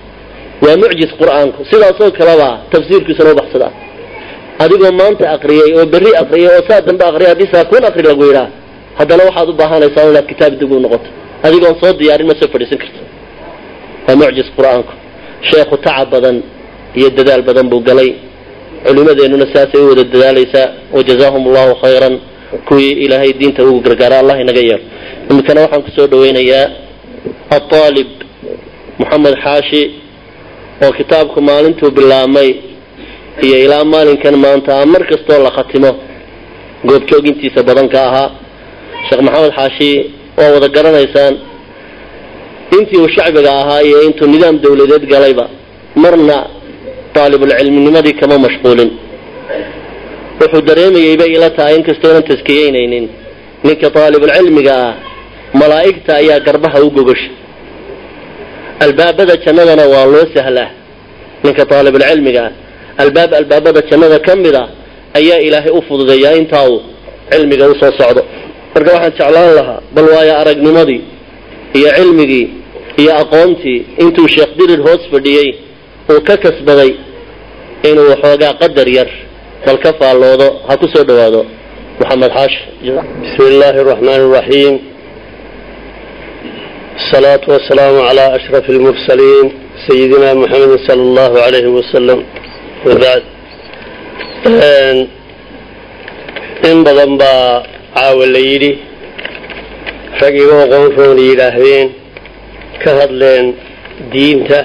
Waa 0.64 0.76
mucjis 0.83 1.12
qur'aanku. 1.20 1.61
Sidaasoo 1.70 2.11
kaleba 2.18 2.49
tafsiirkiisuna 2.72 3.30
u 3.33 3.35
baxsadaa. 3.41 3.72
Adigoo 4.64 4.93
maanta 5.01 5.24
aqriyay 5.37 5.70
oo 5.78 5.87
berri 5.93 6.11
aqriyay 6.22 6.53
oo 6.59 6.62
saa 6.68 6.80
dambe 6.87 7.05
aqriyay 7.11 7.30
haddii 7.33 7.51
saa 7.55 7.64
kun 7.70 7.85
aqri 7.91 8.03
lagu 8.11 8.24
yidhaa 8.28 8.49
haddana 8.99 9.22
waxaad 9.28 9.49
u 9.49 9.53
baahanaysaa 9.61 10.05
inaad 10.11 10.26
kitaab 10.33 10.53
dib 10.61 10.72
u 10.72 10.80
noqoto. 10.85 11.09
Adigoon 11.47 11.74
soo 11.80 11.93
diyaarin 12.01 12.26
ma 12.30 12.35
soo 12.41 12.49
fadhiisan 12.53 12.78
karto 12.83 13.01
waa 14.07 14.16
mucjis 14.20 14.48
qur'aanku. 14.57 14.92
Sheekhu 15.50 15.76
tacab 15.84 16.09
badan 16.14 16.36
iyo 16.98 17.09
dadaal 17.18 17.42
badan 17.48 17.66
buu 17.72 17.80
galay. 17.88 18.11
Culimadeennuna 18.86 19.46
saasay 19.55 19.80
u 19.84 19.88
wada 19.90 20.05
dadaalaysaa 20.12 20.66
wajazaahum 20.96 21.42
allahu 21.48 21.74
khayran. 21.82 22.14
Kuwii 22.68 22.92
ilaahay 23.05 23.32
diinta 23.40 23.64
ugu 23.64 23.80
gargaara 23.86 24.16
allah 24.20 24.36
inaga 24.44 24.61
yeelo 24.68 24.82
iminkana 25.30 25.61
waxaan 25.64 25.82
ku 25.86 25.90
soo 25.96 26.07
dhawaynayaa 26.12 26.66
aaalib 27.57 28.09
moxamed 29.00 29.34
xaashi 29.44 29.82
oo 30.84 30.92
kitaabku 30.98 31.38
maalintuu 31.48 31.90
bilaabmay 31.96 32.48
iyo 33.46 33.57
ilaa 33.64 33.84
maalinkan 33.92 34.36
maanta 34.44 34.74
mar 34.92 35.03
kastoo 35.11 35.38
la 35.46 35.50
khatimo 35.57 35.90
goobjoogintiisa 36.88 37.61
badan 37.68 37.88
ka 37.94 38.00
ahaa. 38.09 38.28
Sheekh 39.09 39.22
maxamed 39.26 39.53
xaashi 39.59 39.90
waa 40.38 40.50
wada 40.55 40.68
garanaysaan 40.76 41.34
intii 42.77 42.99
uu 43.03 43.09
shacbiga 43.16 43.51
ahaa 43.61 43.81
iyo 43.89 43.99
intuu 44.07 44.27
nidaam 44.35 44.57
dawladeed 44.64 45.05
galayba 45.12 45.45
marna 46.03 46.39
daalibulcilminimadii 47.14 48.14
kama 48.20 48.37
mashquulin. 48.47 48.91
Wuxuu 50.41 50.62
dareemayay 50.68 51.16
bay 51.20 51.31
ila 51.37 51.49
tahay 51.57 51.75
inkastoonan 51.79 52.23
taskiyeynaynin 52.31 53.05
ninka 53.66 53.89
daalibulcilmiga 53.97 54.75
ah 54.87 54.95
malaa'igta 55.61 56.12
ayaa 56.23 56.41
garbaha 56.47 56.79
u 56.87 56.91
gogasha 56.97 57.31
albaabada 58.85 59.35
jannadana 59.45 59.85
waa 59.93 60.07
loo 60.14 60.27
sahlaa 60.37 60.70
ninka 61.45 61.62
daalibulcilmiga 61.73 62.43
ah. 62.49 62.53
Albaab 63.03 63.31
albaabada 63.41 63.81
jannada 63.91 64.18
ka 64.27 64.33
mid 64.45 64.55
a 64.55 64.64
ayaa 65.18 65.39
ilaahay 65.47 65.73
u 65.79 65.81
fududeeyaa 65.89 66.35
intaa 66.41 66.64
uu 66.73 66.81
cilmiga 67.31 67.64
u 67.73 67.75
soo 67.81 67.93
socdo. 68.01 68.23
Marka 68.75 68.91
waxaan 68.97 69.12
jeclaan 69.18 69.55
lahaa 69.59 69.81
bal 69.95 70.07
waayo 70.14 70.35
aragnimadii 70.43 71.01
iyo 71.79 71.89
cilmigii 71.99 72.45
iyo 73.01 73.12
aqoontii 73.22 73.78
intuu 74.03 74.28
sheekh 74.34 74.53
dirir 74.59 74.80
hoos 74.86 75.03
fadhiyey 75.12 75.49
uu 76.12 76.20
ka 76.28 76.34
kasbaday 76.45 76.93
inuu 77.90 78.07
waxoogaa 78.12 78.53
qadar 78.62 78.88
yar 78.99 79.11
bal 79.66 79.78
ka 79.84 79.90
faalloodo 80.01 80.49
ha 80.68 80.76
ku 80.80 80.86
soo 80.95 81.05
dhawaado 81.09 81.43
maxamed 82.01 82.32
xaashi 82.36 82.61
bismi 83.22 83.45
illaahi 83.53 83.78
araxmaani 83.84 84.24
araxiim 84.30 84.74
asalaatu 87.01 87.47
wasalaamu 87.55 88.01
calaa 88.09 88.30
ashraf 88.38 88.64
almursaliin 88.74 89.47
sayidina 89.86 90.28
muxamedin 90.43 90.78
sala 90.86 91.03
allahu 91.09 91.36
alayhi 91.47 91.70
wasalam 91.78 92.18
wabacd 92.86 93.24
in 96.70 96.78
badan 96.86 97.12
baa 97.22 97.62
caawa 97.95 98.26
la 98.34 98.38
yidhi. 98.51 98.72
Rag 100.20 100.34
iga 100.43 100.55
oqoon 100.64 100.86
roona 100.99 101.22
yidhaahdeen 101.30 101.88
ka 102.85 102.91
hadleen 103.01 103.47
diinta 104.12 104.59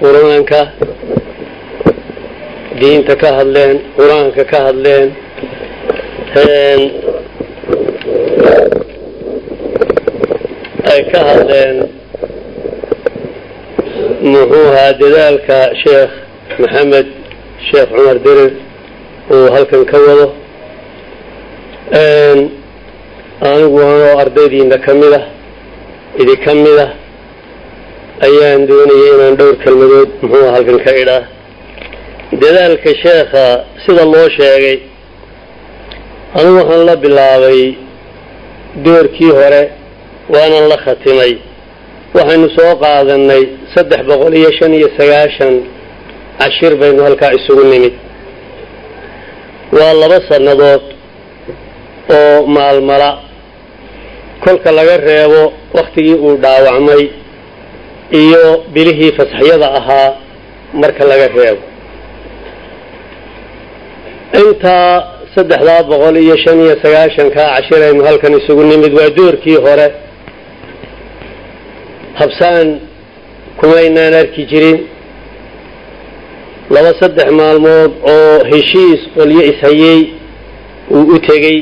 qur'aanka 0.00 0.60
diinta 2.80 3.14
ka 3.22 3.28
hadleen 3.38 3.74
qur'aanka 3.96 4.42
ka 4.50 4.58
hadleen 4.66 5.08
ay 10.92 11.00
ka 11.12 11.20
hadleen 11.28 11.76
muxuu 14.32 14.66
ahaa 14.72 14.92
dadaalka 15.00 15.58
sheekh 15.82 16.12
maxamed 16.62 17.06
sheekh 17.68 17.88
cumar 17.94 18.18
dirir 18.24 18.52
uu 19.34 19.46
halkan 19.54 19.84
ka 19.90 19.98
wado. 20.06 20.26
Anigu 23.48 23.78
anoo 23.90 24.18
ardaydiina 24.22 24.76
ka 24.84 24.92
mid 25.00 25.12
ah 25.18 25.24
idi 26.20 26.34
ka 26.44 26.52
mid 26.54 26.78
ah 26.86 26.90
ayaan 28.26 28.60
doonaya 28.70 29.08
inaan 29.14 29.34
dhowr 29.40 29.56
kelmadood 29.64 30.10
muxuu 30.22 30.46
halkan 30.54 30.78
ka 30.84 30.92
idhaa. 31.02 31.22
Dadaalka 32.42 32.90
sheekha 33.04 33.44
sida 33.84 34.04
loo 34.12 34.26
sheegay 34.38 34.76
anigu 36.38 36.56
waxaan 36.60 36.82
la 36.88 36.94
bilaabay 37.04 37.60
doorkii 38.84 39.32
hore 39.38 39.62
waanan 40.34 40.64
la 40.72 40.76
khatimay. 40.84 41.32
Waxaynu 42.16 42.48
soo 42.56 42.72
qaadanay 42.82 43.42
saddex 43.74 44.02
boqol 44.10 44.34
iyo 44.40 44.50
shan 44.58 44.72
iyo 44.78 44.88
sagaashan 44.98 45.54
cashir 46.40 46.72
baynu 46.80 47.00
halkaa 47.06 47.32
isugu 47.38 47.64
nimid 47.72 47.94
waa 49.76 49.92
laba 50.02 50.18
sannadood 50.30 50.84
oo 52.16 52.46
maalmala 52.56 53.10
kolka 54.44 54.70
laga 54.78 54.96
reebo 55.06 55.42
wakhtigii 55.76 56.14
uu 56.26 56.36
dhaawacmay 56.44 57.02
iyo 58.22 58.44
bilihii 58.74 59.12
fasaxyada 59.18 59.68
ahaa 59.78 60.10
marka 60.80 61.04
laga 61.10 61.26
reebo. 61.36 61.62
Intaa 64.40 64.92
saddexdaa 65.34 65.82
boqol 65.90 66.16
iyo 66.24 66.36
shan 66.44 66.58
iyo 66.64 66.74
sagaashankaa 66.82 67.48
cashir 67.56 67.80
aynu 67.88 68.02
halkan 68.08 68.32
isugu 68.40 68.62
nimid 68.70 68.92
waa 68.98 69.10
doorkii 69.18 69.58
hore. 69.64 69.88
Habsaan 72.20 72.68
kumaynaan 73.60 74.14
arki 74.22 74.42
jirin. 74.50 74.78
Laba 76.74 76.92
saddex 77.00 77.28
maalmood 77.40 77.92
oo 78.14 78.36
heshiis 78.52 79.00
qolyo 79.16 79.42
ishayey 79.52 80.00
uu 80.96 81.04
u 81.14 81.18
tegey 81.28 81.58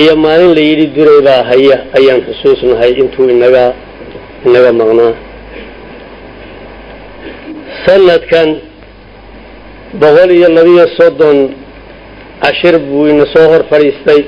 iyo 0.00 0.12
maalin 0.24 0.54
la 0.56 0.60
yidhi 0.68 0.86
duray 0.96 1.20
baa 1.26 1.42
haya 1.50 1.76
ayaan 1.98 2.20
xusuusnahay 2.28 2.92
intuu 3.02 3.26
inaga 3.34 3.64
inaga 4.46 4.70
maqnaa 4.80 5.14
sanadkan 7.86 8.48
boqol 10.00 10.30
iyo 10.38 10.48
labiyo 10.56 10.84
soddon 10.98 11.38
cashir 12.42 12.74
buu 12.88 13.06
ina 13.12 13.24
soo 13.34 13.46
hor 13.52 13.62
fadhiistay 13.70 14.20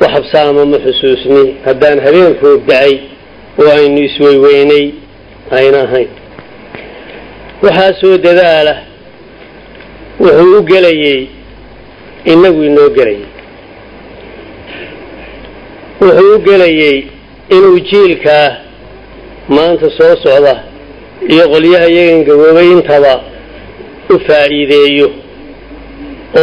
wax 0.00 0.10
habsaama 0.16 0.62
ma 0.72 0.78
xusuusni 0.86 1.42
haddaan 1.66 1.98
habeen 2.06 2.32
roog 2.42 2.60
da'ay 2.70 2.94
oo 3.60 3.68
aynu 3.78 3.98
isweyweynay 4.08 4.84
ayna 5.58 5.78
ahayn 5.86 6.08
waxaa 7.64 7.92
soo 8.00 8.14
dadaala 8.26 8.74
wuxuu 10.20 10.56
u 10.58 10.62
gelayey 10.70 11.20
inagu 12.32 12.60
inoo 12.68 12.88
gelayay 12.96 13.27
wuxuu 16.00 16.34
u 16.34 16.38
gelayey 16.46 16.96
inuu 17.56 17.78
jiilkaa 17.80 18.48
maanta 19.48 19.86
soo 19.98 20.14
socda 20.24 20.54
iyo 21.32 21.44
qolyaha 21.52 21.86
iyagan 21.92 22.24
gaboobay 22.28 22.68
intaba 22.76 23.14
u 24.14 24.18
faa'iideeyo 24.26 25.08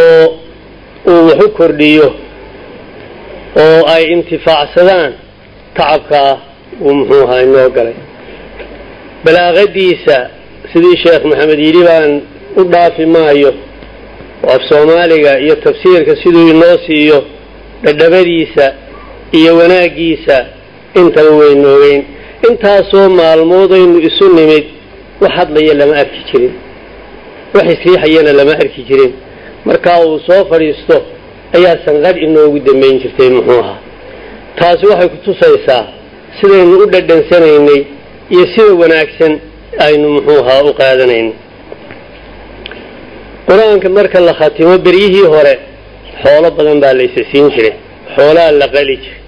oo 0.02 0.26
uu 1.12 1.28
wax 1.28 1.40
u 1.46 1.50
kordhiyo 1.58 2.08
oo 3.64 3.80
ay 3.96 4.04
intifaacsadaan 4.16 5.14
tacabkaa 5.78 6.32
uu 6.82 6.94
muxuu 6.94 7.24
ahaa 7.24 7.42
inoo 7.46 7.70
galay. 7.70 7.94
Balaaqadiisa 9.24 10.18
sidii 10.74 10.98
sheekh 11.04 11.24
maxamed 11.30 11.60
yidhi 11.66 11.84
baan 11.88 12.12
u 12.60 12.64
dhaafi 12.74 13.06
maayo 13.06 13.52
oo 14.44 14.52
af 14.56 14.62
soomaaliga 14.70 15.40
iyo 15.40 15.56
tafsiirka 15.56 16.16
siduu 16.24 16.48
inoo 16.54 16.78
siiyo 16.88 17.20
dhadhabadiisa 17.84 18.66
iyo 19.32 19.58
wanaaggiisa 19.58 20.46
intaba 21.00 21.30
waynu 21.30 21.68
ogeyn 21.76 22.04
intaasoo 22.50 23.10
maalmoodaynu 23.10 24.00
isu 24.08 24.26
nimid 24.36 24.66
wax 25.22 25.32
hadlaya 25.38 25.74
lama 25.74 25.96
arki 26.04 26.22
jirin. 26.32 26.54
Wax 27.54 27.66
isriixayana 27.74 28.34
lama 28.34 28.52
arki 28.52 28.82
jirin. 28.90 29.12
Markaa 29.66 30.00
uu 30.06 30.20
soo 30.28 30.46
fadhiisto 30.50 30.98
ayaa 31.56 31.78
sanqadh 31.86 32.18
inoogu 32.24 32.60
dambayn 32.60 33.00
jirtay 33.02 33.30
muxuu 33.30 33.60
ahaa. 33.60 33.78
Taasi 34.60 34.86
waxay 34.88 35.10
ku 35.10 35.18
tusaysaa 35.26 35.84
sidaynu 36.42 36.78
u 36.84 36.86
dhadhansanaynay 36.94 37.82
iyo 38.34 38.46
sida 38.56 38.74
wanaagsan 38.82 39.34
aynu 39.86 40.10
muxuu 40.16 40.40
ahaa 40.44 40.64
u 40.64 40.74
qaadanaynay 40.74 41.34
qur'aanka 43.48 43.90
marka 43.98 44.20
la 44.28 44.34
khatimo 44.40 44.78
beryihii 44.86 45.28
hore 45.34 45.54
xoolo 46.24 46.50
badan 46.58 46.80
baa 46.84 46.94
la 46.98 47.04
isa 47.04 47.22
siin 47.32 47.50
jiray 47.56 47.74
xoolaa 48.16 48.52
la 48.60 48.68
qali 48.76 48.96
jiray. 49.04 49.22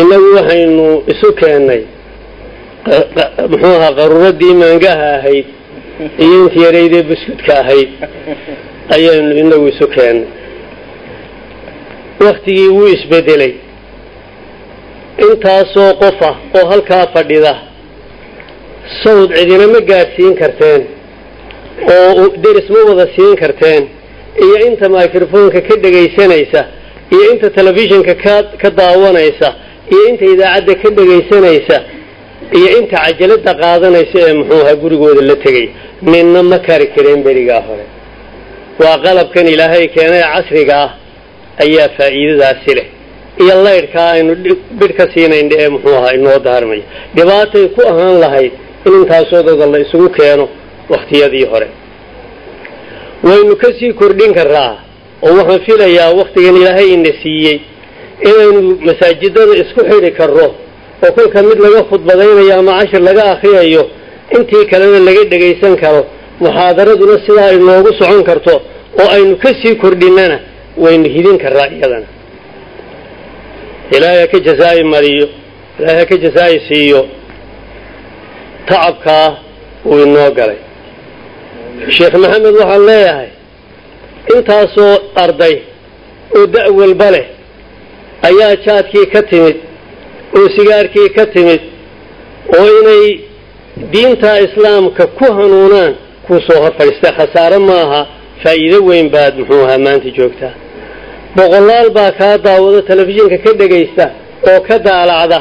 Innagu 0.00 0.28
waxaynu 0.38 0.86
isu 1.12 1.28
keennay 1.40 1.82
muxuu 3.50 3.74
ahaa 3.78 3.92
qaruuradii 4.00 4.54
maangaha 4.62 5.06
ahayd 5.18 5.46
iyo 6.24 6.36
intii 6.44 6.62
yaraydee 6.66 7.02
buskudka 7.10 7.52
ahayd 7.62 7.88
ayaynu 8.96 9.32
inagu 9.42 9.66
isu 9.72 9.86
keennay 9.96 10.28
waktigii 12.26 12.68
wuu 12.76 12.88
isbedelay. 12.96 13.52
Intaasoo 15.26 15.90
qof 16.02 16.18
ah 16.30 16.36
oo 16.58 16.64
halkaa 16.70 17.04
fadhida 17.14 17.54
sawd 19.02 19.30
cidina 19.36 19.66
ma 19.74 19.80
gaadhsiin 19.90 20.34
karteen 20.40 20.82
oo 21.94 22.24
deris 22.44 22.68
ma 22.74 22.80
wada 22.88 23.06
siin 23.16 23.34
karteen 23.42 23.82
iyo 24.44 24.56
inta 24.66 24.86
microfonka 24.96 25.60
ka 25.68 25.74
dhegaysanaysa 25.82 26.62
iyo 27.14 27.24
inta 27.32 27.48
telefishinka 27.58 28.14
ka 28.24 28.34
ka 28.62 28.68
daawanaysa 28.78 29.48
iyo 29.92 30.02
inta 30.10 30.24
idaacadda 30.34 30.74
ka 30.82 30.88
dhegaysanaysa 30.96 31.76
iyo 32.58 32.68
inta 32.78 32.96
cajalada 33.04 33.52
qaadanaysa 33.62 34.16
ee 34.26 34.32
muxuu 34.40 34.60
ahaa 34.64 34.76
gurigooda 34.82 35.22
la 35.30 35.36
tegay. 35.44 35.66
Ninna 36.12 36.40
ma 36.50 36.58
kari 36.66 36.86
kareen 36.94 37.20
berigaa 37.26 37.62
hore. 37.68 37.84
Waa 38.82 38.96
qalabkan 39.04 39.46
ilaahay 39.54 39.84
keenay 39.96 40.22
casriga 40.34 40.74
ah 40.84 40.90
ayaa 41.64 41.88
faa'iidadaasi 41.96 42.72
leh. 42.78 42.86
Iyo 43.42 43.54
laydhkaa 43.66 44.08
aynu 44.16 44.32
bidh 44.80 44.94
ka 44.98 45.04
siinayna 45.14 45.54
ee 45.62 45.68
muxuu 45.74 45.94
ahaa 46.00 46.12
inoo 46.18 46.38
daarmaya 46.46 46.84
dhibaatay 47.16 47.64
ku 47.76 47.80
ahaan 47.90 48.16
lahayd 48.24 48.52
in 48.86 48.92
intaasoo 49.00 49.42
dada 49.48 49.66
la 49.72 49.78
isugu 49.84 50.08
keeno 50.18 50.44
wakhtiyadii 50.92 51.46
hore. 51.52 51.68
Waynu 53.28 53.54
ka 53.62 53.68
sii 53.78 53.92
kordhin 54.00 54.32
karaa 54.38 54.72
oo 55.26 55.32
waxaan 55.38 55.60
filayaa 55.66 56.10
wakhtigan 56.20 56.54
ilaahay 56.60 56.88
ina 56.96 57.12
siiyey 57.22 57.56
inaynu 58.28 58.60
masaajidada 58.88 59.52
isku 59.62 59.80
xidhi 59.90 60.10
karro 60.18 60.46
oo 61.04 61.10
kolka 61.16 61.38
mid 61.48 61.58
laga 61.64 61.80
khudbadaynayo 61.90 62.52
ama 62.60 62.72
cashir 62.80 63.00
laga 63.08 63.22
akriyayo 63.34 63.82
intii 64.36 64.64
kalena 64.70 64.98
laga 65.08 65.22
dhegaysan 65.32 65.74
karo 65.82 66.02
muxaadaraduna 66.42 67.16
sidaa 67.26 67.50
inoogu 67.58 67.90
socon 68.00 68.22
karto 68.28 68.54
oo 69.00 69.08
aynu 69.16 69.34
ka 69.42 69.50
sii 69.62 69.74
kordhinana 69.82 70.38
waynu 70.82 71.06
hidin 71.14 71.38
karaa 71.44 71.66
iyadana. 71.76 72.08
Ilaahay 73.96 74.20
ha 74.20 74.26
ka 74.32 74.38
jazaa'i 74.46 74.82
mariyo 74.94 75.26
ilaahay 75.78 75.98
ha 76.00 76.06
ka 76.10 76.16
jazaa'i 76.24 76.58
siiyo 76.68 77.00
tacabkaa 78.68 79.28
uu 79.86 79.98
inoo 80.04 80.30
galay. 80.38 80.58
Sheekh 81.96 82.14
maxamed 82.22 82.54
waxaan 82.60 82.82
leeyahay 82.88 83.28
intaasoo 84.34 84.94
arday 85.24 85.54
oo 86.36 86.46
da' 86.54 86.66
walba 86.78 87.10
leh 87.14 87.26
ayaa 88.28 88.54
jaadkii 88.66 89.06
ka 89.14 89.22
timid 89.30 89.56
oo 90.38 90.46
sigaarkii 90.56 91.08
ka 91.16 91.24
timid 91.34 91.60
oo 92.58 92.66
inay 92.80 93.04
diinta 93.92 94.30
islaamka 94.46 95.06
ku 95.18 95.24
hanuunaan 95.38 95.94
kuu 96.26 96.40
soo 96.46 96.58
hor 96.62 96.72
fadhiista 96.78 97.12
khasaare 97.18 97.58
maaha 97.58 98.00
faa'iido 98.42 98.78
weyn 98.88 99.08
baad 99.14 99.34
muxuu 99.38 99.62
ahaa 99.64 99.78
maanta 99.86 100.10
joogtaa 100.18 100.54
boqolaal 101.36 101.90
baa 101.96 102.10
kaa 102.20 102.38
daawado 102.44 102.80
telefishinka 102.88 103.38
ka 103.44 103.50
dhegaysta 103.60 104.06
oo 104.50 104.60
ka 104.68 104.76
daalacda 104.86 105.40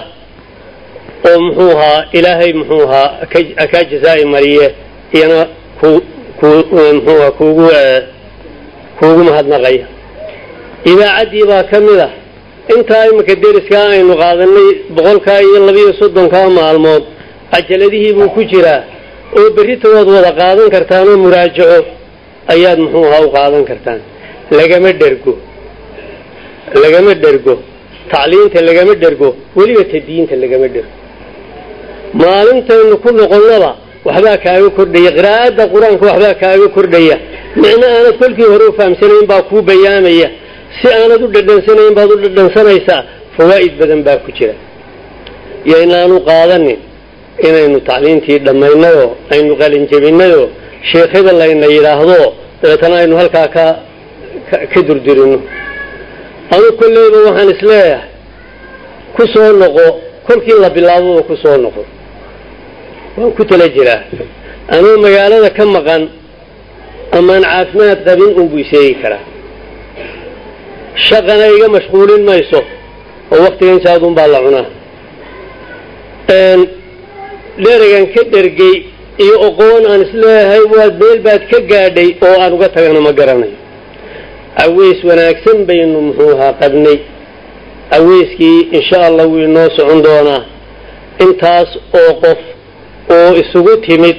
oo 1.30 1.40
muxuu 1.46 1.72
ahaa 1.78 2.00
ilaahay 2.18 2.54
muxuu 2.60 2.84
ahaa 2.84 3.68
kaa 3.72 3.84
jazaa'i 3.92 4.26
mariye 4.34 4.68
iyana 5.16 5.40
ku 5.80 5.90
ku 6.40 6.46
muxuu 6.96 7.18
ahaa 7.20 7.32
kuugu 7.40 7.66
kuugu 9.00 9.22
mahadnaqaya 9.30 9.86
idaacaddii 10.91 11.45
baa 11.52 11.64
ka 11.72 11.78
mid 11.88 12.00
ah 12.08 12.12
intaa 12.76 13.04
imika 13.12 13.34
deriskaa 13.43 13.86
aynu 13.95 14.14
qaadanay 14.22 14.70
boqolkaa 14.95 15.39
iyo 15.48 15.60
labiyo 15.68 15.91
soddonkaa 16.02 16.48
maalmood 16.60 17.04
cajaladihii 17.52 18.14
buu 18.18 18.30
ku 18.36 18.41
jiraa 18.52 18.82
oo 19.38 19.48
berrita 19.56 19.88
waad 19.95 20.08
wada 20.16 20.32
qaadan 20.41 20.68
kartaan 20.76 21.06
oo 21.12 21.18
muraajaco 21.26 21.80
ayaad 22.54 22.80
muxuu 22.84 23.06
ahaa 23.10 23.22
u 23.28 23.30
qaadan 23.38 23.64
kartaan. 23.70 24.00
Lagama 24.60 24.89
dhergo. 25.02 25.34
Lagama 26.84 27.12
dhergo. 27.24 27.54
Tacliinta 28.12 28.60
lagama 28.70 28.93
dhergo. 29.04 29.30
Weliba 29.58 29.84
ta 29.91 29.98
diinta 30.08 30.36
lagama 30.43 30.68
dhergo. 30.76 30.91
Maalintaynu 32.22 32.95
ku 33.04 33.10
noqonnaba 33.20 33.72
waxbaa 34.08 34.38
kaaga 34.45 34.70
kordhaya 34.78 35.12
qiraa'adda 35.18 35.64
qur'aanka 35.74 36.03
waxbaa 36.10 36.34
kaaga 36.43 36.68
kordhaya. 36.76 37.16
Micno 37.62 37.86
aanad 37.95 38.16
kolkii 38.22 38.47
hore 38.53 38.66
u 38.72 38.74
fahamsanayn 38.78 39.26
baa 39.32 39.41
kuu 39.49 39.62
bayaamaya 39.70 40.28
si 40.80 40.88
aanad 40.97 41.22
u 41.26 41.28
dhadhansanayn 41.36 41.93
baad 41.97 42.10
u 42.12 42.18
dhadhansanaysaa 42.24 43.01
fawaa'id 43.38 43.74
badan 43.80 44.01
baa 44.08 44.18
ku 44.26 44.30
jira. 44.38 44.53
Iyo 45.68 45.78
inaanu 45.86 46.16
qaadanin 46.30 46.80
inaynu 47.47 47.80
tacliintii 47.88 48.39
dhammaynayoo 48.45 49.10
aynu 49.34 49.53
qalinjabinayoo 49.62 50.47
sheekhada 50.91 51.32
layna 51.41 51.66
yidhaahdo 51.76 52.20
dabeetana 52.62 52.95
aynu 53.01 53.16
halkaa 53.22 53.47
ka 53.55 53.66
ka 54.74 54.80
durdirino 54.88 55.39
anu 56.55 56.68
kolleyba 56.80 57.18
waxaan 57.28 57.49
is 57.55 57.62
leeyahay 57.70 58.10
ku 59.16 59.24
soo 59.34 59.49
noqo 59.62 59.86
kolkii 60.28 60.58
la 60.64 60.70
bilaaboba 60.76 61.22
ku 61.30 61.36
soo 61.43 61.58
noqo 61.66 61.82
waan 63.18 63.32
ku 63.38 63.43
tala 63.49 63.68
jiraa. 63.76 64.01
Anuu 64.76 64.97
magaalada 65.05 65.49
ka 65.57 65.63
maqan 65.76 66.03
amaan 67.18 67.43
caafimaad 67.51 67.99
qabin 68.07 68.32
unbuu 68.41 68.63
sheegi 68.72 68.95
karaa. 69.01 69.24
Shaqana 71.07 71.45
iga 71.55 71.68
mashquulin 71.76 72.22
mayso 72.30 72.59
oo 73.34 73.39
waktigan 73.45 73.80
jaadun 73.86 74.13
baa 74.18 74.28
la 74.34 74.39
cunaa. 74.45 74.68
Dheregan 77.63 78.05
ka 78.13 78.22
dhergay 78.34 78.76
iyo 79.24 79.36
oqoon 79.47 79.84
aan 79.91 80.01
is 80.05 80.13
leeyahay 80.22 80.63
waad 80.74 80.93
meel 81.01 81.20
baad 81.26 81.41
ka 81.51 81.59
gaadhay 81.72 82.09
oo 82.28 82.36
aan 82.43 82.53
uga 82.57 82.68
tagana 82.76 82.99
ma 83.07 83.11
garanayo. 83.20 83.55
Aweys 84.63 84.99
wanaagsan 85.07 85.57
baynu 85.70 85.97
muxuu 86.07 86.32
ahaa 86.36 86.53
qabnay. 86.61 86.97
Aweyskii 87.97 88.59
insha 88.78 88.97
allah 89.07 89.26
wuu 89.32 89.41
inoo 89.47 89.70
socon 89.78 89.99
doonaa. 90.05 90.41
Intaas 91.24 91.70
oo 91.99 92.11
qof 92.24 92.39
oo 93.16 93.34
isugu 93.41 93.78
timid 93.78 94.18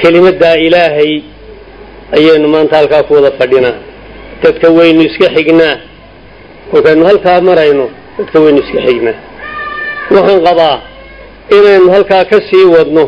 kelimaddaa 0.00 0.54
ilaahay 0.66 1.20
ayaynu 2.16 2.48
maanta 2.48 2.76
halkaa 2.76 3.02
ku 3.02 3.14
wada 3.14 3.30
fadhinaa. 3.38 3.76
Dadka 4.42 4.70
waynu 4.70 5.02
iska 5.08 5.28
xignaa. 5.36 5.76
Kolkaynu 6.70 7.04
halkaa 7.06 7.40
marayno 7.40 7.90
dadka 8.18 8.40
waynu 8.40 8.58
iska 8.64 8.80
xignaa. 8.86 9.18
Waxaan 10.10 10.40
qabaa 10.46 10.76
inaynu 11.56 11.90
halkaa 11.94 12.24
ka 12.24 12.38
sii 12.50 12.64
wadno. 12.74 13.04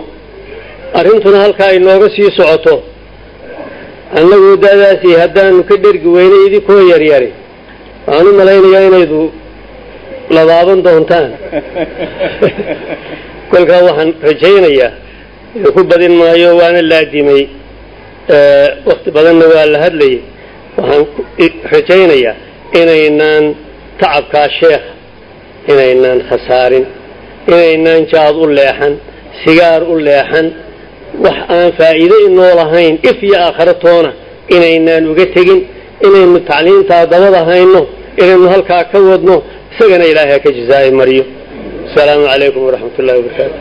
Arrintuna 0.95 1.39
halkaa 1.45 1.71
inooga 1.79 2.09
sii 2.17 2.31
socoto. 2.37 2.83
Annagu 4.19 4.57
da'daasi 4.57 5.11
haddaanu 5.23 5.63
ka 5.69 5.77
dhergi 5.77 6.09
weynay 6.09 6.47
idinkoo 6.47 6.81
yaryari 6.93 7.31
waxaan 8.07 8.29
u 8.29 8.33
malaynayaa 8.41 8.87
inaydu 8.89 9.33
labaaban 10.37 10.83
doontaan 10.85 11.31
kolkaa 13.51 13.83
waxaan 13.89 14.11
rajaynayaa 14.29 14.93
ku 15.75 15.81
badin 15.91 16.13
maayo 16.21 16.49
waana 16.61 16.83
laadimay. 16.91 17.43
Wakti 18.89 19.09
badanna 19.17 19.45
waa 19.55 19.67
la 19.73 19.79
hadlayay. 19.85 20.21
Waxaan 20.79 21.05
rajaynayaa 21.75 22.35
inaynaan 22.81 23.45
tacabkaa 24.01 24.49
sheekha 24.61 24.93
inaynaan 25.73 26.21
khasaarin 26.31 26.87
inaynaan 27.49 28.03
jaad 28.13 28.35
u 28.43 28.47
leexan 28.59 28.95
sigaar 29.45 29.83
u 29.93 29.95
leexan 30.07 30.47
wax 31.25 31.39
aan 31.57 31.71
faa'iido 31.79 32.17
inoo 32.27 32.53
lahayn 32.61 32.95
if 33.11 33.19
iyo 33.27 33.37
aakhiro 33.47 33.75
toona 33.85 34.11
inaynaan 34.57 35.05
uga 35.13 35.27
tegin 35.35 35.61
inaynu 36.07 36.39
tacliintaa 36.51 37.05
dabada 37.13 37.41
hayno 37.51 37.83
inaynu 38.23 38.47
halkaa 38.55 38.85
ka 38.93 38.99
wadno 39.11 39.37
isagana 39.73 40.05
ilaahay 40.11 40.33
ha 40.33 40.39
ka 40.45 40.51
jazaa'i 40.59 40.91
mariyo 41.01 41.25
asalaamu 41.91 42.27
calaykum 42.29 42.63
waraxmat 42.67 42.99
ullahi 42.99 43.19
wabarakaatu 43.19 43.59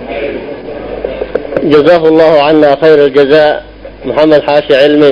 jazaahu 1.73 2.05
allahu 2.11 2.35
cana 2.45 2.69
khayra 2.81 3.03
aljazaa. 3.09 3.61
Maxamed 4.05 4.41
xaashi 4.47 4.73
cilmi 4.81 5.11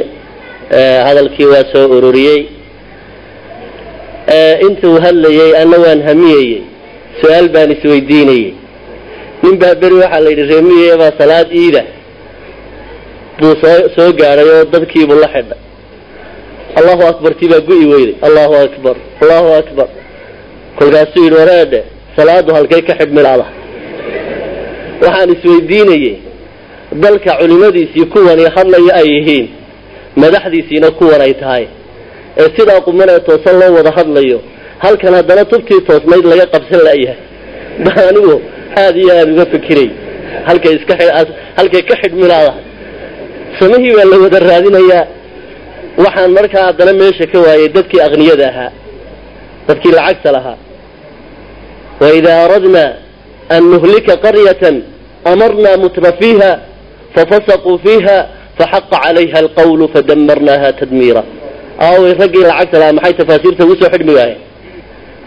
hadalkii 1.08 1.46
waa 1.54 1.66
soo 1.74 1.86
ururiyey. 1.98 2.40
Intuu 4.68 4.96
hadlayey 5.06 5.52
anna 5.62 5.78
waan 5.86 6.02
hamiyeyey. 6.08 6.62
Su'aal 7.22 7.48
baan 7.54 7.70
isweydiinayey. 7.76 8.54
Nin 9.44 9.56
baa 9.62 9.76
beri 9.82 9.96
waxaa 10.02 10.20
la 10.24 10.30
yidhi 10.30 10.44
reemiye 10.52 10.98
baa 11.02 11.12
salaad 11.20 11.50
iida. 11.62 11.84
Buu 13.40 13.54
soo 13.62 13.80
soo 13.96 14.10
gaadhay 14.20 14.48
oo 14.56 14.64
dadkiibuu 14.74 15.20
la 15.24 15.28
xidhay 15.34 15.60
allahu 16.80 17.04
akbartii 17.12 17.50
baa 17.54 17.62
gu'i 17.68 17.86
weyday. 17.94 18.16
Allahu 18.28 18.54
akbar 18.66 18.96
allahu 19.22 19.50
akbar. 19.62 19.88
Kolkaasuu 20.80 21.24
yidhi 21.26 21.38
wareedhe 21.42 21.82
salaadu 22.18 22.50
halkay 22.58 22.82
ka 22.88 22.94
xidhmilaada 23.00 23.46
waxaan 25.04 25.30
isweydiinayey 25.36 26.16
dalka 27.04 27.32
culimadiisii 27.40 28.06
kuwani 28.14 28.44
hadlaya 28.56 28.92
ay 29.02 29.08
yihiin 29.16 29.48
madaxdiisiina 30.22 30.90
kuwan 31.00 31.22
ay 31.28 31.34
tahay. 31.42 31.66
Ee 32.42 32.48
sidaa 32.58 32.82
qumanee 32.88 33.20
toosan 33.28 33.56
loo 33.62 33.72
wada 33.78 33.92
hadlayo 33.98 34.40
halkan 34.84 35.14
haddana 35.18 35.44
tubtii 35.52 35.82
toosnayd 35.88 36.26
laga 36.32 36.46
qabsan 36.54 36.80
la'yahay 36.88 37.20
ba 37.86 37.92
anigu 38.10 38.36
aada 38.82 38.98
iyo 39.02 39.12
aada 39.20 39.32
uga 39.34 39.46
fikiray 39.54 39.90
halkay 40.48 40.74
iska 40.78 40.94
halkay 41.58 41.82
ka 41.90 41.96
xidhmilaada 42.02 42.54
samihii 43.60 43.94
baa 43.98 44.06
la 44.12 44.18
wada 44.24 44.40
raadinayaa 44.50 45.04
waxaan 46.04 46.32
markaa 46.38 46.64
haddana 46.70 46.94
meesha 47.02 47.26
ka 47.32 47.38
waayay 47.46 47.70
dadkii 47.78 48.02
aqniyada 48.08 48.46
ahaa 48.52 48.72
dadkii 49.68 49.92
lacagta 49.98 50.30
lahaa 50.38 50.58
waidaa 52.02 52.40
aradnaa 52.46 52.90
an 53.56 53.62
nuhlika 53.74 54.14
qaryatan 54.26 54.76
amarnaa 55.32 55.78
mutrafiiha 55.84 56.52
fafasaquu 57.16 57.72
fiiha 57.86 58.18
faxaqa 58.60 58.98
calayha 59.04 59.38
alqawlu 59.44 59.86
fadamarnaaha 59.96 60.70
tadmiira 60.80 61.24
aaway 61.88 62.14
raggii 62.22 62.44
lacagta 62.50 62.78
lahaa 62.82 62.94
maxay 62.98 63.14
tafaasiirta 63.22 63.62
ugu 63.66 63.76
soo 63.82 63.90
xidhmi 63.94 64.14
waayeen 64.20 64.40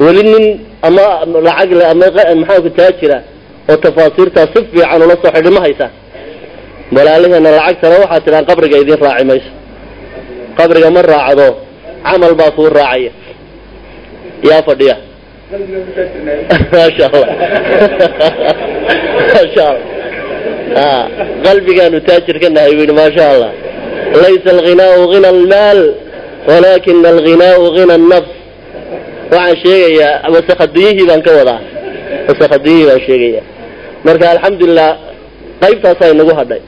weli 0.04 0.22
nin 0.32 0.44
ama 0.88 1.04
lacag 1.46 1.70
le 1.78 1.84
ama 1.92 2.06
maxaa 2.40 2.60
ku 2.64 2.70
taajira 2.78 3.18
oo 3.70 3.76
tafaasiirtaa 3.86 4.46
si 4.52 4.58
fiican 4.70 5.02
ula 5.06 5.14
soo 5.22 5.30
xidhi 5.36 5.50
ma 5.56 5.60
haysaa 5.66 5.90
walaaliheena 6.96 7.50
lacagtana 7.58 7.96
waxaad 8.02 8.22
tidhaan 8.26 8.44
qabriga 8.50 8.76
idin 8.82 8.98
raaci 9.04 9.24
mayso 9.30 9.50
qabriga 10.58 10.88
ma 10.96 11.02
raacdo 11.12 11.46
camal 12.06 12.34
baa 12.40 12.50
kuu 12.56 12.68
raacaya 12.78 13.12
yaa 14.48 14.62
fadhiya 14.68 14.96
maasha 15.50 17.04
allah 17.10 17.28
maasha 19.34 19.64
allah 19.70 21.08
qalbigaanu 21.46 21.98
taajir 22.08 22.36
nahay 22.56 22.72
bu 22.76 22.80
yidhi 22.82 22.94
maasha 23.00 23.24
allah 23.32 23.50
laysa 24.24 24.48
alghinaau 24.56 25.00
hina 25.12 25.28
almaal 25.34 25.80
walakina 26.50 27.08
alghinaau 27.14 27.64
hina 27.76 27.94
annafs 28.00 28.30
waxaan 29.34 29.56
sheegayaa 29.64 30.30
wasakadiyihii 30.34 31.06
baan 31.10 31.22
ka 31.26 31.32
wadaa 31.38 31.60
wasakadiyihii 32.28 32.86
baan 32.90 33.00
sheegaya 33.08 33.42
marka 34.06 34.24
alxamdulilah 34.34 34.90
qaybtaasaa 35.62 36.10
inagu 36.14 36.32
hadhay 36.40 36.60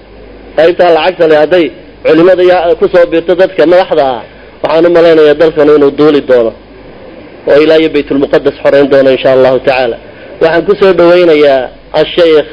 qaybtaa 0.58 0.90
lacagta 0.96 1.24
le 1.32 1.36
hadday 1.42 1.66
culimada 2.06 2.74
ku 2.80 2.84
soo 2.94 3.04
biirto 3.12 3.32
dadka 3.42 3.62
madaxda 3.72 4.04
ah 4.16 4.20
waxaan 4.62 4.86
u 4.86 4.90
malaynayaa 4.98 5.38
dalkanu 5.42 5.70
inuu 5.78 5.92
duuli 5.98 6.20
doono 6.30 6.52
oo 7.50 7.58
ilaa 7.64 7.78
iyo 7.82 7.90
baytulmuqadas 7.96 8.54
xoreyn 8.62 8.86
doono 8.92 9.10
insha 9.16 9.30
allahu 9.36 9.58
tacaala. 9.66 9.96
Waxaan 10.42 10.62
ku 10.68 10.72
soo 10.80 10.92
dhawaynayaa 10.98 11.62
asheikh 12.00 12.48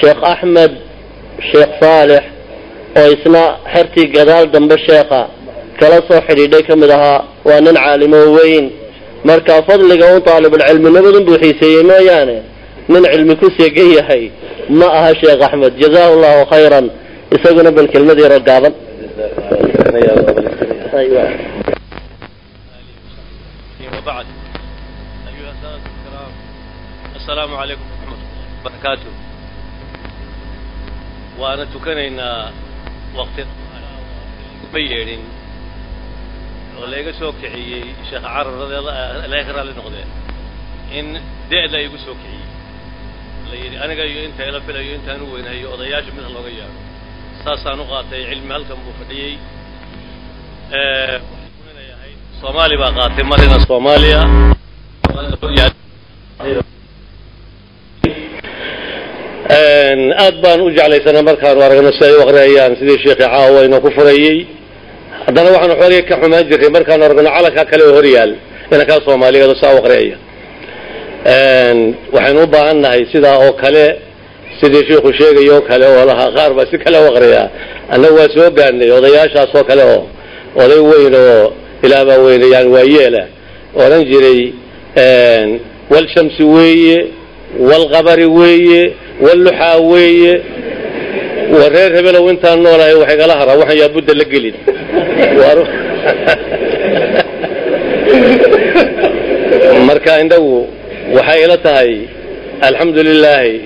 sheekh 0.00 0.20
axmed 0.32 0.72
sheekh 1.50 1.72
saalix 1.82 2.24
oo 3.00 3.08
isna 3.16 3.42
xertii 3.72 4.06
gadaal 4.16 4.46
dambe 4.54 4.76
sheekha 4.86 5.20
kala 5.80 5.98
soo 6.08 6.20
xidhiidhay 6.28 6.62
ka 6.68 6.74
mid 6.82 6.90
ahaa 6.96 7.20
waa 7.48 7.60
nin 7.66 7.76
caalimo 7.84 8.20
weyn. 8.38 8.66
Marka 9.28 9.54
fadliga 9.68 10.06
un 10.14 10.20
taalibulcilminimadu 10.28 11.20
buu 11.26 11.36
xiiseeyey 11.42 11.82
mooyaane 11.90 12.36
nin 12.92 13.02
cilmi 13.12 13.34
ku 13.40 13.46
seegan 13.58 13.90
yahay 13.98 14.22
ma 14.78 14.86
aha 14.98 15.10
sheekh 15.20 15.40
axmed 15.46 15.72
jazaahu 15.82 16.14
llahu 16.22 16.42
khayran 16.52 16.86
isaguna 17.36 17.70
bal 17.76 17.88
kelmad 17.94 18.18
yaroo 18.24 18.42
gaaban 18.48 18.74
وبعد 24.05 24.25
أيها 25.27 25.51
السادة 25.51 25.75
الكرام 25.75 26.31
السلام 27.15 27.55
عليكم 27.55 27.81
ورحمة 27.81 28.13
الله 28.15 28.61
وبركاته 28.61 29.11
وأنا 31.37 31.65
تكنينا 31.65 32.51
وقت 33.15 33.47
بيرين 34.73 35.19
ولا 36.81 36.97
يجي 36.97 37.13
سوق 37.13 37.35
كعي 37.41 37.83
شيخ 38.09 38.25
عرر 38.25 38.53
رضي 38.53 38.77
الله 38.77 39.25
لا 39.27 39.37
يقرأ 39.37 39.63
لنقده 39.63 40.03
إن 40.93 41.21
دع 41.51 41.65
لا 41.65 41.79
يجي 41.79 41.97
سوق 41.97 42.15
كعي 42.15 43.71
لا 43.71 43.85
أنا 43.85 43.93
جاي 43.93 44.25
أنت 44.25 44.41
إلى 44.41 44.61
فلا 44.61 44.95
أنت 44.95 45.09
أنا 45.09 45.23
وين 45.23 45.47
هي 45.47 45.65
أضياج 45.65 46.03
من 46.03 46.25
الله 46.27 46.41
غيار 46.41 46.69
ساسا 47.45 47.75
نقاطي 47.75 48.27
علم 48.27 48.51
هل 48.51 48.63
كم 48.63 48.77
بفدي 48.87 49.37
أه 50.73 51.21
soomaali 52.40 52.76
baa 52.80 52.92
qaatay 52.98 53.24
marina 53.30 53.58
soomaaliya. 53.66 54.20
Aad 60.24 60.36
baan 60.42 60.60
u 60.66 60.70
jeclaysanaa 60.76 61.22
markaanu 61.30 61.60
aragno 61.66 61.90
si 61.98 62.02
ay 62.08 62.14
u 62.18 62.20
aqriyayaan 62.24 62.72
sidii 62.80 62.98
sheekhi 63.04 63.22
caawa 63.22 63.60
ina 63.66 63.78
ku 63.84 63.88
furayey 63.96 64.36
haddana 65.26 65.48
waxaanu 65.54 65.74
xoogay 65.80 66.02
ka 66.08 66.14
xumaan 66.20 66.44
jirnay 66.50 66.70
markaanu 66.76 67.02
aragno 67.06 67.30
calankaa 67.36 67.64
kale 67.70 67.82
oo 67.88 67.94
hor 67.96 68.06
yaal 68.16 68.32
inankaa 68.74 68.98
soomaaliyeed 69.06 69.50
oo 69.52 69.58
saa 69.62 69.74
u 69.74 69.78
aqriyaya 69.82 70.16
waxaynu 72.14 72.40
u 72.42 72.46
baahan 72.54 72.78
nahay 72.84 73.02
sidaa 73.12 73.36
oo 73.46 73.52
kale 73.62 73.84
sidii 74.60 74.84
sheikhu 74.88 75.10
sheegay 75.18 75.46
oo 75.54 75.60
kale 75.68 75.86
oo 75.94 76.04
lahaa 76.10 76.30
qaar 76.36 76.50
baa 76.58 76.66
si 76.70 76.76
kale 76.84 76.98
u 77.04 77.06
aqriyaa 77.12 77.46
annagu 77.94 78.14
waa 78.20 78.28
soo 78.34 78.48
gaarnay 78.58 78.90
odayaashaas 78.98 79.50
oo 79.58 79.64
kale 79.70 79.82
oo 79.94 80.00
oday 80.62 80.80
weyn 80.90 81.14
oo 81.24 81.44
ilaah 81.82 82.04
baa 82.04 82.18
weyne 82.18 82.50
yani 82.50 82.68
waa 82.68 82.84
yeela. 82.84 83.26
Odhan 83.74 84.04
jiray 84.04 84.52
walshamsi 85.90 86.44
weeye 86.44 87.06
walqabari 87.58 88.26
weeye 88.26 88.92
walluxaa 89.20 89.76
weeye. 89.76 90.42
Wa 91.52 91.68
reer 91.68 91.92
hebelow 91.96 92.30
intaan 92.30 92.62
noolahay 92.62 92.94
waxay 92.94 93.16
gala 93.16 93.34
haraa 93.40 93.56
waxaan 93.56 93.78
yaa 93.78 93.88
budda 93.88 94.14
la 94.14 94.24
gelin. 94.24 94.54
Marka 99.86 100.20
indagu 100.20 100.68
waxay 101.14 101.44
ila 101.44 101.56
tahay 101.58 102.00
alxamdu 102.60 103.02
lilaahi 103.02 103.60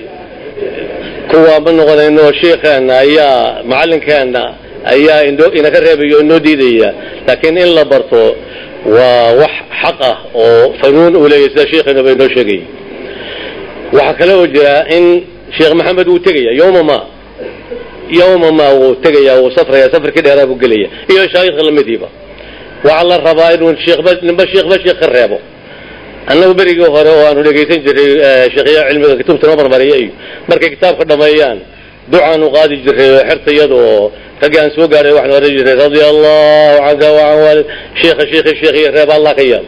kuwa 1.31 1.59
ma 1.59 1.71
noqonayno 1.71 2.33
sheikheena 2.33 2.97
ayaa 2.99 3.63
macalinkeenna 3.63 4.53
ayaa 4.93 5.23
inaka 5.59 5.79
reebaya 5.85 6.15
oo 6.17 6.21
inoo 6.25 6.39
diidaya. 6.45 6.89
Laakiin 7.27 7.57
in 7.57 7.71
la 7.75 7.85
barto 7.85 8.35
waa 8.85 9.33
wax 9.41 9.53
xaq 9.81 9.97
ah 10.11 10.17
oo 10.35 10.73
fanuun 10.81 11.15
uu 11.15 11.27
leeyahy 11.31 11.49
sida 11.53 11.65
sheikheena 11.71 12.03
ba 12.05 12.11
inoo 12.15 12.29
sheegay. 12.35 12.61
Waxaa 13.93 14.13
kale 14.19 14.33
oo 14.33 14.47
jira 14.47 14.75
in 14.95 15.05
sheekh 15.57 15.73
maxamed 15.79 16.07
wuu 16.07 16.19
tegaya 16.19 16.51
yoma 16.59 16.83
ma 16.83 16.97
yoma 18.19 18.51
ma 18.51 18.67
wuu 18.79 18.95
tegaya 19.03 19.33
wuu 19.41 19.51
safraya 19.55 19.87
safarkii 19.93 20.21
dheeraa 20.25 20.45
buu 20.49 20.55
gelaya 20.61 20.87
iyo 21.11 21.23
shaayikha 21.33 21.61
lamidiiba 21.67 22.07
waxaa 22.83 23.03
la 23.09 23.17
rabaa 23.17 23.53
inuu 23.55 23.73
ninba 24.27 24.43
sheekhba 24.51 24.75
sheekh 24.83 24.99
ka 24.99 25.07
reebo. 25.07 25.37
Annagu 26.31 26.53
berigii 26.53 26.85
hore 26.95 27.09
oo 27.09 27.23
aanu 27.27 27.43
dhegaysan 27.43 27.81
jiray 27.85 28.09
sheekhya 28.53 28.81
cilmiga 28.89 29.15
kutubta 29.19 29.47
noo 29.47 29.55
marmariya 29.61 29.97
iyo 30.03 30.11
markay 30.49 30.69
kitaabka 30.73 31.03
dhameeyaan 31.11 31.59
ducaanu 32.11 32.45
qaadi 32.55 32.75
jiray 32.85 33.09
oo 33.15 33.21
xerta 33.29 33.49
iyada 33.55 33.75
oo 33.75 34.11
raggii 34.41 34.59
aan 34.63 34.71
soo 34.75 34.87
gaaray 34.93 35.13
waxaan 35.17 35.37
oran 35.37 35.51
jiray 35.57 35.75
radia 35.83 36.05
allahu 36.13 36.77
canka 36.85 37.07
wacan 37.17 37.37
waalid. 37.45 37.67
Sheekha 38.01 38.23
sheekhi 38.31 38.51
sheekhiyo 38.61 38.89
reeb 38.97 39.09
allah 39.17 39.31
ka 39.37 39.43
yaal. 39.51 39.65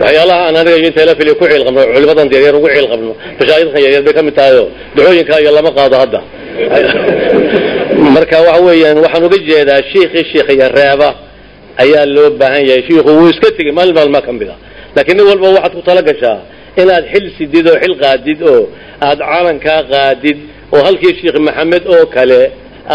Waxyaalaha 0.00 0.40
aan 0.46 0.56
aniga 0.60 0.76
iyo 0.78 0.88
inta 0.90 1.00
ila 1.04 1.14
filiya 1.18 1.34
ku 1.40 1.44
ciil 1.50 1.62
qabno 1.66 1.80
culimadan 1.94 2.26
yaryar 2.34 2.54
ugu 2.58 2.68
ciil 2.74 2.88
qabno 2.92 3.12
mashaayidkan 3.38 3.80
yaryar 3.86 4.02
bay 4.06 4.14
ka 4.16 4.22
mid 4.26 4.34
tahay 4.38 4.56
oo 4.62 4.68
ducooyinka 4.96 5.34
iyo 5.42 5.50
lama 5.58 5.70
qaado 5.78 5.96
hadda. 6.02 6.20
Marka 8.16 8.36
waxa 8.46 8.62
weeyaan 8.66 8.98
waxaan 9.04 9.22
uga 9.28 9.38
jeedaa 9.48 9.80
sheekhi 9.92 10.20
sheekhiyo 10.32 10.66
reeba 10.78 11.08
ayaa 11.84 12.06
loo 12.16 12.30
baahan 12.40 12.62
yahay. 12.68 12.82
Shiikhu 12.88 13.10
wuu 13.18 13.28
iska 13.32 13.48
tegey 13.56 13.72
maalin 13.78 13.94
maalmaa 13.98 14.24
ka 14.26 14.32
mid 14.32 14.48
a 14.54 14.56
laakiin 14.96 15.16
nin 15.18 15.26
walba 15.30 15.46
waxaad 15.56 15.72
ku 15.76 15.82
tala 15.88 16.02
gashaa 16.08 16.38
inaad 16.80 17.04
xil 17.12 17.26
sidid 17.36 17.64
oo 17.70 17.76
xil 17.82 17.94
qaadid 18.02 18.40
oo 18.52 18.62
aad 19.08 19.18
calankaa 19.30 19.80
qaadid 19.92 20.38
oo 20.74 20.80
halkii 20.86 21.12
sheekh 21.20 21.38
maxamed 21.46 21.84
oo 21.94 22.04
kale 22.14 22.40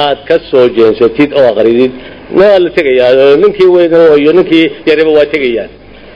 aad 0.04 0.20
ka 0.30 0.36
soo 0.52 0.66
jeensatid 0.78 1.30
oo 1.40 1.48
aqridid 1.54 1.92
waa 2.40 2.58
la 2.64 2.70
tegayaa 2.78 3.36
ninkii 3.44 3.70
weyn 3.76 3.92
iyo 4.22 4.32
ninkii 4.38 4.66
yariba 4.90 5.12
waa 5.18 5.26
tegayaan 5.34 5.70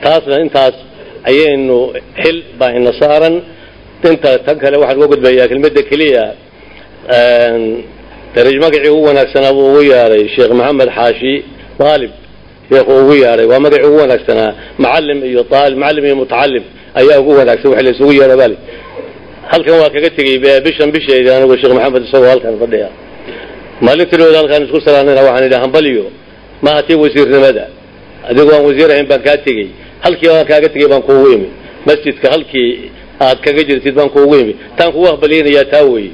taasna 0.04 0.36
intaas 0.44 0.76
ayaynu 1.30 1.76
xil 2.22 2.36
baa 2.58 2.70
ina 2.78 2.92
saaran. 3.02 3.36
Inta 4.10 4.30
tan 4.46 4.56
kale 4.62 4.76
waxaan 4.82 4.98
uga 5.00 5.06
gudbayaa 5.12 5.48
kelmadda 5.50 5.82
keliya 5.90 6.24
daraj 8.34 8.56
magacii 8.64 8.90
ugu 8.96 9.04
wanaagsanaa 9.10 9.52
buu 9.56 9.66
ugu 9.70 9.82
yeedhay 9.90 10.22
sheekh 10.34 10.52
maxamed 10.60 10.88
xaashi 10.98 11.32
maalib 11.80 12.10
sheekhu 12.70 12.92
ugu 13.02 13.14
yeedhay 13.22 13.46
waa 13.52 13.60
magacii 13.64 13.88
ugu 13.88 13.98
wanaagsanaa 14.04 14.50
macalim 14.84 15.18
iyo 15.30 15.42
aalib 15.58 15.78
macalim 15.82 16.04
iyo 16.08 16.16
mutacalim 16.22 16.64
ayaa 17.00 17.18
ugu 17.22 17.30
wanaagsan 17.40 17.68
waxa 17.72 17.82
la 17.86 17.90
isugu 17.94 18.12
yeedha 18.20 18.36
bali 18.42 18.56
halkan 19.52 19.74
waa 19.82 19.90
kaga 19.94 20.10
tegey 20.16 20.36
bishan 20.66 20.88
bisheedi 20.94 21.28
anigu 21.36 21.54
sheekh 21.60 21.74
maxamed 21.78 22.02
isagoo 22.08 22.30
halkan 22.34 22.54
fadhiya 22.62 22.88
maalintii 23.84 24.18
looda 24.20 24.38
halkaan 24.40 24.62
isku 24.66 24.80
salaanayna 24.86 25.22
waxaan 25.28 25.46
idhi 25.48 25.58
hambaliyo 25.64 26.04
maaha 26.64 26.82
tii 26.86 26.94
wasiirnimada 27.02 27.64
adigoo 28.30 28.54
aan 28.56 28.64
wasiir 28.68 28.90
ahayn 28.92 29.06
baan 29.10 29.22
kaa 29.26 29.36
tegey 29.46 29.66
halkii 30.04 30.28
aan 30.34 30.46
kaaga 30.50 30.68
tegey 30.74 30.88
baan 30.92 31.02
kuugu 31.08 31.28
imi 31.36 31.48
masjidka 31.86 32.26
halkii 32.34 32.70
aad 33.26 33.38
kaga 33.44 33.62
jirtid 33.68 33.94
baan 33.98 34.10
kuugu 34.14 34.34
imi 34.42 34.54
taan 34.76 34.92
kugu 34.92 35.06
aqbaliynayaa 35.12 35.64
taa 35.72 35.84
weeye 35.92 36.10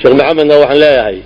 sheekh 0.00 0.14
maxamedna 0.18 0.54
waxaan 0.62 0.78
leeyahay 0.84 1.16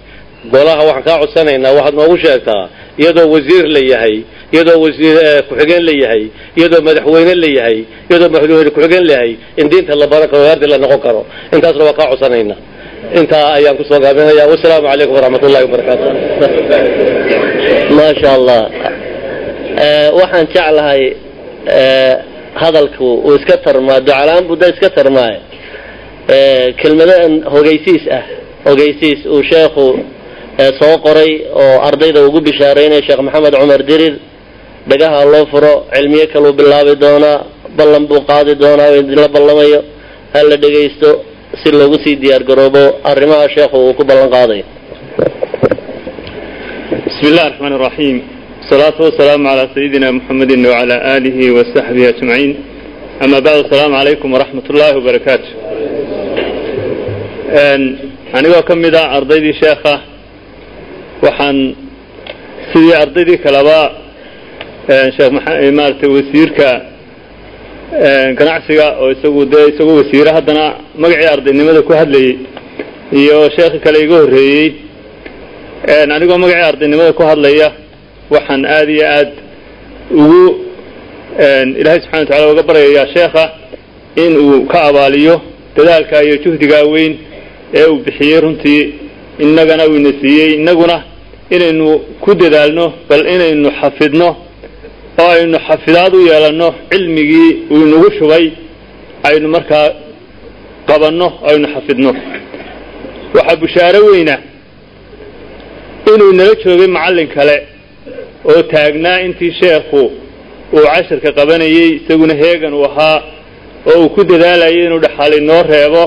golaha 0.52 0.82
waxaan 0.88 1.04
kaa 1.08 1.18
codsanaynaa 1.22 1.72
waxaad 1.78 1.94
noogu 2.00 2.16
sheegtaa 2.24 2.64
iyadoo 3.00 3.26
wasiir 3.34 3.64
la 3.74 3.80
yahay 3.92 4.16
iyadoo 4.54 4.78
wasiir 4.84 5.16
ku-xigeen 5.48 5.82
la 5.88 5.92
yahay 6.02 6.22
iyadoo 6.58 6.80
madaxweyne 6.88 7.34
la 7.44 7.48
yahay 7.58 7.78
iyadoo 8.10 8.28
madaxweyne 8.34 8.70
ku-xigeen 8.76 9.04
la 9.08 9.12
yahay 9.16 9.32
in 9.60 9.66
diinta 9.70 9.94
la 10.02 10.06
baran 10.12 10.28
karo 10.32 10.44
ardi 10.54 10.66
la 10.72 10.78
noqon 10.84 11.00
karo 11.06 11.20
intaasna 11.54 11.84
waa 11.88 11.96
kaa 11.98 12.08
codsanaynaa 12.12 12.58
intaa 13.18 13.46
ayaan 13.58 13.76
ku 13.78 13.84
soo 13.88 14.00
gaabinaya. 14.04 14.44
Wasalaamu 14.52 14.86
calaykum 14.88 15.14
waraxmat 15.18 15.42
ullahi 15.48 15.64
wabarakaatu 15.66 16.04
ma 17.96 18.06
sha 18.20 18.30
allah 18.38 18.60
waxaan 20.20 20.46
jeclahay 20.54 21.02
hadalku 22.62 23.06
uu 23.26 23.34
iska 23.38 23.56
tarmaa 23.64 24.00
ducalaan 24.00 24.44
budda 24.48 24.66
iska 24.74 24.88
tarmaaye. 24.96 25.38
Kelmadan 26.80 27.32
hogaysiis 27.54 28.04
ah. 28.18 28.24
Hogaysiis 28.68 29.20
uu 29.34 29.42
sheekhu 29.50 29.86
soo 30.80 30.94
qoray 31.06 31.32
oo 31.62 31.76
ardayda 31.88 32.20
ugu 32.28 32.40
bishaaraynaya 32.46 33.02
sheekh 33.06 33.20
maxamed 33.26 33.54
cumar 33.60 33.82
dirir. 33.90 34.14
Dhagaha 34.90 35.24
loo 35.32 35.44
furo 35.52 35.72
cilmiyo 35.94 36.26
kaluu 36.32 36.52
bilaabi 36.58 36.94
doonaa 37.04 37.38
ballan 37.78 38.04
buu 38.10 38.20
qaadi 38.30 38.52
doonaa 38.62 38.88
oo 38.92 38.96
idinla 39.02 39.28
ballamayo 39.34 39.80
ha 40.32 40.38
la 40.50 40.56
dhegaysto 40.64 41.10
si 41.64 41.70
loogu 41.72 41.96
sii 42.04 42.16
diyaargaroobo 42.16 42.84
arrimaha 43.04 43.48
sheekhu 43.54 43.76
uu 43.86 43.94
ku 43.98 44.04
ballan 44.04 44.28
qaadayo 44.34 44.64
bismi 47.06 47.28
illahi 47.30 47.48
raxmaan 47.50 47.72
iraxiim 47.78 48.16
wasalaatu 48.62 49.00
wasalaamu 49.06 49.44
calaa 49.48 49.68
sayidina 49.74 50.12
muxamedin 50.16 50.60
wacalaa 50.66 51.00
aalihi 51.12 51.44
wasaxbihi 51.58 52.06
ajmaciin. 52.12 52.52
Ama 53.24 53.36
bacd 53.46 53.58
asalaamu 53.66 53.94
calaykum 53.98 54.28
waraxmat 54.34 54.64
ullaahi 54.72 54.94
wabarakaatu 55.00 55.48
anigoo 58.38 58.62
ka 58.68 58.74
mid 58.84 58.94
ah 59.02 59.06
ardaydii 59.18 59.54
sheekha 59.62 59.94
waxaan 61.26 61.58
sidii 62.72 62.94
ardaydii 63.04 63.38
kaleba 63.46 63.78
sheekh 65.16 65.32
maarata 65.78 66.06
wasiirka 66.16 66.68
ganacsiga 68.00 68.96
oo 69.00 69.10
isagu 69.12 69.44
dee 69.46 69.68
isagu 69.74 69.96
wasiire 69.96 70.30
haddana 70.36 70.74
magacii 70.98 71.26
ardaynimada 71.34 71.82
ku 71.82 71.92
hadlayay 71.92 72.36
iyo 73.12 73.50
sheekhi 73.56 73.78
kale 73.78 73.98
iga 74.04 74.16
horreeyey. 74.16 74.74
Anigoo 76.14 76.38
magacii 76.38 76.68
ardaynimada 76.70 77.12
ku 77.12 77.22
hadlaya 77.22 77.72
waxaan 78.30 78.64
aada 78.66 78.90
iyo 78.92 79.06
aad 79.06 79.30
ugu 80.10 80.42
ilaahay 81.80 82.00
subxana 82.00 82.20
wa 82.20 82.26
tacala 82.26 82.52
uga 82.52 82.62
baryayaa 82.62 83.06
sheekha 83.14 83.44
in 84.16 84.36
uu 84.38 84.66
ka 84.66 84.82
abaaliyo 84.82 85.40
dadaalka 85.76 86.22
iyo 86.24 86.36
juhdigaa 86.36 86.82
weyn 86.92 87.16
ee 87.74 87.84
uu 87.86 87.96
bixiyey 88.04 88.40
runtii. 88.40 88.94
Innagana 89.38 89.86
uu 89.86 89.96
ina 89.96 90.12
siiyey 90.20 90.54
innaguna 90.54 91.02
inaynu 91.50 91.98
ku 92.20 92.34
dadaalno 92.34 92.92
bal 93.08 93.22
inaynu 93.34 93.70
xafidno 93.80 94.36
oo 95.22 95.28
aynu 95.36 95.58
xafidaad 95.68 96.12
u 96.18 96.26
yeelanno 96.30 96.68
cilmigii 96.90 97.50
uu 97.72 97.82
inagu 97.86 98.10
shubay 98.18 98.44
aynu 99.28 99.48
markaa 99.56 99.86
qabanno 100.88 101.28
aynu 101.50 101.66
xafidno. 101.74 102.10
Waxaa 103.36 103.56
bushaaro 103.62 104.00
weyna 104.10 104.36
inuu 106.14 106.30
inala 106.34 106.54
joogay 106.64 106.86
macallin 106.96 107.28
kale 107.36 107.56
oo 108.50 108.62
taagnaa 108.72 109.18
intii 109.26 109.52
sheekhu 109.60 110.00
uu 110.74 110.84
casharka 110.92 111.30
qabanayey 111.38 111.88
isaguna 111.98 112.34
heegan 112.42 112.74
uu 112.78 112.84
ahaa 112.90 113.18
oo 113.90 113.98
uu 114.02 114.08
ku 114.14 114.20
dadaalayay 114.30 114.84
inuu 114.86 115.00
dhaxal 115.04 115.32
inoo 115.40 115.62
reebo. 115.72 116.04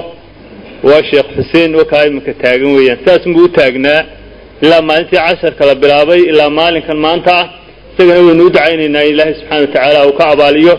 Waa 0.87 1.01
sheekh 1.09 1.29
xuseen 1.35 1.71
wakaa 1.79 2.03
iminka 2.07 2.33
taagan 2.43 2.71
weeyaan. 2.77 2.97
Sidaasbuu 3.01 3.43
u 3.43 3.49
taagnaa? 3.57 4.01
Ilaa 4.63 4.81
maalintii 4.89 5.19
casharka 5.27 5.63
la 5.69 5.75
bilaabay 5.81 6.21
ilaa 6.31 6.49
maalinkan 6.59 6.97
maanta 7.05 7.31
ah 7.41 7.45
isagana 7.97 8.21
waynu 8.27 8.43
u 8.45 8.49
dacaynaynaa 8.49 9.03
in 9.03 9.11
ilaahay 9.13 9.33
subxana 9.39 9.61
wa 9.61 9.67
tacaala 9.67 9.99
uu 10.07 10.13
ka 10.19 10.25
abaaliyo. 10.33 10.73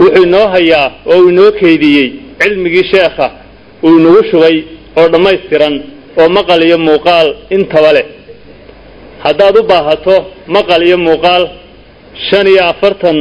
Wuxuu 0.00 0.22
inoo 0.22 0.46
hayaa 0.54 0.86
oo 1.06 1.18
uu 1.20 1.28
inoo 1.32 1.50
keydiyey 1.60 2.06
cilmigii 2.40 2.84
sheekha 2.92 3.26
uu 3.84 3.98
inagu 3.98 4.22
shubay 4.30 4.56
oo 4.98 5.08
dhammaystiran 5.12 5.74
oo 6.20 6.28
maqal 6.36 6.62
iyo 6.68 6.78
muuqaal 6.78 7.28
intaba 7.56 7.92
leh. 7.96 8.06
Haddaad 9.24 9.56
u 9.58 9.62
baahato 9.70 10.16
maqal 10.56 10.82
iyo 10.88 10.98
muuqaal 11.06 11.44
shan 12.30 12.46
iyo 12.52 12.62
afartan 12.72 13.18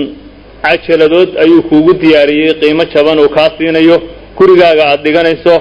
cajaladood 0.66 1.30
ayuu 1.44 1.62
kuugu 1.70 1.94
diyaariyey 2.02 2.54
qiimo 2.62 2.84
jaban 2.94 3.20
uu 3.24 3.30
kaa 3.38 3.50
siinayo. 3.58 3.98
Gurigaaga 4.38 4.84
aada 4.90 5.04
dhiganayso 5.06 5.54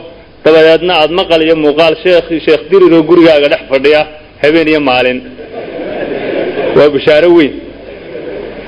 dabadeedna 0.44 0.92
aada 1.00 1.12
maqal 1.20 1.42
iyo 1.46 1.56
muuqaal 1.64 1.94
sheekh 2.04 2.28
sheekh 2.46 2.62
diriroo 2.70 3.02
gurigaaga 3.10 3.48
dhex 3.52 3.62
fadhiya 3.72 4.00
habeen 4.42 4.68
iyo 4.72 4.80
maalin 4.88 5.18
waa 6.76 6.88
bushaaro 6.94 7.28
weyn. 7.36 7.52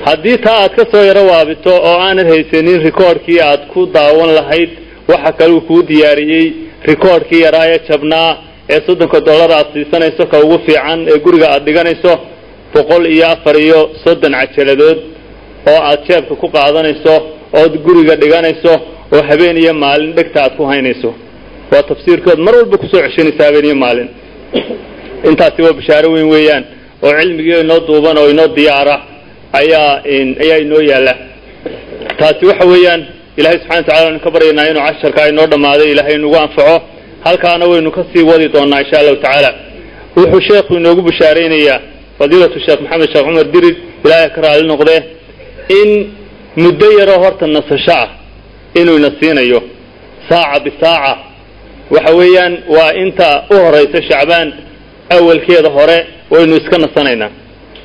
Haddii 0.05 0.37
taa 0.45 0.57
aad 0.63 0.73
ka 0.75 0.83
soo 0.91 1.03
yaro 1.09 1.23
waabito 1.31 1.69
oo 1.75 1.95
aanad 2.05 2.27
haysanin 2.33 2.81
rikoodhkii 2.87 3.39
aad 3.49 3.61
ku 3.73 3.85
daawan 3.95 4.31
lahayd 4.37 4.69
waxa 5.11 5.31
kale 5.37 5.53
uu 5.53 5.61
kuu 5.61 5.81
diyaariyey 5.89 6.45
rikoodhkii 6.89 7.41
yaraa 7.45 7.65
ee 7.73 7.79
jabnaa 7.89 8.29
ee 8.73 8.79
soddonka 8.87 9.19
dollar 9.27 9.51
aad 9.51 9.67
siisanayso 9.73 10.23
ka 10.31 10.37
ugu 10.43 10.57
fiican 10.65 10.99
ee 11.11 11.19
guriga 11.25 11.47
aad 11.53 11.63
dhiganayso 11.67 12.13
boqol 12.73 13.05
iyo 13.15 13.25
afar 13.33 13.55
iyo 13.65 13.79
soddon 14.03 14.33
cajaladood 14.39 14.97
oo 15.71 15.79
aad 15.89 15.99
jeebka 16.07 16.35
ku 16.41 16.47
qaadanayso 16.55 17.13
ood 17.61 17.73
guriga 17.85 18.15
dhiganayso 18.23 18.73
oo 19.13 19.21
habeen 19.29 19.57
iyo 19.63 19.73
maalin 19.83 20.11
dhegta 20.17 20.39
aad 20.43 20.53
ku 20.57 20.63
haynayso. 20.71 21.13
Waa 21.71 21.83
tafsiirkood 21.89 22.39
mar 22.45 22.53
walba 22.59 22.77
ku 22.81 22.85
soo 22.91 23.01
ceshanaysa 23.05 23.43
habeen 23.47 23.65
iyo 23.65 23.75
maalin. 23.83 24.09
Intaasi 25.29 25.61
waa 25.65 25.73
bashaaro 25.79 26.09
weyn 26.15 26.29
weeyaan 26.33 26.63
oo 27.03 27.11
cilmigii 27.19 27.59
inoo 27.63 27.79
duuban 27.87 28.17
oo 28.21 28.29
inoo 28.33 28.47
diyaara 28.57 28.95
ayaa 29.59 29.91
ayaa 30.43 30.57
inoo 30.65 30.81
yaalla. 30.91 31.13
Taasi 32.19 32.45
waxa 32.49 32.65
weeyaan 32.71 33.01
ilahay 33.37 33.57
subxana 33.59 33.77
watacala 33.81 34.03
waynu 34.05 34.19
ka 34.25 34.29
baryaynaa 34.35 34.67
inuu 34.71 34.81
casharkaa 34.87 35.27
inoo 35.31 35.47
dhammaaday 35.51 35.91
ilaahay 35.93 36.15
inugu 36.19 36.35
anfaco. 36.43 36.75
Halkaana 37.25 37.65
waynu 37.71 37.91
ka 37.91 38.01
sii 38.13 38.23
wadi 38.29 38.47
doonaa 38.53 38.79
insha 38.83 38.99
allahu 38.99 39.15
tacaala 39.23 39.51
wuxuu 40.17 40.41
sheekhu 40.47 40.73
inoogu 40.79 41.01
bashaaraynayaa 41.07 41.79
fadiilatu 42.19 42.59
sheekh 42.65 42.81
maxamed 42.81 43.09
sheekh 43.13 43.25
cumar 43.27 43.45
dirir 43.53 43.75
ilaahay 44.05 44.29
ka 44.35 44.41
raali 44.41 44.67
noqdee 44.71 44.99
in 45.81 45.89
muddo 46.63 46.87
yaroo 46.99 47.19
horta 47.23 47.45
nasasho 47.47 47.91
ah 48.01 48.07
inuu 48.79 48.97
ina 48.99 49.11
siinayo. 49.19 49.59
Saaca 50.29 50.59
bisaaca 50.65 51.13
waxa 51.93 52.11
weeyaan 52.19 52.53
waa 52.75 52.91
inta 53.03 53.27
u 53.51 53.55
horaysa 53.65 53.99
shacbaan 54.09 54.47
awalkeeda 55.15 55.69
hore 55.77 55.97
waynu 56.31 56.55
iska 56.57 56.77
nasanaynaa. 56.77 57.29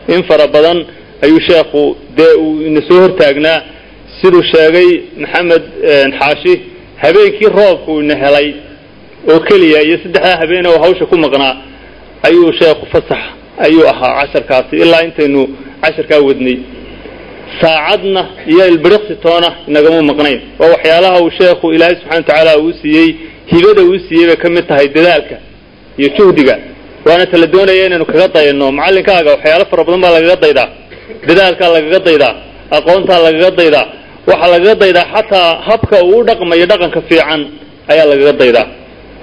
In 0.09 0.23
fara 0.29 0.47
badan 0.47 0.87
ayuu 1.25 1.41
sheekhu 1.41 1.97
dee 2.17 2.33
uu 2.39 2.63
ina 2.63 2.81
soo 2.89 3.01
hortaagnaa. 3.01 3.63
Siduu 4.21 4.43
sheegay 4.43 5.01
maxamed 5.23 5.63
xaashi 6.19 6.55
habeenkii 7.03 7.49
roobku 7.57 8.01
ina 8.01 8.15
helay 8.17 8.55
oo 9.33 9.41
keliya 9.41 9.83
iyo 9.83 9.99
saddexdaa 10.03 10.37
habeen 10.41 10.67
oo 10.67 10.79
hawsha 10.83 11.07
ku 11.07 11.17
maqnaa 11.19 11.57
ayuu 12.23 12.53
sheekhu 12.53 12.87
fasax 12.93 13.23
ayuu 13.59 13.89
ahaa 13.89 14.21
casharkaasi 14.21 14.77
ilaa 14.77 15.03
intaynu 15.03 15.49
casharkaa 15.83 16.21
wadnay. 16.29 16.59
Saacadna 17.61 18.23
iyo 18.47 18.67
ilbiriqsi 18.69 19.15
toona 19.23 19.49
inagama 19.69 20.03
maqnayn. 20.03 20.41
Waa 20.59 20.69
waxyaalaha 20.75 21.21
uu 21.23 21.31
sheekhu 21.31 21.73
ilaahay 21.73 21.97
subxana 21.97 22.17
watacaala 22.17 22.59
uu 22.59 22.73
siiyey 22.83 23.09
hibada 23.47 23.83
uu 23.83 23.99
siiyey 24.09 24.27
bay 24.27 24.37
ka 24.37 24.49
mid 24.51 24.67
tahay 24.69 24.89
dadaalka 24.89 25.37
iyo 25.99 26.09
juhdiga 26.19 26.59
waana 27.07 27.25
tala 27.31 27.47
doonaya 27.55 27.87
inaynu 27.89 28.07
kaga 28.13 28.27
dayano 28.35 28.67
macallinkaaga 28.79 29.31
waxyaalo 29.35 29.65
fara 29.71 29.83
badan 29.87 30.01
baa 30.05 30.13
lagaga 30.17 30.37
daydaa 30.45 30.69
dadaalkaa 31.29 31.71
lagaga 31.77 31.99
daydaa 32.09 32.33
aqoontaa 32.77 33.21
lagaga 33.27 33.51
daydaa 33.61 33.87
waxaa 34.31 34.51
lagaga 34.55 34.75
daydaa 34.83 35.07
xataa 35.15 35.49
habka 35.69 35.97
uu 36.09 36.19
u 36.21 36.25
dhaqmayo 36.29 36.67
dhaqanka 36.71 37.01
fiican 37.09 37.41
ayaa 37.93 38.07
lagaga 38.13 38.33
daydaa 38.43 38.67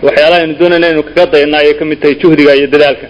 waxyaalaha 0.06 0.40
aynu 0.44 0.54
doonayna 0.62 0.86
inaynu 0.88 1.04
kaga 1.10 1.26
dayana 1.34 1.56
ayay 1.62 1.74
ka 1.80 1.84
mid 1.90 2.00
tahay 2.02 2.16
juhdiga 2.22 2.52
iyo 2.60 2.68
dadaalka 2.74 3.08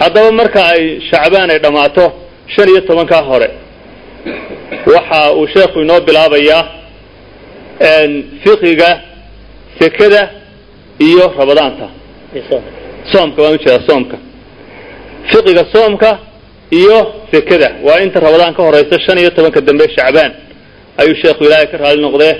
haddaba 0.00 0.30
marka 0.40 0.60
ay 0.74 0.82
shacbaan 1.10 1.50
ay 1.54 1.58
dhammaato 1.64 2.04
shan 2.54 2.68
iyo 2.72 2.80
tobankaa 2.88 3.22
hore 3.30 3.48
waxa 4.94 5.20
uu 5.38 5.46
sheekhu 5.54 5.78
inoo 5.84 6.00
bilaabayaa 6.08 6.62
fiqiga 8.44 8.90
sekada 9.80 10.22
iyo 11.08 11.24
rabadaanta 11.38 11.86
soomka 13.12 13.42
waan 13.42 13.54
u 13.54 13.58
jeedaa 13.64 13.86
soomka. 13.88 14.16
Fiqiga 15.30 15.64
soomka 15.74 16.10
iyo 16.80 16.98
sekada 17.32 17.68
waa 17.86 18.00
inta 18.04 18.20
rabadaan 18.20 18.54
ka 18.56 18.62
horeysa 18.66 18.96
shan 19.06 19.18
iyo 19.18 19.30
tobanka 19.36 19.60
dambe 19.60 19.84
shacbaan. 19.96 20.32
Ayuu 21.00 21.14
sheekhu 21.22 21.44
ilaahay 21.46 21.66
ka 21.72 21.76
raali 21.82 22.00
noqdee 22.06 22.32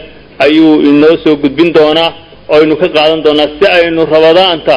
ayuu 0.44 0.72
inoo 0.90 1.16
soo 1.24 1.36
gudbin 1.42 1.72
doonaa 1.76 2.10
oo 2.48 2.56
aynu 2.60 2.76
ka 2.82 2.88
qaadan 2.96 3.20
doonaa 3.26 3.48
si 3.58 3.64
aynu 3.78 4.02
rabadaanta 4.14 4.76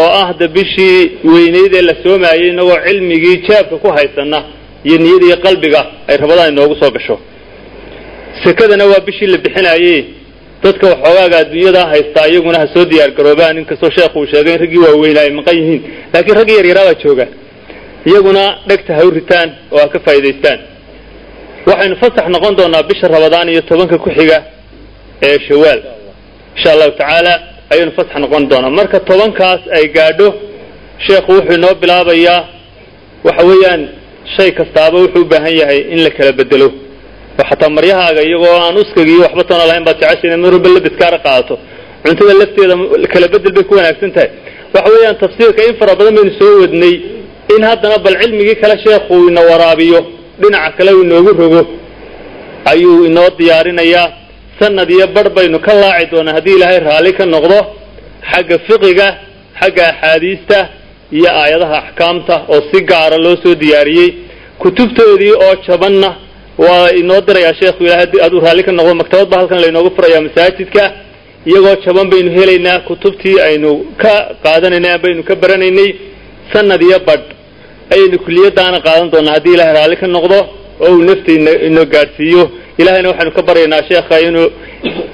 oo 0.00 0.08
ah 0.22 0.28
da 0.40 0.46
bishii 0.48 1.00
weyneyd 1.32 1.72
ee 1.78 1.82
la 1.88 1.94
soomayay 2.04 2.48
inagoo 2.48 2.78
cilmigii 2.86 3.36
jaabka 3.48 3.76
ku 3.82 3.88
haysana 3.96 4.38
iyo 4.84 4.96
niyada 5.02 5.26
iyo 5.28 5.36
qalbiga 5.46 5.80
ay 6.08 6.16
rabadaan 6.22 6.52
inoogu 6.52 6.74
soo 6.80 6.90
gasho. 6.96 7.16
Sekadana 8.44 8.84
waa 8.90 9.00
bishii 9.06 9.26
la 9.26 9.38
bixinayey 9.38 10.04
dadka 10.62 10.86
waxoogaaga 10.92 11.36
adduunyadaa 11.42 11.86
haystaa 11.92 12.26
iyaguna 12.32 12.58
ha 12.62 12.66
soo 12.74 12.84
diyaar 12.90 13.10
garoobaan. 13.18 13.58
Inkastoo 13.58 13.90
sheekhu 13.96 14.18
uu 14.20 14.26
sheegay 14.32 14.54
in 14.54 14.60
raggii 14.62 14.78
waaweynaa 14.86 15.22
ay 15.26 15.30
maqan 15.38 15.56
yihiin. 15.60 15.82
Laakiin 16.12 16.36
raggii 16.40 16.56
yaryaraa 16.60 16.84
baa 16.88 16.94
jooga 17.04 17.26
iyaguna 18.10 18.42
dhegta 18.68 18.92
ha 18.98 19.02
u 19.04 19.10
ritaan 19.18 19.48
oo 19.74 19.78
ha 19.82 19.88
ka 19.94 19.98
faa'idaystaan 20.06 20.58
waxaynu 21.68 21.96
fasax 22.02 22.26
noqon 22.34 22.54
doonaa 22.58 22.82
bisha 22.90 23.06
rabadaan 23.14 23.48
iyo 23.52 23.62
tobanka 23.70 23.98
ku 24.04 24.10
xiga 24.18 24.38
ee 25.28 25.38
shawaal. 25.48 25.80
Insha 26.56 26.68
allahu 26.74 26.90
tacaala 27.00 27.32
ayaynu 27.72 27.92
fasax 27.98 28.16
noqon 28.24 28.42
doonaa. 28.50 28.70
Marka 28.78 28.98
tobankaas 29.10 29.60
ay 29.76 29.84
gaadho 29.96 30.28
sheekhu 31.06 31.30
wuxuu 31.36 31.54
inoo 31.58 31.74
bilaabayaa 31.82 32.40
waxa 33.26 33.44
weeyaan 33.50 33.82
shay 34.36 34.50
kastaaba 34.58 34.96
wuxuu 35.04 35.22
u 35.22 35.24
baahan 35.32 35.54
yahay 35.60 35.78
in 35.94 36.00
la 36.04 36.10
kala 36.16 36.32
bedelo 36.40 36.68
xataa 37.50 37.70
maryahaaga 37.76 38.20
iyagoo 38.28 38.54
aan 38.64 38.76
uskagi 38.82 39.10
iyo 39.14 39.22
waxba 39.26 39.42
toona 39.48 39.64
lahayn 39.70 39.84
baad 39.88 39.98
jecesha 40.02 40.36
mar 40.42 40.52
walba 40.54 40.68
labiskaara 40.76 41.18
qaadato 41.26 41.54
cuntada 42.04 42.34
lafteeda 42.40 42.74
kala 43.12 43.26
bedel 43.32 43.52
bay 43.56 43.64
ku 43.68 43.74
wanaagsan 43.78 44.10
tahay. 44.16 44.30
Waxa 44.74 44.88
weeyaan 44.94 45.16
tafsiirka 45.22 45.60
in 45.68 45.74
fara 45.80 45.92
badan 45.98 46.14
baynu 46.18 46.32
soo 46.40 46.52
wadnay 46.62 46.94
in 47.54 47.62
haddana 47.70 47.96
bal 48.04 48.14
cilmigii 48.22 48.56
kale 48.62 48.76
sheekhu 48.84 49.14
ina 49.30 49.40
waraabiyo 49.50 50.00
dhinaca 50.40 50.70
kale 50.78 50.90
uu 50.96 51.02
inoogu 51.06 51.32
rogo. 51.40 51.62
Ayuu 52.70 53.04
inoo 53.08 53.28
diyaarinayaa. 53.38 54.08
Sanad 54.60 54.90
iyo 54.96 55.06
bar 55.16 55.28
baynu 55.36 55.58
ka 55.66 55.72
laaci 55.82 56.06
doonaa 56.12 56.34
haddii 56.36 56.54
ilaahay 56.58 56.80
raalli 56.88 57.12
ka 57.18 57.24
noqdo 57.34 57.58
xagga 58.30 58.56
fiqiga 58.66 59.06
xagga 59.60 59.82
axaadiista 59.92 60.58
iyo 61.18 61.28
aayadaha 61.40 61.76
axkaamta 61.82 62.34
oo 62.52 62.60
si 62.70 62.78
gaara 62.90 63.16
loo 63.24 63.36
soo 63.42 63.54
diyaariyey. 63.62 64.10
Kutubtoodii 64.62 65.32
oo 65.46 65.54
jabanna 65.66 66.08
waa 66.64 66.88
inoo 67.00 67.20
dirayaa 67.26 67.54
sheekhu 67.60 67.84
ilahay 67.84 68.00
haddii 68.04 68.20
aad 68.24 68.34
u 68.34 68.40
raalli 68.44 68.62
ka 68.66 68.72
noqdo 68.78 68.94
maktabad 69.00 69.28
ba 69.30 69.36
halkan 69.40 69.60
laynoogu 69.64 69.90
furayaa 69.96 70.20
masaajidka. 70.26 70.84
Iyagoo 71.50 71.76
jaban 71.84 72.08
baynu 72.12 72.30
helaynaa 72.38 72.78
kutubtii 72.88 73.36
aynu 73.48 73.70
ka 74.02 74.14
qaadanaynay 74.44 74.98
baynu 75.04 75.22
ka 75.28 75.34
baranaynay 75.42 75.90
sanad 76.52 76.82
iyo 76.88 76.98
badh. 77.08 77.26
Ayaynu 77.94 78.18
kuliyadaana 78.24 78.78
qaadan 78.86 79.08
doonaa 79.12 79.34
haddii 79.36 79.54
ilahay 79.56 79.74
raalli 79.78 79.96
ka 80.02 80.06
noqdo 80.16 80.38
oo 80.84 80.90
uu 80.94 81.02
nafta 81.08 81.32
ino 81.68 81.82
gaadhsiiyo. 81.94 82.42
Ilahayna 82.80 83.08
waxaynu 83.10 83.32
ka 83.36 83.42
baryaynaa 83.48 83.82
sheekha 83.88 84.16
inuu 84.28 84.48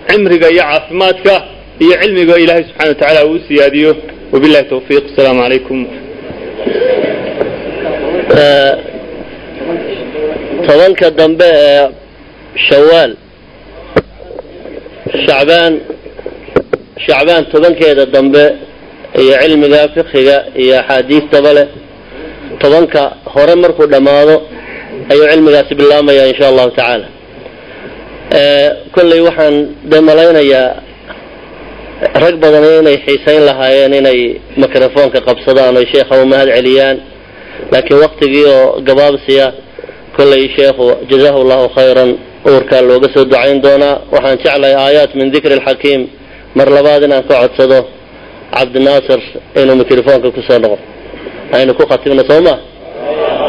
cimriga 0.09 0.49
iyo 0.55 0.63
caafimaadka 0.71 1.35
iyo 1.85 1.95
cilmiga 2.03 2.35
ilaahay 2.45 2.65
subxana 2.69 2.89
wa 2.89 2.95
tacaala 2.95 3.21
uu 3.29 3.39
siyaadiyo. 3.49 3.91
Wabillahi 4.33 4.65
tawfiiq. 4.73 5.05
Asalaamu 5.13 5.41
calaykum 5.43 5.81
tobanka 10.67 11.07
dambe 11.19 11.49
ee 11.67 11.89
shawaal 12.69 13.13
shacbaan 15.27 15.73
shacbaan 17.07 17.43
tobankeeda 17.53 18.05
dambe 18.15 18.45
iyo 19.23 19.35
cilmiga 19.43 19.81
fikiga 19.95 20.37
iyo 20.63 20.75
axaadiistaba 20.81 21.53
leh. 21.57 21.69
Tobanka 22.63 23.03
hore 23.35 23.55
markuu 23.63 23.87
dhammaado 23.93 24.37
ayuu 25.11 25.27
cilmigaasi 25.33 25.75
bilaabmaya 25.81 26.25
insha 26.31 26.49
allahu 26.51 26.71
tacaala. 26.77 27.07
Kolley 28.95 29.21
waxaan 29.29 29.55
de 29.91 29.99
malaynayaa 30.09 30.69
rag 32.25 32.35
badan 32.43 32.65
inay 32.81 32.97
xiisayn 33.07 33.43
lahaayeen 33.49 33.93
inay 34.01 34.19
microfoonka 34.63 35.19
qabsadaan 35.29 35.77
oy 35.81 35.87
sheekha 35.93 36.15
u 36.23 36.27
mahad 36.33 36.49
celiyaan 36.57 36.97
laakiin 37.73 37.99
waktigii 38.05 38.45
oo 38.55 38.81
gabaabsiya 38.89 39.47
kolley 40.17 40.43
sheekhu 40.57 40.87
jazahu 41.11 41.41
llahu 41.51 41.69
khayran. 41.77 42.13
Uurkaa 42.51 42.83
looga 42.83 43.07
soo 43.15 43.25
ducayn 43.25 43.63
doonaa 43.63 43.95
waxaan 44.13 44.39
jeclahay 44.43 44.75
aayaat 44.75 45.15
min 45.15 45.31
dikri 45.35 45.53
alxakiim 45.59 46.03
mar 46.59 46.69
labaad 46.77 47.03
inaan 47.07 47.23
ka 47.29 47.35
codsado 47.43 47.79
cabdinaasir 48.55 49.21
inuu 49.61 49.77
microfoonka 49.81 50.29
ku 50.37 50.41
soo 50.49 50.59
noqo 50.65 50.79
aynu 51.57 51.73
ku 51.79 51.85
khatimno 51.91 52.23
soo 52.31 52.41
ma 52.47 52.55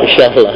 insha 0.05 0.25
allah 0.37 0.55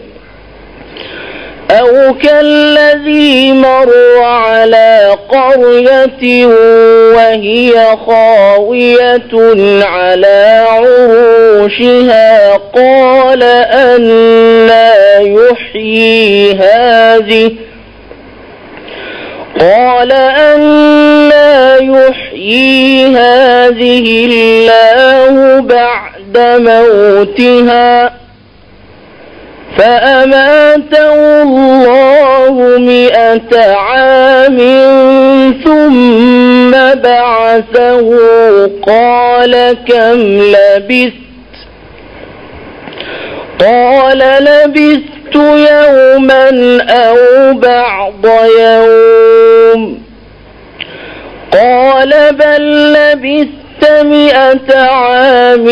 أو 1.79 2.13
كالذي 2.13 3.51
مر 3.53 3.93
على 4.23 5.17
قرية 5.29 6.45
وهي 7.15 7.97
خاوية 8.07 9.31
على 9.85 10.65
عروشها 10.69 12.57
قال 12.57 13.43
أنا 13.43 15.19
يحيي 15.19 16.53
هذه 16.53 17.51
قال 19.59 20.11
أنا 20.11 21.77
يحيي 21.77 23.05
هذه 23.05 24.25
الله 24.25 25.59
بعد 25.61 26.37
موتها 26.37 28.20
فأماته 29.77 31.41
الله 31.41 32.77
مئة 32.79 33.73
عام 33.75 34.57
ثم 35.65 36.71
بعثه 37.01 38.09
قال 38.87 39.77
كم 39.87 40.19
لبثت 40.53 41.21
قال 43.59 44.17
لبثت 44.19 45.35
يوما 45.35 46.77
أو 46.89 47.17
بعض 47.53 48.25
يوم 48.59 50.01
قال 51.51 52.13
بل 52.31 52.93
لبثت 52.93 53.70
عشت 53.81 53.91
مئة 54.03 54.77
عام 54.77 55.65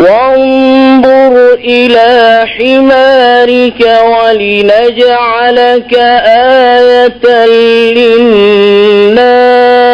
وانظر 0.00 1.54
إلى 1.54 2.44
حمارك 2.58 3.80
ولنجعلك 4.04 5.94
آية 6.26 7.46
للناس 7.94 9.93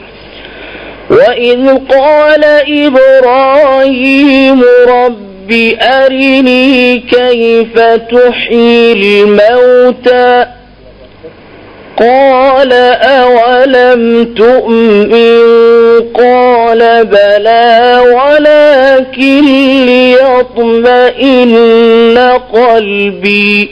وإذ 1.11 1.77
قال 1.89 2.43
إبراهيم 2.67 4.61
رب 4.87 5.51
أرني 5.81 6.99
كيف 6.99 7.79
تحيي 7.79 8.93
الموتى 9.23 10.45
قال 11.97 12.73
أولم 13.03 14.23
تؤمن 14.37 15.39
قال 16.13 17.05
بلى 17.05 18.01
ولكن 18.15 19.45
ليطمئن 21.05 22.17
قلبي 22.53 23.69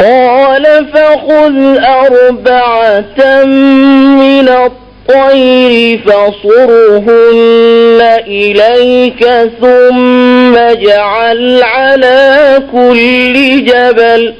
قال 0.00 0.86
فخذ 0.94 1.56
أربعة 1.84 3.44
من 3.44 4.48
الطريق 4.48 4.85
الطير 5.10 5.98
فصرهن 6.06 8.00
إليك 8.26 9.26
ثم 9.60 10.56
اجعل 10.56 11.62
على 11.62 12.58
كل 12.72 13.64
جبل 13.64 14.34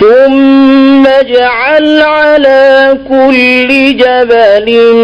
ثم 0.00 1.06
اجعل 1.06 2.00
على 2.00 2.98
كل 3.08 3.96
جبل 3.96 4.94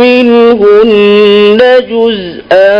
منهن 0.00 1.58
جزءا 1.90 2.76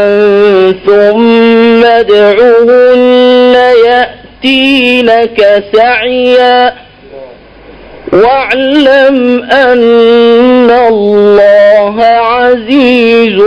ثم 0.86 1.84
ادعهن 1.84 3.56
يأتينك 3.86 5.64
سعيا 5.72 6.85
واعلم 8.12 9.42
أن 9.44 10.70
الله 10.70 12.02
عزيز 12.04 13.42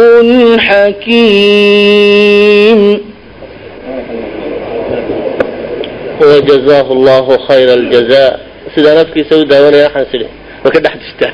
حكيم. 0.60 2.80
وجزاه 6.22 6.92
الله 6.92 7.38
خير 7.48 7.74
الجزاء. 7.74 8.40
sidaa 8.76 9.02
afkiisa 9.02 9.36
u 9.38 9.46
daawanaya 9.50 9.84
waxaan 9.90 10.06
sidhi 10.12 10.28
ma 10.64 10.70
ka 10.74 10.80
dhex 10.86 10.94
jirtaa 11.06 11.32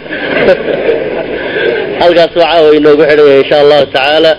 halkaas 1.99 2.31
waa 2.39 2.47
caawa 2.51 2.69
inoogu 2.77 3.03
xidhaya 3.09 3.37
insha 3.41 3.57
allahu 3.63 3.85
tacaala 3.93 4.31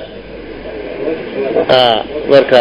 marka 2.32 2.60